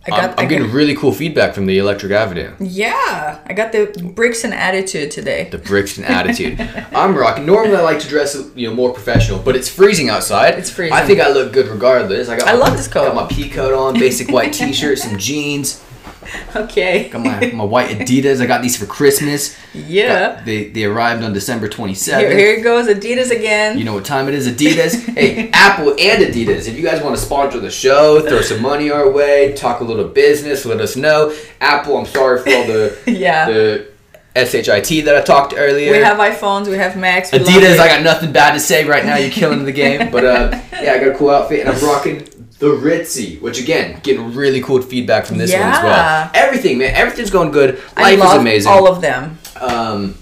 I 0.07 0.11
I'm, 0.15 0.21
got. 0.21 0.39
I'm 0.39 0.45
I 0.45 0.49
getting 0.49 0.67
got 0.67 0.73
really 0.75 0.95
cool 0.95 1.11
feedback 1.11 1.53
from 1.53 1.65
the 1.67 1.77
Electric 1.77 2.11
Avenue. 2.11 2.53
yeah, 2.59 3.39
I 3.45 3.53
got 3.53 3.71
the 3.71 4.11
Brixton 4.15 4.51
attitude 4.53 5.11
today. 5.11 5.47
The 5.51 5.59
Brixton 5.59 6.03
attitude. 6.05 6.59
I'm 6.93 7.15
rocking. 7.15 7.45
Normally, 7.45 7.75
I 7.77 7.81
like 7.81 7.99
to 7.99 8.07
dress 8.07 8.35
you 8.55 8.67
know 8.69 8.73
more 8.75 8.91
professional, 8.93 9.39
but 9.39 9.55
it's 9.55 9.69
freezing 9.69 10.09
outside. 10.09 10.55
It's 10.57 10.69
freezing. 10.71 10.93
I 10.93 11.05
think 11.05 11.19
I 11.19 11.29
look 11.31 11.53
good 11.53 11.67
regardless. 11.67 12.29
I 12.29 12.37
got. 12.37 12.47
I 12.47 12.53
my- 12.53 12.59
love 12.59 12.75
this 12.77 12.87
coat. 12.87 13.13
Got 13.13 13.15
my 13.15 13.27
pea 13.27 13.49
coat 13.49 13.73
on, 13.73 13.93
basic 13.93 14.29
white 14.29 14.53
T-shirt, 14.53 14.97
some 14.99 15.17
jeans. 15.29 15.81
Okay. 16.55 17.09
Got 17.09 17.21
my, 17.23 17.51
my 17.51 17.63
white 17.63 17.89
Adidas. 17.97 18.41
I 18.41 18.45
got 18.45 18.61
these 18.61 18.77
for 18.77 18.85
Christmas. 18.85 19.57
Yeah. 19.73 20.35
Got- 20.35 20.45
they 20.45 20.69
they 20.69 20.83
arrived 20.85 21.23
on 21.23 21.33
December 21.33 21.67
27th. 21.67 22.19
Here, 22.19 22.37
here 22.37 22.53
it 22.53 22.61
goes, 22.63 22.87
Adidas 22.87 23.31
again. 23.31 23.77
You 23.77 23.85
know 23.85 23.93
what 23.93 24.05
time 24.05 24.27
it 24.27 24.33
is? 24.33 24.47
Adidas. 24.47 24.93
hey, 25.15 25.49
Apple 25.51 25.89
and 25.89 26.23
Adidas. 26.23 26.67
If 26.67 26.75
you 26.77 26.83
guys 26.83 27.01
want 27.01 27.15
to 27.15 27.21
sponsor 27.21 27.59
the 27.59 27.71
show, 27.71 28.21
throw 28.21 28.41
some 28.41 28.61
money 28.61 28.91
our 28.91 29.09
way, 29.09 29.53
talk 29.53 29.81
a 29.81 29.83
little 29.83 30.07
business, 30.07 30.65
let 30.65 30.79
us 30.79 30.95
know. 30.95 31.35
Apple, 31.59 31.97
I'm 31.97 32.05
sorry 32.05 32.39
for 32.41 32.49
all 32.49 32.67
the 32.67 32.97
yeah. 33.07 33.49
the 33.49 33.93
shit 34.35 34.65
that 35.05 35.15
I 35.15 35.21
talked 35.21 35.53
earlier. 35.55 35.91
we 35.91 35.97
have 35.97 36.17
iPhones, 36.17 36.67
we 36.67 36.77
have 36.77 36.97
Macs. 36.97 37.31
We 37.31 37.39
Adidas. 37.39 37.79
I 37.79 37.87
got 37.87 38.03
nothing 38.03 38.31
bad 38.31 38.53
to 38.53 38.59
say 38.59 38.85
right 38.85 39.05
now. 39.05 39.17
You're 39.17 39.31
killing 39.31 39.65
the 39.65 39.71
game. 39.71 40.11
But 40.11 40.25
uh, 40.25 40.59
yeah, 40.73 40.93
I 40.93 40.99
got 40.99 41.15
a 41.15 41.17
cool 41.17 41.29
outfit, 41.29 41.61
and 41.61 41.69
I'm 41.69 41.83
rocking 41.83 42.27
the 42.59 42.67
Ritzy, 42.67 43.41
which 43.41 43.59
again, 43.59 43.99
getting 44.03 44.33
really 44.33 44.61
cool 44.61 44.81
feedback 44.81 45.25
from 45.25 45.37
this 45.37 45.51
one 45.51 45.61
as 45.61 45.83
well. 45.83 46.31
Everything, 46.33 46.77
man, 46.77 46.93
everything's 46.95 47.29
going 47.29 47.51
good. 47.51 47.81
Life 47.97 48.19
is 48.19 48.33
amazing. 48.33 48.71
all 48.71 48.87
of 48.87 49.01
them. 49.01 49.37
Um, 49.59 50.15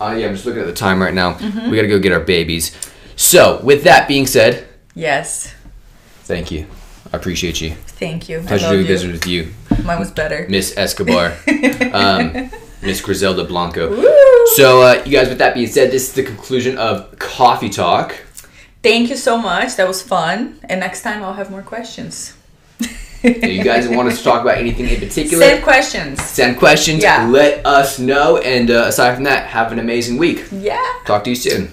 uh, 0.00 0.14
yeah, 0.18 0.26
I'm 0.26 0.34
just 0.34 0.44
looking 0.46 0.60
at 0.60 0.66
the 0.66 0.72
time 0.72 1.00
right 1.00 1.14
now. 1.14 1.34
Mm-hmm. 1.34 1.70
We 1.70 1.76
gotta 1.76 1.88
go 1.88 1.98
get 1.98 2.12
our 2.12 2.20
babies. 2.20 2.76
So, 3.16 3.60
with 3.62 3.84
that 3.84 4.06
being 4.08 4.26
said, 4.26 4.68
Yes. 4.94 5.54
thank 6.24 6.50
you. 6.50 6.66
I 7.12 7.16
appreciate 7.16 7.60
you. 7.60 7.70
Thank 7.70 8.28
you. 8.28 8.40
Pleasure 8.40 8.68
doing 8.68 8.80
you. 8.82 8.86
business 8.86 9.12
with 9.12 9.26
you, 9.26 9.52
Mine 9.84 9.98
was 9.98 10.10
better. 10.10 10.46
Miss 10.50 10.76
Escobar, 10.76 11.32
um, 11.92 12.50
Miss 12.82 13.00
Griselda 13.00 13.44
Blanco. 13.44 13.88
Woo! 13.90 14.46
So, 14.56 14.82
uh, 14.82 15.02
you 15.06 15.12
guys, 15.12 15.28
with 15.28 15.38
that 15.38 15.54
being 15.54 15.66
said, 15.66 15.90
this 15.90 16.08
is 16.08 16.12
the 16.14 16.22
conclusion 16.24 16.76
of 16.78 17.18
Coffee 17.18 17.70
Talk. 17.70 18.14
Thank 18.86 19.10
you 19.10 19.16
so 19.16 19.36
much. 19.36 19.76
That 19.76 19.88
was 19.88 20.00
fun. 20.02 20.60
And 20.68 20.78
next 20.80 21.02
time 21.02 21.22
I'll 21.22 21.34
have 21.34 21.50
more 21.50 21.62
questions. 21.62 22.34
If 23.22 23.42
you 23.50 23.64
guys 23.64 23.88
want 23.88 24.08
us 24.08 24.18
to 24.18 24.24
talk 24.24 24.42
about 24.42 24.58
anything 24.58 24.86
in 24.86 25.00
particular, 25.00 25.42
Send 25.44 25.64
questions. 25.64 26.22
send 26.22 26.58
questions. 26.58 27.02
Yeah. 27.02 27.26
Let 27.26 27.66
us 27.66 27.98
know. 27.98 28.36
And 28.38 28.70
uh, 28.70 28.84
aside 28.86 29.14
from 29.16 29.24
that, 29.24 29.48
have 29.48 29.72
an 29.72 29.80
amazing 29.80 30.16
week. 30.18 30.44
Yeah. 30.52 30.80
Talk 31.04 31.24
to 31.24 31.30
you 31.30 31.36
soon. 31.36 31.72